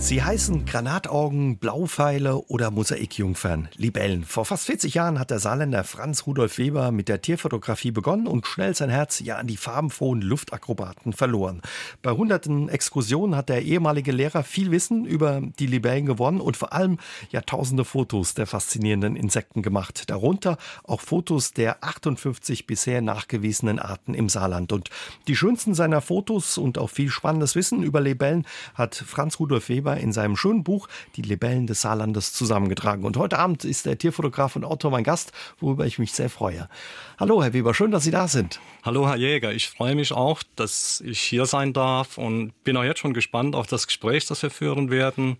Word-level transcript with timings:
Sie 0.00 0.22
heißen 0.22 0.64
Granataugen, 0.64 1.58
Blaupfeile 1.58 2.38
oder 2.48 2.70
Mosaikjungfern, 2.70 3.68
Libellen. 3.76 4.24
Vor 4.24 4.46
fast 4.46 4.64
40 4.64 4.94
Jahren 4.94 5.18
hat 5.18 5.30
der 5.30 5.38
Saarländer 5.38 5.84
Franz 5.84 6.26
Rudolf 6.26 6.56
Weber 6.56 6.90
mit 6.90 7.08
der 7.08 7.20
Tierfotografie 7.20 7.90
begonnen 7.90 8.26
und 8.26 8.46
schnell 8.46 8.74
sein 8.74 8.88
Herz 8.88 9.20
ja 9.20 9.36
an 9.36 9.46
die 9.46 9.58
farbenfrohen 9.58 10.22
Luftakrobaten 10.22 11.12
verloren. 11.12 11.60
Bei 12.00 12.12
hunderten 12.12 12.70
Exkursionen 12.70 13.36
hat 13.36 13.50
der 13.50 13.62
ehemalige 13.62 14.10
Lehrer 14.10 14.42
viel 14.42 14.70
Wissen 14.70 15.04
über 15.04 15.42
die 15.58 15.66
Libellen 15.66 16.06
gewonnen 16.06 16.40
und 16.40 16.56
vor 16.56 16.72
allem 16.72 16.98
ja 17.30 17.42
tausende 17.42 17.84
Fotos 17.84 18.32
der 18.34 18.46
faszinierenden 18.46 19.16
Insekten 19.16 19.60
gemacht. 19.62 20.08
Darunter 20.08 20.56
auch 20.82 21.02
Fotos 21.02 21.52
der 21.52 21.84
58 21.84 22.66
bisher 22.66 23.02
nachgewiesenen 23.02 23.78
Arten 23.78 24.14
im 24.14 24.30
Saarland. 24.30 24.72
Und 24.72 24.88
die 25.28 25.36
schönsten 25.36 25.74
seiner 25.74 26.00
Fotos 26.00 26.56
und 26.56 26.78
auch 26.78 26.90
viel 26.90 27.10
spannendes 27.10 27.54
Wissen 27.54 27.82
über 27.82 28.00
Libellen 28.00 28.46
hat 28.74 28.94
Franz 28.96 29.38
Rudolf 29.38 29.68
Weber 29.68 29.89
Weber 29.90 30.00
in 30.00 30.12
seinem 30.12 30.36
schönen 30.36 30.64
Buch 30.64 30.88
Die 31.16 31.22
Libellen 31.22 31.66
des 31.66 31.82
Saarlandes 31.82 32.32
zusammengetragen. 32.32 33.04
Und 33.04 33.16
heute 33.16 33.38
Abend 33.38 33.64
ist 33.64 33.86
der 33.86 33.98
Tierfotograf 33.98 34.56
und 34.56 34.64
Autor 34.64 34.90
mein 34.90 35.04
Gast, 35.04 35.32
worüber 35.58 35.86
ich 35.86 35.98
mich 35.98 36.12
sehr 36.12 36.30
freue. 36.30 36.68
Hallo, 37.18 37.42
Herr 37.42 37.52
Weber, 37.52 37.74
schön, 37.74 37.90
dass 37.90 38.04
Sie 38.04 38.10
da 38.10 38.28
sind. 38.28 38.60
Hallo, 38.82 39.08
Herr 39.08 39.16
Jäger. 39.16 39.52
Ich 39.52 39.68
freue 39.68 39.94
mich 39.94 40.12
auch, 40.12 40.42
dass 40.56 41.02
ich 41.04 41.20
hier 41.20 41.46
sein 41.46 41.72
darf 41.72 42.18
und 42.18 42.52
bin 42.64 42.76
auch 42.76 42.84
jetzt 42.84 43.00
schon 43.00 43.14
gespannt 43.14 43.54
auf 43.54 43.66
das 43.66 43.86
Gespräch, 43.86 44.26
das 44.26 44.42
wir 44.42 44.50
führen 44.50 44.90
werden. 44.90 45.36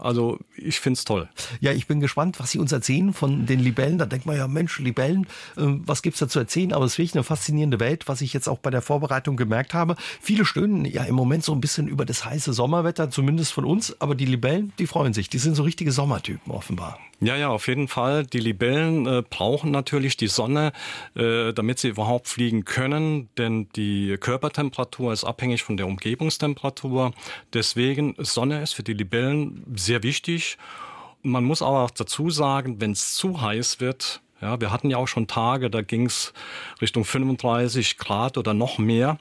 Also 0.00 0.38
ich 0.56 0.80
finde 0.80 0.98
es 0.98 1.04
toll. 1.04 1.28
Ja, 1.60 1.72
ich 1.72 1.86
bin 1.86 2.00
gespannt, 2.00 2.38
was 2.40 2.50
Sie 2.50 2.58
uns 2.58 2.72
erzählen 2.72 3.12
von 3.12 3.46
den 3.46 3.60
Libellen. 3.60 3.98
Da 3.98 4.06
denkt 4.06 4.26
man 4.26 4.36
ja, 4.36 4.46
Mensch, 4.46 4.78
Libellen, 4.78 5.26
äh, 5.56 5.62
was 5.64 6.02
gibt's 6.02 6.20
da 6.20 6.28
zu 6.28 6.38
erzählen? 6.38 6.72
Aber 6.72 6.84
es 6.84 6.92
ist 6.92 6.98
wirklich 6.98 7.14
eine 7.14 7.24
faszinierende 7.24 7.80
Welt, 7.80 8.08
was 8.08 8.20
ich 8.20 8.32
jetzt 8.32 8.48
auch 8.48 8.58
bei 8.58 8.70
der 8.70 8.82
Vorbereitung 8.82 9.36
gemerkt 9.36 9.74
habe. 9.74 9.96
Viele 10.20 10.44
stöhnen 10.44 10.84
ja 10.84 11.04
im 11.04 11.14
Moment 11.14 11.44
so 11.44 11.52
ein 11.52 11.60
bisschen 11.60 11.88
über 11.88 12.04
das 12.04 12.24
heiße 12.24 12.52
Sommerwetter, 12.52 13.10
zumindest 13.10 13.52
von 13.52 13.64
uns. 13.64 14.00
Aber 14.00 14.14
die 14.14 14.26
Libellen, 14.26 14.72
die 14.78 14.86
freuen 14.86 15.12
sich. 15.12 15.28
Die 15.28 15.38
sind 15.38 15.54
so 15.54 15.62
richtige 15.64 15.92
Sommertypen 15.92 16.52
offenbar. 16.52 16.98
Ja, 17.20 17.34
ja, 17.36 17.48
auf 17.48 17.66
jeden 17.66 17.88
Fall. 17.88 18.24
Die 18.24 18.38
Libellen 18.38 19.06
äh, 19.06 19.22
brauchen 19.28 19.72
natürlich 19.72 20.16
die 20.16 20.28
Sonne, 20.28 20.72
äh, 21.16 21.52
damit 21.52 21.80
sie 21.80 21.88
überhaupt 21.88 22.28
fliegen 22.28 22.64
können, 22.64 23.28
denn 23.36 23.68
die 23.74 24.16
Körpertemperatur 24.20 25.12
ist 25.12 25.24
abhängig 25.24 25.64
von 25.64 25.76
der 25.76 25.88
Umgebungstemperatur. 25.88 27.12
Deswegen 27.52 28.14
Sonne 28.18 28.62
ist 28.62 28.74
für 28.74 28.84
die 28.84 28.92
Libellen 28.92 29.64
sehr 29.74 30.04
wichtig. 30.04 30.58
Man 31.22 31.42
muss 31.42 31.60
aber 31.60 31.82
auch 31.82 31.90
dazu 31.90 32.30
sagen, 32.30 32.80
wenn 32.80 32.92
es 32.92 33.14
zu 33.14 33.40
heiß 33.40 33.80
wird, 33.80 34.20
ja, 34.40 34.60
wir 34.60 34.70
hatten 34.70 34.88
ja 34.88 34.98
auch 34.98 35.08
schon 35.08 35.26
Tage, 35.26 35.68
da 35.68 35.82
ging 35.82 36.06
es 36.06 36.32
Richtung 36.80 37.04
35 37.04 37.98
Grad 37.98 38.38
oder 38.38 38.54
noch 38.54 38.78
mehr. 38.78 39.18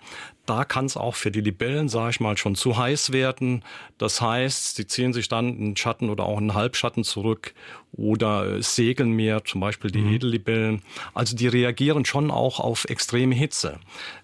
Da 0.47 0.63
kann 0.63 0.85
es 0.85 0.95
auch 0.95 1.15
für 1.15 1.29
die 1.29 1.41
Libellen, 1.41 1.89
sage 1.89 2.11
ich 2.11 2.19
mal, 2.21 2.37
schon 2.37 2.55
zu 2.55 2.77
heiß 2.77 3.11
werden. 3.11 3.63
Das 3.97 4.21
heißt, 4.21 4.77
sie 4.77 4.87
ziehen 4.87 5.11
sich 5.11 5.27
dann 5.27 5.57
in 5.57 5.75
Schatten 5.75 6.09
oder 6.09 6.23
auch 6.23 6.39
in 6.39 6.53
Halbschatten 6.53 7.03
zurück 7.03 7.53
oder 7.91 8.61
segeln 8.61 9.11
mehr, 9.11 9.43
zum 9.43 9.61
Beispiel 9.61 9.91
die 9.91 10.01
mhm. 10.01 10.13
Edellibellen. 10.13 10.81
Also 11.13 11.35
die 11.35 11.47
reagieren 11.47 12.05
schon 12.05 12.31
auch 12.31 12.59
auf 12.59 12.85
extreme 12.85 13.33
Hitze. 13.33 13.79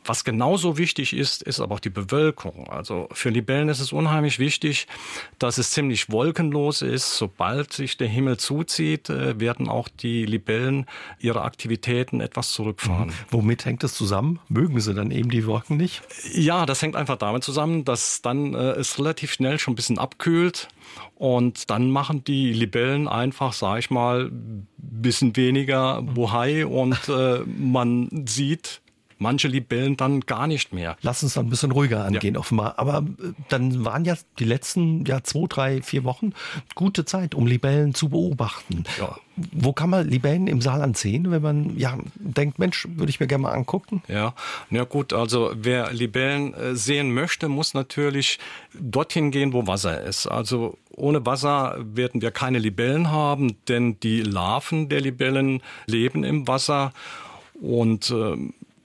Was 0.05 0.23
genauso 0.23 0.77
wichtig 0.77 1.13
ist, 1.13 1.41
ist 1.43 1.59
aber 1.59 1.75
auch 1.75 1.79
die 1.79 1.89
Bewölkung. 1.89 2.69
Also 2.69 3.09
für 3.11 3.29
Libellen 3.29 3.69
ist 3.69 3.79
es 3.79 3.91
unheimlich 3.91 4.39
wichtig, 4.39 4.87
dass 5.39 5.57
es 5.57 5.71
ziemlich 5.71 6.09
wolkenlos 6.11 6.81
ist. 6.81 7.17
Sobald 7.17 7.73
sich 7.73 7.97
der 7.97 8.07
Himmel 8.07 8.37
zuzieht, 8.37 9.09
äh, 9.09 9.39
werden 9.39 9.67
auch 9.67 9.89
die 9.89 10.25
Libellen 10.25 10.85
ihre 11.19 11.41
Aktivitäten 11.41 12.21
etwas 12.21 12.51
zurückfahren. 12.51 13.09
Mhm. 13.09 13.13
Womit 13.31 13.65
hängt 13.65 13.83
das 13.83 13.93
zusammen? 13.93 14.39
Mögen 14.49 14.79
sie 14.79 14.93
dann 14.93 15.11
eben 15.11 15.29
die 15.29 15.45
Wolken 15.47 15.77
nicht? 15.77 16.01
Ja, 16.33 16.65
das 16.65 16.81
hängt 16.81 16.95
einfach 16.95 17.17
damit 17.17 17.43
zusammen, 17.43 17.85
dass 17.85 18.21
dann 18.21 18.53
äh, 18.53 18.71
es 18.71 18.97
relativ 18.99 19.33
schnell 19.33 19.59
schon 19.59 19.73
ein 19.73 19.75
bisschen 19.75 19.97
abkühlt 19.97 20.67
und 21.15 21.69
dann 21.69 21.89
machen 21.89 22.23
die 22.23 22.53
Libellen 22.53 23.07
einfach, 23.07 23.53
sag 23.53 23.79
ich 23.79 23.89
mal, 23.89 24.29
bisschen 24.77 25.35
weniger 25.35 26.01
Bohai 26.01 26.65
und 26.65 27.09
äh, 27.09 27.39
man 27.45 28.25
sieht, 28.27 28.81
manche 29.23 29.47
Libellen 29.47 29.97
dann 29.97 30.21
gar 30.21 30.45
nicht 30.45 30.73
mehr. 30.73 30.97
Lass 31.01 31.23
uns 31.23 31.33
dann 31.33 31.47
ein 31.47 31.49
bisschen 31.49 31.71
ruhiger 31.71 32.05
angehen, 32.05 32.35
ja. 32.35 32.39
offenbar. 32.39 32.77
Aber 32.77 32.99
äh, 32.99 33.31
dann 33.49 33.83
waren 33.83 34.05
ja 34.05 34.15
die 34.37 34.45
letzten 34.45 35.05
ja, 35.05 35.23
zwei, 35.23 35.45
drei, 35.49 35.81
vier 35.81 36.03
Wochen 36.03 36.33
gute 36.75 37.05
Zeit, 37.05 37.33
um 37.33 37.47
Libellen 37.47 37.95
zu 37.95 38.09
beobachten. 38.09 38.83
Ja. 38.99 39.17
Wo 39.35 39.73
kann 39.73 39.89
man 39.89 40.07
Libellen 40.07 40.45
im 40.45 40.61
Saarland 40.61 40.95
sehen, 40.95 41.31
wenn 41.31 41.41
man 41.41 41.75
ja 41.75 41.97
denkt, 42.15 42.59
Mensch, 42.59 42.87
würde 42.87 43.09
ich 43.09 43.19
mir 43.19 43.25
gerne 43.25 43.43
mal 43.43 43.51
angucken? 43.51 44.03
Ja, 44.07 44.35
na 44.69 44.83
gut, 44.83 45.11
also 45.11 45.51
wer 45.55 45.91
Libellen 45.91 46.53
äh, 46.53 46.75
sehen 46.75 47.11
möchte, 47.13 47.49
muss 47.49 47.73
natürlich 47.73 48.37
dorthin 48.79 49.31
gehen, 49.31 49.53
wo 49.53 49.65
Wasser 49.65 50.03
ist. 50.03 50.27
Also 50.27 50.77
ohne 50.91 51.25
Wasser 51.25 51.77
werden 51.79 52.21
wir 52.21 52.29
keine 52.29 52.59
Libellen 52.59 53.09
haben, 53.09 53.55
denn 53.67 53.99
die 54.01 54.21
Larven 54.21 54.89
der 54.89 55.01
Libellen 55.01 55.63
leben 55.87 56.23
im 56.23 56.47
Wasser 56.47 56.93
und 57.59 58.11
äh, 58.11 58.35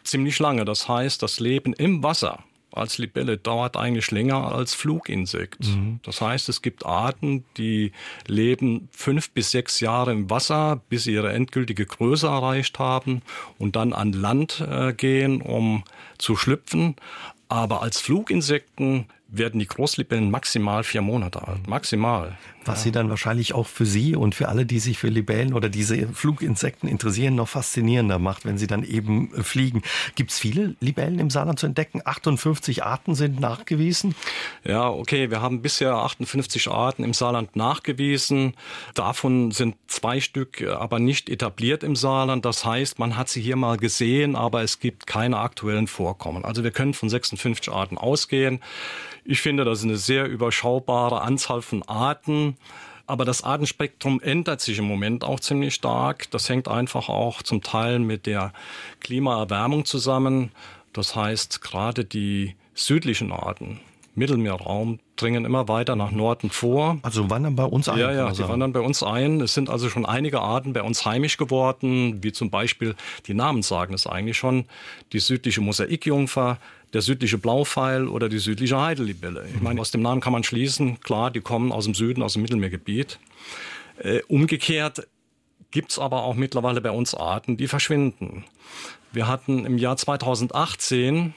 ziemlich 0.08 0.38
lange. 0.38 0.64
Das 0.64 0.88
heißt, 0.88 1.22
das 1.22 1.40
Leben 1.40 1.72
im 1.72 2.02
Wasser 2.02 2.42
als 2.72 2.98
Libelle 2.98 3.36
dauert 3.38 3.76
eigentlich 3.76 4.10
länger 4.10 4.52
als 4.52 4.74
Fluginsekt. 4.74 5.66
Mhm. 5.66 6.00
Das 6.02 6.20
heißt, 6.20 6.48
es 6.48 6.62
gibt 6.62 6.86
Arten, 6.86 7.44
die 7.56 7.92
leben 8.26 8.88
fünf 8.92 9.30
bis 9.30 9.50
sechs 9.50 9.80
Jahre 9.80 10.12
im 10.12 10.30
Wasser, 10.30 10.80
bis 10.88 11.04
sie 11.04 11.14
ihre 11.14 11.32
endgültige 11.32 11.86
Größe 11.86 12.26
erreicht 12.26 12.78
haben 12.78 13.22
und 13.58 13.76
dann 13.76 13.92
an 13.92 14.12
Land 14.12 14.60
äh, 14.60 14.92
gehen, 14.92 15.40
um 15.40 15.84
zu 16.18 16.36
schlüpfen. 16.36 16.96
Aber 17.48 17.82
als 17.82 18.00
Fluginsekten 18.00 19.06
werden 19.28 19.60
die 19.60 19.66
Großlibellen 19.66 20.30
maximal 20.30 20.84
vier 20.84 21.02
Monate 21.02 21.46
alt. 21.46 21.66
Maximal. 21.66 22.38
Was 22.68 22.80
ja. 22.80 22.84
sie 22.84 22.92
dann 22.92 23.10
wahrscheinlich 23.10 23.54
auch 23.54 23.66
für 23.66 23.86
Sie 23.86 24.14
und 24.14 24.34
für 24.34 24.48
alle, 24.48 24.66
die 24.66 24.78
sich 24.78 24.98
für 24.98 25.08
Libellen 25.08 25.54
oder 25.54 25.68
diese 25.68 26.08
Fluginsekten 26.08 26.88
interessieren, 26.88 27.34
noch 27.34 27.48
faszinierender 27.48 28.18
macht, 28.18 28.44
wenn 28.44 28.58
sie 28.58 28.66
dann 28.66 28.84
eben 28.84 29.34
äh, 29.34 29.42
fliegen. 29.42 29.82
Gibt 30.14 30.30
es 30.30 30.38
viele 30.38 30.76
Libellen 30.80 31.18
im 31.18 31.30
Saarland 31.30 31.58
zu 31.58 31.66
entdecken? 31.66 32.02
58 32.04 32.84
Arten 32.84 33.14
sind 33.14 33.40
nachgewiesen. 33.40 34.14
Ja, 34.64 34.88
okay. 34.88 35.30
Wir 35.30 35.40
haben 35.40 35.62
bisher 35.62 35.94
58 35.94 36.68
Arten 36.68 37.04
im 37.04 37.14
Saarland 37.14 37.56
nachgewiesen. 37.56 38.54
Davon 38.94 39.50
sind 39.50 39.76
zwei 39.86 40.20
Stück 40.20 40.60
äh, 40.60 40.68
aber 40.68 40.98
nicht 40.98 41.28
etabliert 41.28 41.82
im 41.82 41.96
Saarland. 41.96 42.44
Das 42.44 42.64
heißt, 42.64 42.98
man 42.98 43.16
hat 43.16 43.28
sie 43.28 43.40
hier 43.40 43.56
mal 43.56 43.76
gesehen, 43.76 44.36
aber 44.36 44.62
es 44.62 44.80
gibt 44.80 45.06
keine 45.06 45.38
aktuellen 45.38 45.86
Vorkommen. 45.86 46.44
Also 46.44 46.64
wir 46.64 46.70
können 46.70 46.94
von 46.94 47.08
56 47.08 47.72
Arten 47.72 47.98
ausgehen. 47.98 48.60
Ich 49.24 49.40
finde, 49.40 49.64
das 49.64 49.80
ist 49.80 49.84
eine 49.84 49.96
sehr 49.96 50.26
überschaubare 50.26 51.20
Anzahl 51.22 51.62
von 51.62 51.82
Arten. 51.82 52.56
Aber 53.06 53.24
das 53.24 53.42
Artenspektrum 53.42 54.20
ändert 54.20 54.60
sich 54.60 54.78
im 54.78 54.84
Moment 54.84 55.24
auch 55.24 55.40
ziemlich 55.40 55.74
stark. 55.74 56.30
Das 56.30 56.48
hängt 56.48 56.68
einfach 56.68 57.08
auch 57.08 57.42
zum 57.42 57.62
Teil 57.62 57.98
mit 57.98 58.26
der 58.26 58.52
Klimaerwärmung 59.00 59.86
zusammen. 59.86 60.52
Das 60.92 61.16
heißt, 61.16 61.62
gerade 61.62 62.04
die 62.04 62.54
südlichen 62.74 63.32
Arten, 63.32 63.80
Mittelmeerraum, 64.14 64.98
dringen 65.16 65.44
immer 65.44 65.68
weiter 65.68 65.96
nach 65.96 66.10
Norden 66.10 66.50
vor. 66.50 66.98
Also 67.02 67.30
wandern 67.30 67.56
bei 67.56 67.64
uns 67.64 67.88
ein? 67.88 67.98
Ja, 67.98 68.12
ja, 68.12 68.30
die 68.30 68.46
wandern 68.46 68.72
bei 68.72 68.80
uns 68.80 69.02
ein. 69.02 69.40
Es 69.40 69.54
sind 69.54 69.70
also 69.70 69.88
schon 69.88 70.04
einige 70.04 70.40
Arten 70.40 70.74
bei 70.74 70.82
uns 70.82 71.06
heimisch 71.06 71.38
geworden, 71.38 72.22
wie 72.22 72.32
zum 72.32 72.50
Beispiel, 72.50 72.94
die 73.26 73.34
Namen 73.34 73.62
sagen 73.62 73.94
es 73.94 74.06
eigentlich 74.06 74.36
schon, 74.36 74.66
die 75.12 75.18
südliche 75.18 75.60
Mosaikjungfer, 75.60 76.58
der 76.92 77.02
südliche 77.02 77.38
Blaupfeil 77.38 78.08
oder 78.08 78.28
die 78.28 78.38
südliche 78.38 78.80
Heidelibelle. 78.80 79.46
Ich 79.54 79.60
meine, 79.60 79.80
aus 79.80 79.90
dem 79.90 80.02
Namen 80.02 80.20
kann 80.20 80.32
man 80.32 80.44
schließen, 80.44 81.00
klar, 81.00 81.30
die 81.30 81.40
kommen 81.40 81.72
aus 81.72 81.84
dem 81.84 81.94
Süden, 81.94 82.22
aus 82.22 82.34
dem 82.34 82.42
Mittelmeergebiet. 82.42 83.18
Äh, 83.98 84.20
umgekehrt 84.28 85.06
gibt's 85.70 85.98
aber 85.98 86.22
auch 86.22 86.34
mittlerweile 86.34 86.80
bei 86.80 86.90
uns 86.90 87.14
Arten, 87.14 87.56
die 87.56 87.68
verschwinden. 87.68 88.44
Wir 89.12 89.26
hatten 89.26 89.66
im 89.66 89.78
Jahr 89.78 89.96
2018 89.96 91.34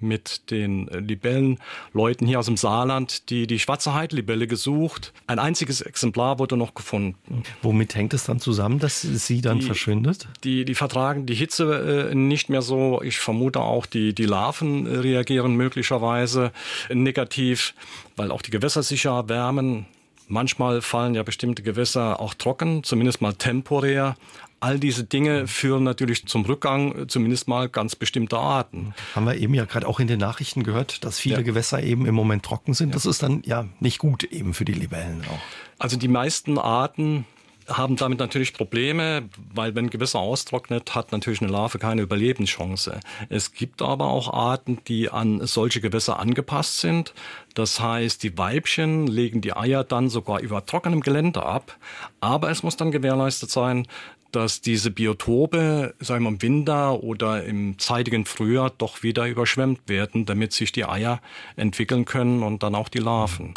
mit 0.00 0.50
den 0.50 0.88
äh, 0.88 0.98
Libellenleuten 0.98 2.26
hier 2.26 2.38
aus 2.38 2.46
dem 2.46 2.56
Saarland, 2.56 3.30
die 3.30 3.46
die 3.46 3.58
schwarze 3.58 3.94
Heidlibelle 3.94 4.46
gesucht. 4.46 5.12
Ein 5.26 5.38
einziges 5.38 5.80
Exemplar 5.80 6.38
wurde 6.38 6.56
noch 6.56 6.74
gefunden. 6.74 7.42
Womit 7.62 7.94
hängt 7.94 8.14
es 8.14 8.24
dann 8.24 8.40
zusammen, 8.40 8.78
dass 8.78 9.02
sie 9.02 9.40
dann 9.40 9.60
die, 9.60 9.66
verschwindet? 9.66 10.28
Die, 10.44 10.64
die 10.64 10.74
vertragen 10.74 11.26
die 11.26 11.34
Hitze 11.34 12.10
äh, 12.10 12.14
nicht 12.14 12.48
mehr 12.48 12.62
so. 12.62 13.02
Ich 13.02 13.18
vermute 13.18 13.60
auch, 13.60 13.86
die, 13.86 14.14
die 14.14 14.26
Larven 14.26 14.86
äh, 14.86 14.96
reagieren 14.98 15.54
möglicherweise 15.54 16.52
negativ, 16.92 17.74
weil 18.16 18.30
auch 18.30 18.42
die 18.42 18.50
Gewässer 18.50 18.82
sich 18.82 19.04
ja 19.04 19.28
wärmen. 19.28 19.86
Manchmal 20.30 20.82
fallen 20.82 21.14
ja 21.14 21.22
bestimmte 21.22 21.62
Gewässer 21.62 22.20
auch 22.20 22.34
trocken, 22.34 22.84
zumindest 22.84 23.22
mal 23.22 23.32
temporär. 23.32 24.14
All 24.60 24.78
diese 24.78 25.04
Dinge 25.04 25.46
führen 25.46 25.84
natürlich 25.84 26.26
zum 26.26 26.44
Rückgang, 26.44 27.08
zumindest 27.08 27.48
mal 27.48 27.68
ganz 27.68 27.94
bestimmter 27.94 28.38
Arten. 28.38 28.94
Haben 29.14 29.26
wir 29.26 29.36
eben 29.36 29.54
ja 29.54 29.64
gerade 29.64 29.86
auch 29.86 30.00
in 30.00 30.08
den 30.08 30.18
Nachrichten 30.18 30.64
gehört, 30.64 31.04
dass 31.04 31.18
viele 31.18 31.36
ja. 31.36 31.42
Gewässer 31.42 31.82
eben 31.82 32.06
im 32.06 32.14
Moment 32.14 32.44
trocken 32.44 32.74
sind. 32.74 32.94
Das 32.94 33.06
ist 33.06 33.22
dann 33.22 33.42
ja 33.44 33.66
nicht 33.80 33.98
gut 33.98 34.24
eben 34.24 34.54
für 34.54 34.64
die 34.64 34.72
Libellen 34.72 35.22
auch. 35.30 35.38
Also 35.78 35.96
die 35.96 36.08
meisten 36.08 36.58
Arten 36.58 37.24
haben 37.68 37.96
damit 37.96 38.18
natürlich 38.18 38.54
Probleme, 38.54 39.28
weil 39.52 39.74
wenn 39.74 39.90
Gewässer 39.90 40.18
austrocknet, 40.18 40.94
hat 40.94 41.12
natürlich 41.12 41.42
eine 41.42 41.50
Larve 41.50 41.78
keine 41.78 42.02
Überlebenschance. 42.02 43.00
Es 43.28 43.52
gibt 43.52 43.82
aber 43.82 44.06
auch 44.06 44.32
Arten, 44.32 44.78
die 44.88 45.10
an 45.10 45.46
solche 45.46 45.80
Gewässer 45.80 46.18
angepasst 46.18 46.80
sind. 46.80 47.12
Das 47.54 47.80
heißt, 47.80 48.22
die 48.22 48.38
Weibchen 48.38 49.06
legen 49.06 49.40
die 49.40 49.54
Eier 49.54 49.84
dann 49.84 50.08
sogar 50.08 50.40
über 50.40 50.64
trockenem 50.64 51.00
Gelände 51.00 51.44
ab. 51.44 51.76
Aber 52.20 52.50
es 52.50 52.62
muss 52.62 52.76
dann 52.76 52.90
gewährleistet 52.90 53.50
sein, 53.50 53.86
dass 54.32 54.60
diese 54.60 54.90
Biotope, 54.90 55.94
sagen 56.00 56.24
wir 56.24 56.30
im 56.30 56.42
Winter 56.42 57.02
oder 57.02 57.44
im 57.44 57.78
zeitigen 57.78 58.24
Frühjahr 58.24 58.70
doch 58.70 59.02
wieder 59.02 59.26
überschwemmt 59.26 59.80
werden, 59.88 60.26
damit 60.26 60.52
sich 60.52 60.72
die 60.72 60.84
Eier 60.84 61.20
entwickeln 61.56 62.04
können 62.04 62.42
und 62.42 62.62
dann 62.62 62.74
auch 62.74 62.88
die 62.88 62.98
Larven. 62.98 63.54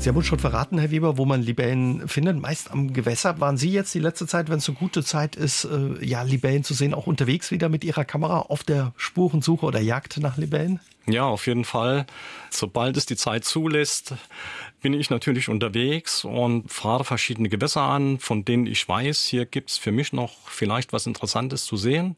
Sie 0.00 0.08
haben 0.08 0.16
uns 0.16 0.26
schon 0.26 0.38
verraten, 0.38 0.78
Herr 0.78 0.90
Weber, 0.90 1.18
wo 1.18 1.26
man 1.26 1.42
Libellen 1.42 2.08
findet, 2.08 2.40
meist 2.40 2.70
am 2.70 2.94
Gewässer. 2.94 3.38
Waren 3.38 3.58
Sie 3.58 3.70
jetzt 3.70 3.92
die 3.94 3.98
letzte 3.98 4.26
Zeit, 4.26 4.48
wenn 4.48 4.56
es 4.56 4.64
so 4.64 4.72
gute 4.72 5.04
Zeit 5.04 5.36
ist, 5.36 5.64
äh, 5.64 6.02
ja, 6.02 6.22
Libellen 6.22 6.64
zu 6.64 6.72
sehen, 6.72 6.94
auch 6.94 7.06
unterwegs 7.06 7.50
wieder 7.50 7.68
mit 7.68 7.84
Ihrer 7.84 8.06
Kamera 8.06 8.38
auf 8.38 8.64
der 8.64 8.94
Spurensuche 8.96 9.66
oder 9.66 9.78
Jagd 9.78 10.16
nach 10.16 10.38
Libellen? 10.38 10.80
Ja, 11.06 11.24
auf 11.24 11.46
jeden 11.46 11.66
Fall. 11.66 12.06
Sobald 12.48 12.96
es 12.96 13.04
die 13.04 13.16
Zeit 13.16 13.44
zulässt, 13.44 14.14
bin 14.80 14.94
ich 14.94 15.10
natürlich 15.10 15.48
unterwegs 15.48 16.24
und 16.24 16.70
fahre 16.70 17.04
verschiedene 17.04 17.48
Gewässer 17.48 17.82
an, 17.82 18.18
von 18.18 18.44
denen 18.44 18.66
ich 18.66 18.88
weiß, 18.88 19.24
hier 19.24 19.46
gibt's 19.46 19.78
für 19.78 19.92
mich 19.92 20.12
noch 20.12 20.48
vielleicht 20.48 20.92
was 20.92 21.06
Interessantes 21.06 21.64
zu 21.64 21.76
sehen. 21.76 22.16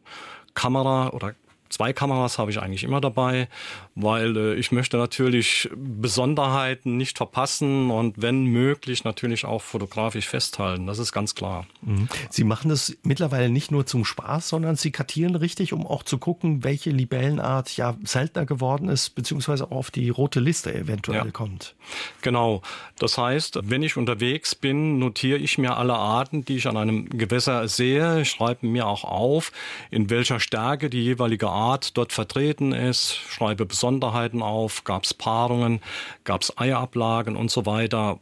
Kamera 0.54 1.10
oder 1.10 1.34
Zwei 1.72 1.92
Kameras 1.92 2.38
habe 2.38 2.50
ich 2.50 2.60
eigentlich 2.60 2.84
immer 2.84 3.00
dabei, 3.00 3.48
weil 3.94 4.36
äh, 4.36 4.54
ich 4.54 4.72
möchte 4.72 4.96
natürlich 4.96 5.70
Besonderheiten 5.74 6.96
nicht 6.96 7.16
verpassen 7.16 7.90
und 7.90 8.20
wenn 8.20 8.44
möglich 8.44 9.04
natürlich 9.04 9.44
auch 9.44 9.62
fotografisch 9.62 10.28
festhalten. 10.28 10.86
Das 10.86 10.98
ist 10.98 11.12
ganz 11.12 11.34
klar. 11.34 11.66
Mhm. 11.80 12.08
Sie 12.30 12.44
machen 12.44 12.68
das 12.68 12.96
mittlerweile 13.02 13.48
nicht 13.48 13.70
nur 13.70 13.86
zum 13.86 14.04
Spaß, 14.04 14.48
sondern 14.48 14.76
Sie 14.76 14.90
kartieren 14.90 15.34
richtig, 15.34 15.72
um 15.72 15.86
auch 15.86 16.02
zu 16.02 16.18
gucken, 16.18 16.62
welche 16.62 16.90
Libellenart 16.90 17.76
ja 17.76 17.96
seltener 18.04 18.46
geworden 18.46 18.88
ist, 18.88 19.10
beziehungsweise 19.14 19.70
auch 19.70 19.82
auf 19.82 19.90
die 19.90 20.10
rote 20.10 20.40
Liste 20.40 20.72
eventuell 20.72 21.24
ja. 21.24 21.30
kommt. 21.32 21.74
Genau. 22.20 22.62
Das 22.98 23.18
heißt, 23.18 23.58
wenn 23.64 23.82
ich 23.82 23.96
unterwegs 23.96 24.54
bin, 24.54 24.98
notiere 24.98 25.38
ich 25.38 25.58
mir 25.58 25.76
alle 25.76 25.94
Arten, 25.94 26.44
die 26.44 26.56
ich 26.56 26.68
an 26.68 26.76
einem 26.76 27.08
Gewässer 27.08 27.66
sehe, 27.66 28.24
schreibe 28.24 28.66
mir 28.66 28.86
auch 28.86 29.02
auf, 29.02 29.50
in 29.90 30.08
welcher 30.08 30.38
Stärke 30.38 30.88
die 30.88 31.02
jeweilige 31.02 31.48
Art 31.48 31.61
Art 31.62 31.96
dort 31.96 32.12
vertreten 32.12 32.72
ist, 32.72 33.14
schreibe 33.14 33.66
Besonderheiten 33.66 34.42
auf, 34.42 34.84
gab 34.84 35.04
es 35.04 35.14
Paarungen, 35.14 35.80
gab 36.24 36.42
es 36.42 36.58
Eierablagen 36.58 37.36
und 37.36 37.50
so 37.50 37.64
weiter 37.66 38.18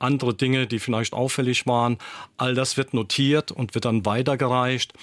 andere 0.00 0.34
Dinge, 0.34 0.66
die 0.66 0.78
vielleicht 0.78 1.12
auffällig 1.12 1.66
waren. 1.66 1.98
All 2.36 2.54
das 2.54 2.76
wird 2.76 2.94
notiert 2.94 3.52
und 3.52 3.74
wird 3.74 3.84
dann 3.84 4.06
weitergereicht 4.06 4.94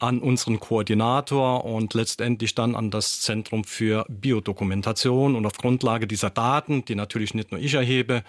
an 0.00 0.18
unseren 0.18 0.60
Koordinator 0.60 1.64
und 1.64 1.94
letztendlich 1.94 2.54
dann 2.54 2.74
an 2.74 2.90
das 2.90 3.20
Zentrum 3.20 3.64
für 3.64 4.04
Biodokumentation. 4.08 5.36
Und 5.36 5.46
auf 5.46 5.54
Grundlage 5.54 6.06
dieser 6.06 6.30
Daten, 6.30 6.84
die 6.84 6.94
natürlich 6.94 7.32
nicht 7.34 7.52
nur 7.52 7.60
ich 7.60 7.74
erhebe, 7.74 8.24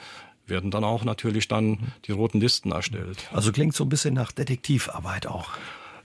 werden 0.48 0.72
dann 0.72 0.84
auch 0.84 1.04
natürlich 1.04 1.48
dann 1.48 1.92
die 2.06 2.12
roten 2.12 2.40
Listen 2.40 2.72
erstellt. 2.72 3.28
Also 3.34 3.52
klingt 3.52 3.76
so 3.76 3.84
ein 3.84 3.90
bisschen 3.90 4.14
nach 4.14 4.32
Detektivarbeit 4.32 5.26
auch. 5.28 5.50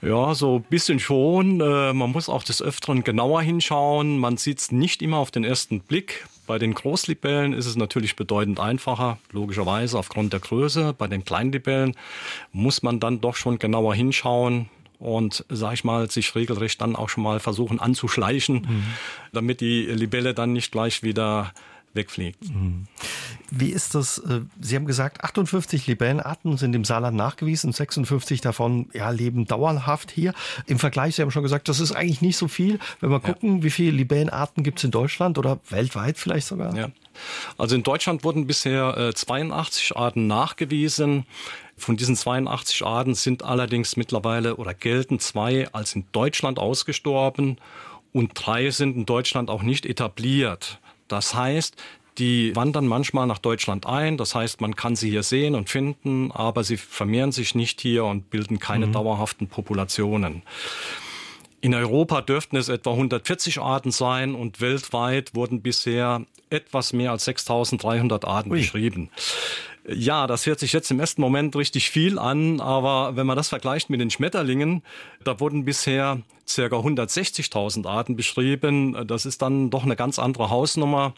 Ja, 0.03 0.35
so 0.35 0.57
ein 0.57 0.63
bisschen 0.63 0.99
schon. 0.99 1.61
Äh, 1.61 1.93
man 1.93 2.11
muss 2.13 2.29
auch 2.29 2.43
des 2.43 2.63
Öfteren 2.63 3.05
genauer 3.05 3.43
hinschauen. 3.43 4.19
Man 4.19 4.39
sieht 4.39 4.59
es 4.59 4.73
nicht 4.73 5.03
immer 5.03 5.19
auf 5.19 5.31
den 5.31 5.45
ersten 5.45 5.81
Blick. 5.81 6.27
Bei 6.47 6.59
den 6.59 6.75
Großlibellen 6.75 7.53
ist 7.53 7.67
es 7.67 7.77
natürlich 7.77 8.17
bedeutend 8.17 8.59
einfacher, 8.59 9.19
logischerweise 9.31 9.99
aufgrund 9.99 10.33
der 10.33 10.41
Größe. 10.41 10.95
Bei 10.97 11.07
den 11.07 11.25
Kleinlibellen 11.25 11.95
muss 12.53 12.83
man 12.83 12.99
dann 12.99 13.21
doch 13.21 13.37
schon 13.37 13.59
genauer 13.59 13.95
hinschauen 13.95 14.69
und, 14.99 15.45
sag 15.49 15.75
ich 15.75 15.85
mal, 15.85 16.11
sich 16.11 16.35
regelrecht 16.35 16.81
dann 16.81 16.97
auch 16.97 17.09
schon 17.09 17.23
mal 17.23 17.39
versuchen 17.39 17.79
anzuschleichen, 17.79 18.57
mhm. 18.57 18.85
damit 19.33 19.61
die 19.61 19.87
Libelle 19.87 20.35
dann 20.35 20.53
nicht 20.53 20.73
gleich 20.73 21.03
wieder 21.03 21.53
wegfliegt. 21.95 22.49
Mhm. 22.51 22.87
Wie 23.51 23.71
ist 23.71 23.95
das? 23.95 24.19
Äh, 24.19 24.43
Sie 24.61 24.77
haben 24.77 24.87
gesagt, 24.87 25.25
58 25.25 25.87
Libellenarten 25.87 26.57
sind 26.57 26.75
im 26.75 26.85
Saarland 26.85 27.17
nachgewiesen, 27.17 27.73
56 27.73 28.41
davon 28.41 28.89
ja, 28.93 29.11
leben 29.11 29.47
dauerhaft 29.47 30.11
hier. 30.11 30.33
Im 30.67 30.79
Vergleich, 30.79 31.17
Sie 31.17 31.23
haben 31.23 31.31
schon 31.31 31.43
gesagt, 31.43 31.69
das 31.69 31.81
ist 31.81 31.93
eigentlich 31.93 32.23
nicht 32.23 32.37
so 32.37 32.49
viel. 32.49 32.79
Wenn 33.01 33.11
wir 33.11 33.21
gucken, 33.21 33.59
ja. 33.59 33.63
wie 33.65 33.71
viele 33.71 33.91
Libellenarten 33.93 34.63
gibt 34.63 34.79
es 34.79 34.85
in 34.85 34.91
Deutschland 34.91 35.39
oder 35.39 35.59
weltweit 35.69 36.17
vielleicht 36.19 36.47
sogar? 36.47 36.75
Ja. 36.77 36.91
Also 37.59 37.75
in 37.75 37.83
Deutschland 37.83 38.25
wurden 38.25 38.47
bisher 38.47 38.97
äh, 38.97 39.15
82 39.15 39.97
Arten 39.97 40.27
nachgewiesen. 40.27 41.27
Von 41.77 41.97
diesen 41.97 42.15
82 42.15 42.85
Arten 42.85 43.15
sind 43.15 43.43
allerdings 43.43 43.97
mittlerweile 43.97 44.57
oder 44.57 44.75
gelten 44.75 45.19
zwei 45.19 45.69
als 45.73 45.95
in 45.95 46.05
Deutschland 46.13 46.59
ausgestorben 46.59 47.57
und 48.13 48.33
drei 48.35 48.71
sind 48.71 48.97
in 48.97 49.07
Deutschland 49.07 49.51
auch 49.51 49.63
nicht 49.63 49.87
etabliert. 49.87 50.79
Das 51.11 51.35
heißt, 51.35 51.77
die 52.19 52.55
wandern 52.55 52.87
manchmal 52.87 53.27
nach 53.27 53.39
Deutschland 53.39 53.87
ein. 53.87 54.17
Das 54.17 54.35
heißt, 54.35 54.61
man 54.61 54.77
kann 54.77 54.97
sie 54.97 55.11
hier 55.11 55.23
sehen 55.23 55.55
und 55.55 55.71
finden, 55.71 56.31
aber 56.33 56.65
sie 56.65 56.77
vermehren 56.77 57.33
sich 57.33 57.55
nicht 57.55 57.81
hier 57.81 58.05
und 58.05 58.31
bilden 58.31 58.59
keine 58.59 58.87
mhm. 58.87 58.93
dauerhaften 58.93 59.49
Populationen. 59.49 60.43
In 61.63 61.75
Europa 61.75 62.23
dürften 62.23 62.57
es 62.57 62.69
etwa 62.69 62.93
140 62.93 63.61
Arten 63.61 63.91
sein 63.91 64.35
und 64.35 64.61
weltweit 64.61 65.35
wurden 65.35 65.61
bisher 65.61 66.25
etwas 66.49 66.93
mehr 66.93 67.11
als 67.11 67.25
6300 67.27 68.25
Arten 68.25 68.51
Ui. 68.51 68.59
beschrieben. 68.59 69.11
Ja, 69.87 70.27
das 70.27 70.47
hört 70.47 70.59
sich 70.61 70.73
jetzt 70.73 70.91
im 70.91 71.01
ersten 71.01 71.21
Moment 71.21 71.57
richtig 71.57 71.91
viel 71.91 72.19
an, 72.19 72.61
aber 72.61 73.17
wenn 73.17 73.27
man 73.27 73.37
das 73.37 73.49
vergleicht 73.49 73.91
mit 73.91 74.01
den 74.01 74.11
Schmetterlingen, 74.11 74.83
da 75.25 75.39
wurden 75.41 75.65
bisher 75.65 76.21
circa 76.47 76.77
160.000 76.77 77.87
Arten 77.87 78.17
beschrieben. 78.17 79.07
Das 79.07 79.27
ist 79.27 79.43
dann 79.43 79.71
doch 79.71 79.85
eine 79.85 79.97
ganz 79.97 80.19
andere 80.19 80.51
Hausnummer. 80.51 81.15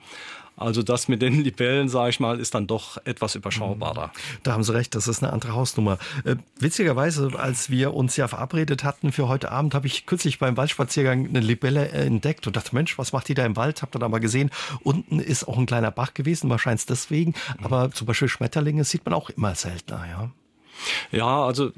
Also 0.56 0.82
das 0.82 1.08
mit 1.08 1.22
den 1.22 1.40
Libellen, 1.44 1.88
sage 1.88 2.10
ich 2.10 2.20
mal, 2.20 2.38
ist 2.38 2.54
dann 2.54 2.66
doch 2.66 2.98
etwas 3.06 3.34
überschaubarer. 3.34 4.12
Da 4.42 4.52
haben 4.52 4.62
Sie 4.62 4.74
recht, 4.74 4.94
das 4.94 5.08
ist 5.08 5.22
eine 5.22 5.32
andere 5.32 5.54
Hausnummer. 5.54 5.98
Äh, 6.24 6.36
witzigerweise, 6.58 7.30
als 7.38 7.70
wir 7.70 7.94
uns 7.94 8.16
ja 8.16 8.28
verabredet 8.28 8.84
hatten 8.84 9.12
für 9.12 9.28
heute 9.28 9.50
Abend, 9.50 9.74
habe 9.74 9.86
ich 9.86 10.04
kürzlich 10.04 10.38
beim 10.38 10.56
Waldspaziergang 10.56 11.28
eine 11.28 11.40
Libelle 11.40 11.88
entdeckt 11.88 12.46
und 12.46 12.56
dachte, 12.56 12.74
Mensch, 12.74 12.98
was 12.98 13.12
macht 13.12 13.28
die 13.28 13.34
da 13.34 13.46
im 13.46 13.56
Wald? 13.56 13.80
Hab 13.80 13.92
dann 13.92 14.02
aber 14.02 14.20
gesehen, 14.20 14.50
unten 14.82 15.20
ist 15.20 15.48
auch 15.48 15.56
ein 15.56 15.66
kleiner 15.66 15.90
Bach 15.90 16.12
gewesen, 16.12 16.50
wahrscheinlich 16.50 16.84
deswegen. 16.84 17.34
Aber 17.62 17.90
zum 17.90 18.06
Beispiel 18.06 18.28
Schmetterlinge 18.28 18.84
sieht 18.84 19.04
man 19.06 19.14
auch 19.14 19.30
immer 19.30 19.54
seltener, 19.54 20.04
ja. 20.06 20.30
Ja, 21.10 21.44
also 21.44 21.70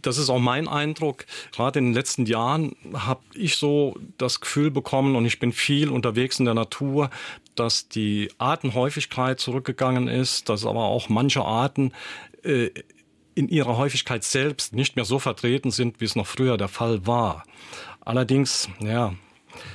das 0.00 0.18
ist 0.18 0.30
auch 0.30 0.38
mein 0.38 0.68
Eindruck. 0.68 1.26
Gerade 1.52 1.78
in 1.78 1.86
den 1.86 1.94
letzten 1.94 2.26
Jahren 2.26 2.76
habe 2.94 3.22
ich 3.34 3.56
so 3.56 3.96
das 4.18 4.40
Gefühl 4.40 4.70
bekommen, 4.70 5.16
und 5.16 5.26
ich 5.26 5.38
bin 5.38 5.52
viel 5.52 5.90
unterwegs 5.90 6.38
in 6.38 6.44
der 6.44 6.54
Natur, 6.54 7.10
dass 7.54 7.88
die 7.88 8.30
Artenhäufigkeit 8.38 9.40
zurückgegangen 9.40 10.08
ist, 10.08 10.48
dass 10.48 10.66
aber 10.66 10.84
auch 10.84 11.08
manche 11.08 11.44
Arten 11.44 11.92
äh, 12.42 12.70
in 13.34 13.48
ihrer 13.48 13.76
Häufigkeit 13.76 14.24
selbst 14.24 14.74
nicht 14.74 14.96
mehr 14.96 15.04
so 15.04 15.18
vertreten 15.18 15.70
sind, 15.70 16.00
wie 16.00 16.06
es 16.06 16.16
noch 16.16 16.26
früher 16.26 16.56
der 16.56 16.68
Fall 16.68 17.06
war. 17.06 17.44
Allerdings, 18.00 18.68
ja, 18.80 19.14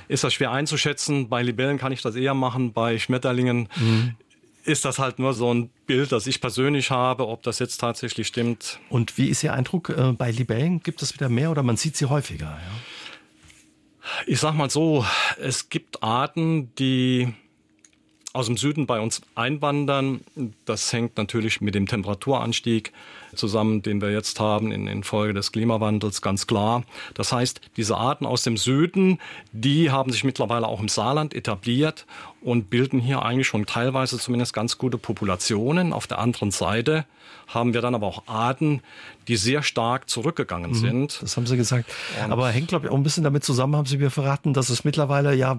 ist 0.08 0.24
das 0.24 0.34
schwer 0.34 0.52
einzuschätzen. 0.52 1.28
Bei 1.28 1.42
Libellen 1.42 1.78
kann 1.78 1.92
ich 1.92 2.02
das 2.02 2.16
eher 2.16 2.34
machen, 2.34 2.72
bei 2.72 2.98
Schmetterlingen 2.98 3.68
mhm 3.76 4.16
ist 4.64 4.84
das 4.84 4.98
halt 4.98 5.18
nur 5.18 5.34
so 5.34 5.52
ein 5.52 5.70
Bild, 5.86 6.12
das 6.12 6.26
ich 6.26 6.40
persönlich 6.40 6.90
habe, 6.90 7.26
ob 7.26 7.42
das 7.42 7.58
jetzt 7.58 7.78
tatsächlich 7.78 8.26
stimmt. 8.26 8.78
Und 8.88 9.18
wie 9.18 9.28
ist 9.28 9.42
Ihr 9.42 9.52
Eindruck 9.52 9.90
äh, 9.90 10.12
bei 10.12 10.30
Libellen? 10.30 10.82
Gibt 10.82 11.02
es 11.02 11.14
wieder 11.14 11.28
mehr 11.28 11.50
oder 11.50 11.62
man 11.62 11.76
sieht 11.76 11.96
sie 11.96 12.06
häufiger? 12.06 12.46
Ja? 12.46 12.60
Ich 14.26 14.40
sag 14.40 14.54
mal 14.54 14.70
so, 14.70 15.04
es 15.40 15.68
gibt 15.68 16.02
Arten, 16.02 16.74
die 16.76 17.34
aus 18.32 18.46
dem 18.46 18.56
Süden 18.56 18.86
bei 18.86 19.00
uns 19.00 19.22
einwandern. 19.34 20.20
Das 20.64 20.92
hängt 20.92 21.16
natürlich 21.16 21.60
mit 21.60 21.74
dem 21.74 21.86
Temperaturanstieg 21.86 22.92
zusammen, 22.92 22.92
den 23.32 24.00
wir 24.00 24.10
jetzt 24.10 24.38
haben 24.40 24.72
in, 24.72 24.86
in 24.86 25.04
Folge 25.04 25.34
des 25.34 25.52
Klimawandels, 25.52 26.22
ganz 26.22 26.46
klar. 26.46 26.84
Das 27.14 27.32
heißt, 27.32 27.60
diese 27.76 27.96
Arten 27.96 28.26
aus 28.26 28.42
dem 28.42 28.56
Süden, 28.56 29.18
die 29.52 29.90
haben 29.90 30.12
sich 30.12 30.24
mittlerweile 30.24 30.66
auch 30.66 30.80
im 30.80 30.88
Saarland 30.88 31.34
etabliert 31.34 32.06
und 32.40 32.70
bilden 32.70 33.00
hier 33.00 33.22
eigentlich 33.22 33.46
schon 33.46 33.66
teilweise 33.66 34.18
zumindest 34.18 34.52
ganz 34.52 34.78
gute 34.78 34.98
Populationen. 34.98 35.92
Auf 35.92 36.06
der 36.06 36.18
anderen 36.18 36.50
Seite 36.50 37.06
haben 37.48 37.74
wir 37.74 37.80
dann 37.80 37.94
aber 37.94 38.06
auch 38.06 38.26
Arten, 38.26 38.82
die 39.28 39.36
sehr 39.36 39.62
stark 39.62 40.08
zurückgegangen 40.08 40.72
mhm, 40.72 40.74
sind. 40.74 41.22
Das 41.22 41.36
haben 41.36 41.46
Sie 41.46 41.56
gesagt. 41.56 41.90
Und 42.24 42.32
aber 42.32 42.48
hängt, 42.48 42.68
glaube 42.68 42.86
ich, 42.86 42.92
auch 42.92 42.96
ein 42.96 43.02
bisschen 43.02 43.24
damit 43.24 43.44
zusammen, 43.44 43.76
haben 43.76 43.86
Sie 43.86 43.98
mir 43.98 44.10
verraten, 44.10 44.54
dass 44.54 44.68
es 44.68 44.84
mittlerweile 44.84 45.34
ja 45.34 45.58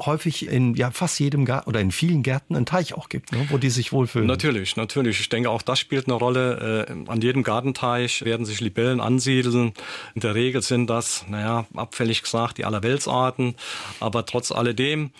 häufig 0.00 0.46
in 0.46 0.74
ja 0.74 0.90
fast 0.90 1.18
jedem 1.18 1.44
Garten 1.44 1.68
oder 1.68 1.80
in 1.80 1.90
vielen 1.90 2.22
Gärten 2.22 2.54
einen 2.54 2.66
Teich 2.66 2.94
auch 2.94 3.08
gibt, 3.08 3.32
ne, 3.32 3.46
wo 3.50 3.58
die 3.58 3.70
sich 3.70 3.92
wohlfühlen. 3.92 4.26
Natürlich, 4.26 4.76
natürlich. 4.76 5.20
Ich 5.20 5.28
denke, 5.28 5.50
auch 5.50 5.62
das 5.62 5.78
spielt 5.78 6.06
eine 6.06 6.14
Rolle. 6.14 6.86
Äh, 6.88 7.10
an 7.10 7.20
jedem 7.20 7.42
Gartenteich 7.42 8.24
werden 8.24 8.46
sich 8.46 8.60
Libellen 8.60 9.00
ansiedeln. 9.00 9.72
In 10.14 10.20
der 10.20 10.34
Regel 10.34 10.62
sind 10.62 10.88
das, 10.88 11.24
naja, 11.28 11.66
abfällig 11.74 12.22
gesagt, 12.22 12.58
die 12.58 12.64
Allerweltsarten. 12.64 13.54
Aber 14.00 14.24
trotz 14.26 14.52
alledem 14.52 15.10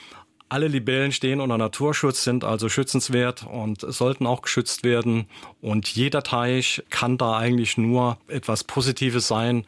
alle 0.49 0.69
Libellen 0.69 1.13
stehen 1.13 1.41
unter 1.41 1.59
Naturschutz, 1.59 2.25
sind 2.25 2.43
also 2.43 2.69
schützenswert 2.71 3.47
und 3.47 3.81
sollten 3.81 4.27
auch 4.27 4.43
geschützt 4.43 4.83
werden. 4.83 5.27
Und 5.61 5.89
jeder 5.89 6.23
Teich 6.23 6.83
kann 6.89 7.19
da 7.19 7.37
eigentlich 7.37 7.77
nur 7.77 8.17
etwas 8.29 8.65
Positives 8.65 9.29
sein. 9.29 9.67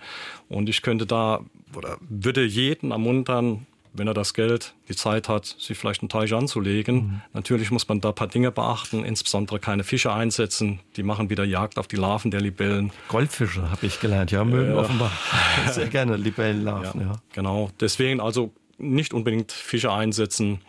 Und 0.48 0.68
ich 0.68 0.80
könnte 0.80 1.04
da 1.04 1.40
oder 1.76 1.98
würde 2.00 2.44
jeden 2.44 2.90
ermuntern, 2.90 3.66
wenn 3.92 4.06
er 4.06 4.14
das 4.14 4.34
Geld, 4.34 4.74
die 4.88 4.94
Zeit 4.94 5.28
hat, 5.28 5.46
sich 5.58 5.76
vielleicht 5.76 6.02
einen 6.02 6.08
Teich 6.08 6.32
anzulegen. 6.32 6.94
Mhm. 6.94 7.20
Natürlich 7.32 7.70
muss 7.70 7.88
man 7.88 8.00
da 8.00 8.10
ein 8.10 8.14
paar 8.14 8.28
Dinge 8.28 8.50
beachten, 8.50 9.04
insbesondere 9.04 9.58
keine 9.58 9.84
Fische 9.84 10.12
einsetzen. 10.12 10.80
Die 10.96 11.02
machen 11.02 11.30
wieder 11.30 11.44
Jagd 11.44 11.78
auf 11.78 11.88
die 11.88 11.96
Larven 11.96 12.30
der 12.30 12.40
Libellen. 12.40 12.92
Goldfische 13.08 13.70
habe 13.70 13.86
ich 13.86 14.00
gelernt, 14.00 14.30
ja, 14.30 14.44
mögen 14.44 14.72
äh, 14.72 14.74
offenbar 14.74 15.12
sehr 15.70 15.88
gerne 15.88 16.16
Libellenlarven. 16.16 17.00
Ja, 17.00 17.06
ja. 17.08 17.12
Genau, 17.32 17.70
deswegen 17.80 18.20
also 18.20 18.52
nicht 18.78 19.12
unbedingt 19.12 19.52
Fische 19.52 19.92
einsetzen. 19.92 20.60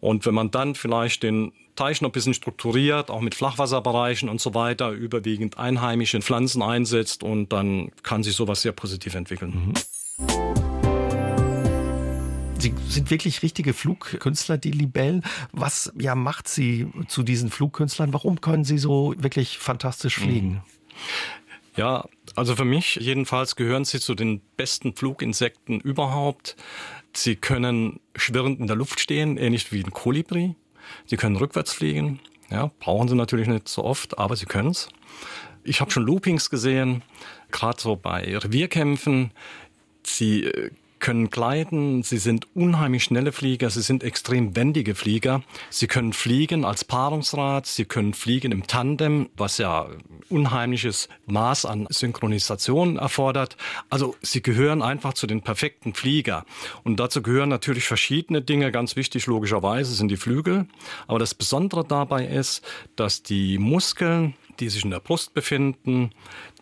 Und 0.00 0.26
wenn 0.26 0.34
man 0.34 0.50
dann 0.50 0.74
vielleicht 0.74 1.22
den 1.22 1.52
Teich 1.76 2.02
noch 2.02 2.10
ein 2.10 2.12
bisschen 2.12 2.34
strukturiert, 2.34 3.10
auch 3.10 3.20
mit 3.20 3.34
Flachwasserbereichen 3.34 4.28
und 4.28 4.40
so 4.40 4.54
weiter, 4.54 4.90
überwiegend 4.90 5.58
einheimische 5.58 6.20
Pflanzen 6.20 6.60
einsetzt 6.60 7.22
und 7.22 7.52
dann 7.52 7.92
kann 8.02 8.22
sich 8.22 8.34
sowas 8.34 8.62
sehr 8.62 8.72
positiv 8.72 9.14
entwickeln. 9.14 9.74
Mhm. 10.18 10.51
Sie 12.62 12.72
sind 12.88 13.10
wirklich 13.10 13.42
richtige 13.42 13.72
Flugkünstler, 13.72 14.56
die 14.56 14.70
Libellen. 14.70 15.24
Was 15.50 15.92
ja 15.98 16.14
macht 16.14 16.46
Sie 16.46 16.86
zu 17.08 17.24
diesen 17.24 17.50
Flugkünstlern? 17.50 18.12
Warum 18.12 18.40
können 18.40 18.62
Sie 18.62 18.78
so 18.78 19.16
wirklich 19.18 19.58
fantastisch 19.58 20.20
mhm. 20.20 20.22
fliegen? 20.22 20.62
Ja, 21.74 22.04
also 22.36 22.54
für 22.54 22.64
mich 22.64 23.00
jedenfalls 23.00 23.56
gehören 23.56 23.84
sie 23.84 23.98
zu 23.98 24.14
den 24.14 24.40
besten 24.56 24.94
Fluginsekten 24.94 25.80
überhaupt. 25.80 26.54
Sie 27.12 27.34
können 27.34 27.98
schwirrend 28.14 28.60
in 28.60 28.68
der 28.68 28.76
Luft 28.76 29.00
stehen, 29.00 29.38
ähnlich 29.38 29.72
wie 29.72 29.82
ein 29.82 29.90
Kolibri. 29.90 30.54
Sie 31.06 31.16
können 31.16 31.34
rückwärts 31.34 31.72
fliegen. 31.72 32.20
Ja, 32.48 32.70
brauchen 32.78 33.08
sie 33.08 33.16
natürlich 33.16 33.48
nicht 33.48 33.66
so 33.66 33.82
oft, 33.82 34.18
aber 34.18 34.36
sie 34.36 34.46
können 34.46 34.70
es. 34.70 34.88
Ich 35.64 35.80
habe 35.80 35.90
schon 35.90 36.04
Loopings 36.04 36.48
gesehen, 36.48 37.02
gerade 37.50 37.80
so 37.80 37.96
bei 37.96 38.36
Revierkämpfen. 38.38 39.32
Sie 40.04 40.44
äh, 40.44 40.70
können 41.02 41.28
gleiten, 41.28 42.02
sie 42.02 42.16
sind 42.16 42.46
unheimlich 42.54 43.04
schnelle 43.04 43.32
Flieger, 43.32 43.68
sie 43.68 43.82
sind 43.82 44.02
extrem 44.02 44.56
wendige 44.56 44.94
Flieger. 44.94 45.42
Sie 45.68 45.88
können 45.88 46.14
fliegen 46.14 46.64
als 46.64 46.84
Paarungsrad, 46.84 47.66
sie 47.66 47.84
können 47.84 48.14
fliegen 48.14 48.52
im 48.52 48.66
Tandem, 48.66 49.28
was 49.36 49.58
ja 49.58 49.88
unheimliches 50.30 51.08
Maß 51.26 51.66
an 51.66 51.86
Synchronisation 51.90 52.96
erfordert. 52.96 53.56
Also 53.90 54.14
sie 54.22 54.42
gehören 54.42 54.80
einfach 54.80 55.12
zu 55.12 55.26
den 55.26 55.42
perfekten 55.42 55.92
Flieger. 55.92 56.46
Und 56.84 57.00
dazu 57.00 57.20
gehören 57.20 57.48
natürlich 57.48 57.84
verschiedene 57.84 58.40
Dinge. 58.40 58.70
Ganz 58.70 58.96
wichtig 58.96 59.26
logischerweise 59.26 59.92
sind 59.92 60.08
die 60.08 60.16
Flügel. 60.16 60.66
Aber 61.08 61.18
das 61.18 61.34
Besondere 61.34 61.84
dabei 61.84 62.26
ist, 62.26 62.62
dass 62.94 63.22
die 63.24 63.58
Muskeln, 63.58 64.34
die 64.60 64.68
sich 64.68 64.84
in 64.84 64.90
der 64.90 65.00
Brust 65.00 65.34
befinden, 65.34 66.12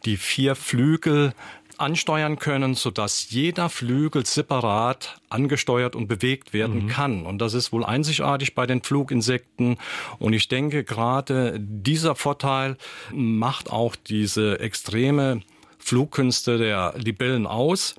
die 0.06 0.16
vier 0.16 0.54
Flügel 0.54 1.34
ansteuern 1.80 2.38
können, 2.38 2.74
sodass 2.74 3.30
jeder 3.30 3.68
Flügel 3.68 4.26
separat 4.26 5.20
angesteuert 5.28 5.96
und 5.96 6.08
bewegt 6.08 6.52
werden 6.52 6.84
mhm. 6.84 6.88
kann. 6.88 7.26
Und 7.26 7.38
das 7.38 7.54
ist 7.54 7.72
wohl 7.72 7.84
einzigartig 7.84 8.54
bei 8.54 8.66
den 8.66 8.82
Fluginsekten. 8.82 9.78
Und 10.18 10.32
ich 10.32 10.48
denke, 10.48 10.84
gerade 10.84 11.58
dieser 11.58 12.14
Vorteil 12.14 12.76
macht 13.12 13.70
auch 13.70 13.96
diese 13.96 14.60
extreme 14.60 15.42
Flugkünste 15.80 16.58
der 16.58 16.94
Libellen 16.96 17.46
aus. 17.46 17.96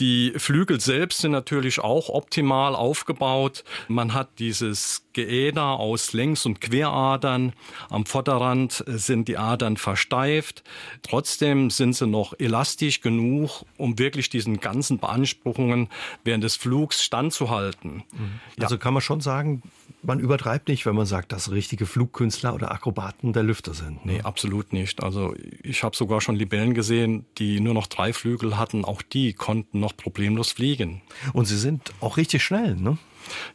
Die 0.00 0.32
Flügel 0.36 0.80
selbst 0.80 1.20
sind 1.20 1.30
natürlich 1.30 1.78
auch 1.78 2.08
optimal 2.08 2.74
aufgebaut. 2.74 3.62
Man 3.86 4.12
hat 4.12 4.40
dieses 4.40 5.04
Geäder 5.12 5.78
aus 5.78 6.12
Längs- 6.12 6.46
und 6.46 6.60
Queradern. 6.60 7.52
Am 7.90 8.04
Vorderrand 8.04 8.82
sind 8.86 9.28
die 9.28 9.36
Adern 9.36 9.76
versteift. 9.76 10.64
Trotzdem 11.02 11.70
sind 11.70 11.94
sie 11.94 12.08
noch 12.08 12.34
elastisch 12.40 13.02
genug, 13.02 13.64
um 13.76 13.96
wirklich 13.96 14.30
diesen 14.30 14.58
ganzen 14.58 14.98
Beanspruchungen 14.98 15.88
während 16.24 16.42
des 16.42 16.56
Flugs 16.56 17.04
standzuhalten. 17.04 18.02
Mhm. 18.12 18.40
Also 18.60 18.74
ja. 18.74 18.80
kann 18.80 18.94
man 18.94 19.00
schon 19.00 19.20
sagen, 19.20 19.62
man 20.06 20.20
übertreibt 20.20 20.68
nicht, 20.68 20.86
wenn 20.86 20.94
man 20.94 21.06
sagt, 21.06 21.32
dass 21.32 21.50
richtige 21.50 21.86
Flugkünstler 21.86 22.54
oder 22.54 22.72
Akrobaten 22.72 23.32
der 23.32 23.42
Lüfter 23.42 23.74
sind. 23.74 24.04
Ne? 24.04 24.14
Nee, 24.14 24.20
absolut 24.22 24.72
nicht. 24.72 25.02
Also 25.02 25.34
ich 25.62 25.82
habe 25.82 25.96
sogar 25.96 26.20
schon 26.20 26.36
Libellen 26.36 26.74
gesehen, 26.74 27.26
die 27.38 27.60
nur 27.60 27.74
noch 27.74 27.86
drei 27.86 28.12
Flügel 28.12 28.58
hatten. 28.58 28.84
Auch 28.84 29.02
die 29.02 29.32
konnten 29.32 29.80
noch 29.80 29.96
problemlos 29.96 30.52
fliegen. 30.52 31.02
Und 31.32 31.46
sie 31.46 31.58
sind 31.58 31.92
auch 32.00 32.16
richtig 32.16 32.42
schnell, 32.44 32.76
ne? 32.76 32.98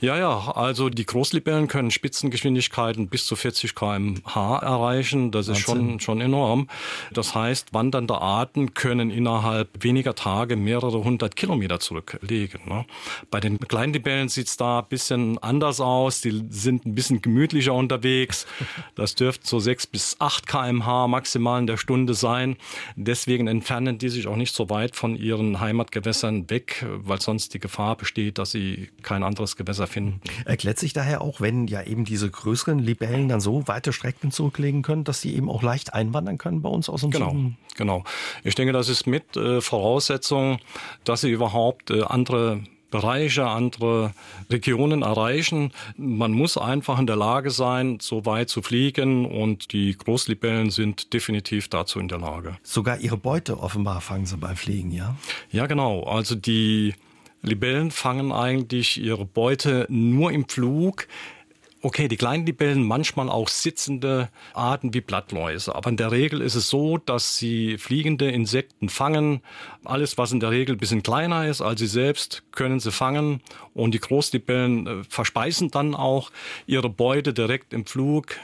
Ja, 0.01 0.17
ja, 0.17 0.51
also 0.55 0.89
die 0.89 1.05
Großlibellen 1.05 1.67
können 1.67 1.91
Spitzengeschwindigkeiten 1.91 3.07
bis 3.09 3.25
zu 3.25 3.35
40 3.35 3.75
km/h 3.75 4.59
erreichen. 4.59 5.31
Das 5.31 5.47
ist 5.47 5.59
schon, 5.59 5.99
schon 5.99 6.21
enorm. 6.21 6.67
Das 7.11 7.35
heißt, 7.35 7.73
wandernde 7.73 8.19
Arten 8.19 8.73
können 8.73 9.09
innerhalb 9.09 9.83
weniger 9.83 10.15
Tage 10.15 10.55
mehrere 10.55 11.03
hundert 11.03 11.35
Kilometer 11.35 11.79
zurücklegen. 11.79 12.61
Ne? 12.67 12.85
Bei 13.29 13.39
den 13.39 13.59
kleinen 13.59 13.93
Libellen 13.93 14.29
sieht's 14.29 14.57
da 14.57 14.79
ein 14.79 14.87
bisschen 14.89 15.37
anders 15.39 15.81
aus. 15.81 16.21
Die 16.21 16.45
sind 16.49 16.85
ein 16.85 16.95
bisschen 16.95 17.21
gemütlicher 17.21 17.73
unterwegs. 17.73 18.45
Das 18.95 19.15
dürfte 19.15 19.47
so 19.47 19.59
6 19.59 19.87
bis 19.87 20.15
8 20.19 20.45
km/h 20.45 21.07
maximal 21.07 21.59
in 21.59 21.67
der 21.67 21.77
Stunde 21.77 22.13
sein. 22.13 22.57
Deswegen 22.95 23.47
entfernen 23.47 23.97
die 23.97 24.09
sich 24.09 24.27
auch 24.27 24.35
nicht 24.35 24.53
so 24.53 24.69
weit 24.69 24.95
von 24.95 25.15
ihren 25.15 25.59
Heimatgewässern 25.59 26.49
weg, 26.49 26.85
weil 26.89 27.21
sonst 27.21 27.53
die 27.53 27.59
Gefahr 27.59 27.95
besteht, 27.95 28.37
dass 28.37 28.51
sie 28.51 28.89
kein 29.01 29.23
anderes 29.23 29.55
besser 29.63 29.87
finden. 29.87 30.21
Erklärt 30.45 30.79
sich 30.79 30.93
daher 30.93 31.21
auch, 31.21 31.41
wenn 31.41 31.67
ja 31.67 31.83
eben 31.83 32.05
diese 32.05 32.29
größeren 32.29 32.79
Libellen 32.79 33.27
dann 33.29 33.41
so 33.41 33.67
weite 33.67 33.93
Strecken 33.93 34.31
zurücklegen 34.31 34.81
können, 34.81 35.03
dass 35.03 35.21
sie 35.21 35.35
eben 35.35 35.49
auch 35.49 35.63
leicht 35.63 35.93
einwandern 35.93 36.37
können 36.37 36.61
bei 36.61 36.69
uns 36.69 36.89
aus 36.89 37.01
dem 37.01 37.11
Genau, 37.11 37.31
Süden? 37.31 37.57
genau. 37.75 38.03
Ich 38.43 38.55
denke, 38.55 38.73
das 38.73 38.89
ist 38.89 39.07
mit 39.07 39.35
äh, 39.37 39.61
Voraussetzung, 39.61 40.59
dass 41.03 41.21
sie 41.21 41.29
überhaupt 41.31 41.91
äh, 41.91 42.03
andere 42.03 42.61
Bereiche, 42.91 43.45
andere 43.45 44.13
Regionen 44.49 45.03
erreichen. 45.03 45.71
Man 45.95 46.31
muss 46.31 46.57
einfach 46.57 46.97
in 46.97 47.05
der 47.05 47.17
Lage 47.17 47.51
sein, 47.51 47.99
so 48.01 48.25
weit 48.25 48.49
zu 48.49 48.63
fliegen 48.63 49.27
und 49.27 49.73
die 49.73 49.95
Großlibellen 49.95 50.71
sind 50.71 51.13
definitiv 51.13 51.67
dazu 51.67 51.99
in 51.99 52.07
der 52.07 52.17
Lage. 52.17 52.57
Sogar 52.63 52.97
ihre 52.99 53.17
Beute 53.17 53.59
offenbar 53.59 54.01
fangen 54.01 54.25
sie 54.25 54.37
beim 54.37 54.55
Fliegen, 54.55 54.89
ja? 54.91 55.15
Ja, 55.51 55.67
genau. 55.67 56.01
Also 56.03 56.33
die 56.33 56.95
Libellen 57.41 57.91
fangen 57.91 58.31
eigentlich 58.31 58.99
ihre 58.99 59.25
Beute 59.25 59.85
nur 59.89 60.31
im 60.31 60.47
Flug. 60.47 61.07
Okay, 61.81 62.09
die 62.09 62.17
kleinen 62.17 62.45
Libellen, 62.45 62.83
manchmal 62.83 63.29
auch 63.29 63.47
sitzende 63.47 64.27
Arten 64.53 64.93
wie 64.93 64.99
Blattläuse. 64.99 65.73
Aber 65.73 65.89
in 65.89 65.95
der 65.95 66.11
Regel 66.11 66.41
ist 66.41 66.55
es 66.55 66.69
so, 66.69 66.97
dass 66.97 67.37
sie 67.37 67.77
fliegende 67.77 68.29
Insekten 68.29 68.89
fangen. 68.89 69.41
Alles, 69.85 70.17
was 70.17 70.33
in 70.33 70.41
der 70.41 70.51
Regel 70.51 70.75
ein 70.75 70.79
bisschen 70.79 71.03
kleiner 71.03 71.47
ist 71.47 71.61
als 71.61 71.79
sie 71.79 71.87
selbst, 71.87 72.43
können 72.51 72.81
sie 72.81 72.91
fangen. 72.91 73.39
Und 73.73 73.93
die 73.93 73.99
Großlibellen 73.99 74.87
äh, 74.87 75.03
verspeisen 75.07 75.71
dann 75.71 75.95
auch 75.95 76.31
ihre 76.67 76.89
Beute 76.89 77.33
direkt 77.33 77.71
im 77.73 77.85
Flug. 77.85 78.35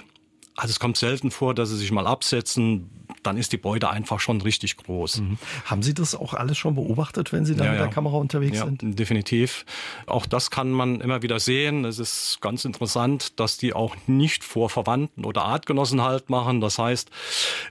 Also 0.56 0.72
es 0.72 0.80
kommt 0.80 0.98
selten 0.98 1.32
vor, 1.32 1.54
dass 1.54 1.70
sie 1.70 1.78
sich 1.78 1.92
mal 1.92 2.08
absetzen. 2.08 2.90
Dann 3.24 3.38
ist 3.38 3.52
die 3.52 3.58
Beute 3.58 3.90
einfach 3.90 4.20
schon 4.20 4.40
richtig 4.42 4.78
groß. 4.78 5.20
Mhm. 5.20 5.38
Haben 5.66 5.84
Sie 5.84 5.94
das 5.94 6.16
auch 6.16 6.34
alles 6.34 6.58
schon 6.58 6.76
beobachtet, 6.76 7.34
wenn 7.34 7.46
Sie 7.46 7.56
da 7.56 7.66
ja, 7.66 7.72
mit 7.72 7.80
der 7.80 7.88
ja. 7.88 7.92
Kamera 7.92 8.18
unterwegs 8.18 8.58
ja, 8.58 8.66
sind? 8.66 8.98
Definitiv. 8.98 9.66
Auch 10.06 10.26
das 10.26 10.52
kann 10.52 10.72
man 10.72 11.02
immer 11.02 11.22
wieder 11.22 11.40
sehen. 11.40 11.86
Es 11.86 12.00
ist 12.00 12.40
ganz 12.42 12.66
interessant, 12.66 13.40
dass 13.40 13.58
die 13.58 13.74
auch 13.74 13.96
nicht 14.08 14.44
vor 14.44 14.70
Verwandten 14.70 15.26
oder 15.26 15.44
Artgenossen 15.44 16.02
halt 16.02 16.30
machen. 16.30 16.62
Das 16.62 16.80
heißt, 16.80 17.10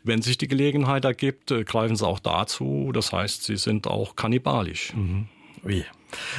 wenn 0.03 0.23
sich 0.23 0.38
die 0.38 0.49
Gelegenheit 0.49 1.05
ergibt, 1.05 1.50
äh, 1.50 1.64
greifen 1.64 1.97
sie 1.97 2.07
auch 2.07 2.19
dazu. 2.19 2.91
Das 2.93 3.12
heißt, 3.12 3.45
sie 3.45 3.57
sind 3.57 3.87
auch 3.87 4.17
kannibalisch. 4.17 4.93
Mhm. 4.95 5.29
Wie? 5.64 5.85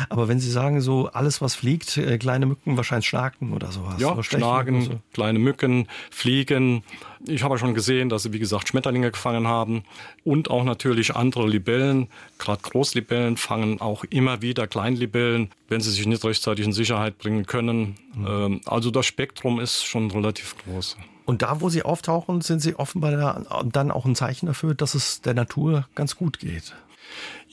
Aber 0.10 0.27
wenn 0.27 0.39
Sie 0.39 0.50
sagen, 0.50 0.82
so 0.82 1.10
alles, 1.12 1.41
was 1.41 1.55
fliegt, 1.55 1.98
äh, 1.98 2.17
kleine 2.17 2.46
Mücken, 2.46 2.77
wahrscheinlich 2.77 3.08
Schnaken 3.08 3.53
oder 3.53 3.72
sowas. 3.72 3.96
Ja, 4.00 4.22
Schnaken, 4.24 4.82
so. 4.82 5.00
kleine 5.13 5.39
Mücken, 5.39 5.88
Fliegen. 6.12 6.84
Ich 7.27 7.44
habe 7.44 7.58
schon 7.58 7.74
gesehen, 7.74 8.10
dass 8.10 8.24
sie, 8.24 8.34
wie 8.34 8.39
gesagt, 8.39 8.70
Schmetterlinge 8.70 9.12
gefangen 9.12 9.48
haben 9.48 9.84
und 10.24 10.50
auch 10.50 10.63
natürlich 10.63 11.15
andere 11.15 11.48
Libellen. 11.48 12.08
Gerade 12.38 12.62
Großlibellen 12.62 13.38
fangen 13.38 13.82
auch 13.82 14.03
immer 14.10 14.41
wieder 14.41 14.67
Kleinlibellen, 14.67 15.50
wenn 15.67 15.82
sie 15.82 15.91
sich 15.91 16.05
nicht 16.05 16.24
rechtzeitig 16.24 16.65
in 16.65 16.74
Sicherheit 16.74 17.17
bringen 17.17 17.46
können. 17.46 17.96
Mhm. 18.13 18.62
Also 18.65 18.91
das 18.91 19.05
Spektrum 19.05 19.60
ist 19.60 19.84
schon 19.84 20.12
relativ 20.12 20.55
groß. 20.63 20.98
Und 21.25 21.41
da, 21.41 21.60
wo 21.60 21.70
sie 21.70 21.82
auftauchen, 21.82 22.41
sind 22.41 22.62
sie 22.62 22.75
offenbar 22.75 23.44
dann 23.65 23.91
auch 23.91 24.05
ein 24.05 24.15
Zeichen 24.15 24.46
dafür, 24.46 24.75
dass 24.75 24.94
es 24.94 25.22
der 25.22 25.34
Natur 25.34 25.88
ganz 25.96 26.15
gut 26.15 26.39
geht. 26.39 26.75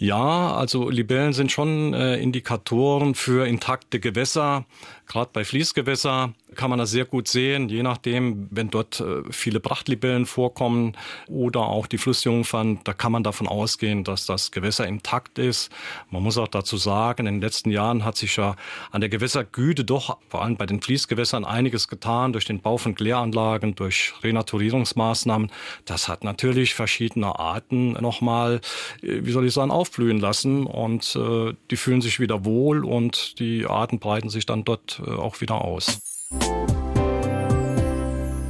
Ja, 0.02 0.56
also 0.56 0.90
Libellen 0.90 1.32
sind 1.32 1.52
schon 1.52 1.94
äh, 1.94 2.16
Indikatoren 2.16 3.14
für 3.14 3.46
intakte 3.46 4.00
Gewässer. 4.00 4.64
Gerade 5.06 5.30
bei 5.32 5.44
Fließgewässer 5.44 6.32
kann 6.54 6.70
man 6.70 6.78
das 6.78 6.90
sehr 6.90 7.04
gut 7.04 7.28
sehen, 7.28 7.68
je 7.68 7.82
nachdem, 7.82 8.48
wenn 8.50 8.70
dort 8.70 9.00
äh, 9.00 9.22
viele 9.30 9.60
Prachtlibellen 9.60 10.26
vorkommen 10.26 10.96
oder 11.28 11.60
auch 11.60 11.86
die 11.86 11.98
Flussjungfern, 11.98 12.80
da 12.84 12.92
kann 12.92 13.12
man 13.12 13.22
davon 13.22 13.48
ausgehen, 13.48 14.04
dass 14.04 14.26
das 14.26 14.50
Gewässer 14.50 14.86
intakt 14.86 15.38
ist. 15.38 15.70
Man 16.10 16.22
muss 16.22 16.38
auch 16.38 16.48
dazu 16.48 16.76
sagen, 16.76 17.26
in 17.26 17.34
den 17.36 17.40
letzten 17.40 17.70
Jahren 17.70 18.04
hat 18.04 18.16
sich 18.16 18.36
ja 18.36 18.56
an 18.90 19.00
der 19.00 19.10
Gewässergüte 19.10 19.84
doch 19.84 20.18
vor 20.28 20.42
allem 20.42 20.56
bei 20.56 20.66
den 20.66 20.80
Fließgewässern 20.80 21.44
einiges 21.44 21.88
getan 21.88 22.32
durch 22.32 22.44
den 22.44 22.60
Bau 22.60 22.76
von 22.76 22.94
Kläranlagen, 22.94 23.74
durch 23.74 24.12
Renaturierungsmaßnahmen. 24.22 25.50
Das 25.84 26.08
hat 26.08 26.24
natürlich 26.24 26.74
verschiedene 26.74 27.38
Arten 27.38 27.92
nochmal, 27.92 28.60
äh, 29.02 29.24
wie 29.24 29.32
soll 29.32 29.46
ich 29.46 29.52
sagen, 29.52 29.70
aufblühen 29.70 30.20
lassen 30.20 30.66
und 30.66 31.16
äh, 31.16 31.54
die 31.70 31.76
fühlen 31.76 32.02
sich 32.02 32.20
wieder 32.20 32.44
wohl 32.44 32.84
und 32.84 33.38
die 33.38 33.66
Arten 33.66 33.98
breiten 33.98 34.30
sich 34.30 34.46
dann 34.46 34.64
dort 34.64 35.02
äh, 35.06 35.10
auch 35.10 35.40
wieder 35.40 35.62
aus. 35.62 36.11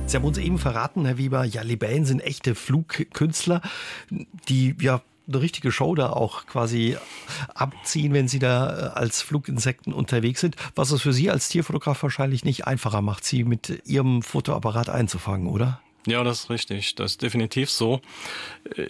Sie 0.06 0.16
haben 0.18 0.24
uns 0.24 0.36
eben 0.36 0.58
verraten, 0.58 1.06
Herr 1.06 1.16
Wieber, 1.16 1.44
ja, 1.44 1.62
Libellen 1.62 2.04
sind 2.04 2.20
echte 2.20 2.54
Flugkünstler, 2.54 3.62
die 4.48 4.76
ja 4.78 5.00
eine 5.28 5.40
richtige 5.40 5.72
Show 5.72 5.94
da 5.94 6.10
auch 6.10 6.46
quasi 6.46 6.96
abziehen, 7.54 8.12
wenn 8.12 8.28
sie 8.28 8.38
da 8.38 8.68
äh, 8.68 8.90
als 8.90 9.22
Fluginsekten 9.22 9.92
unterwegs 9.92 10.40
sind, 10.40 10.56
was 10.74 10.90
es 10.90 11.00
für 11.02 11.12
Sie 11.12 11.30
als 11.30 11.48
Tierfotograf 11.48 12.02
wahrscheinlich 12.02 12.44
nicht 12.44 12.66
einfacher 12.66 13.00
macht, 13.00 13.24
sie 13.24 13.44
mit 13.44 13.82
Ihrem 13.86 14.22
Fotoapparat 14.22 14.88
einzufangen, 14.90 15.46
oder? 15.46 15.80
Ja, 16.06 16.24
das 16.24 16.40
ist 16.40 16.50
richtig. 16.50 16.96
Das 16.96 17.12
ist 17.12 17.22
definitiv 17.22 17.70
so. 17.70 18.00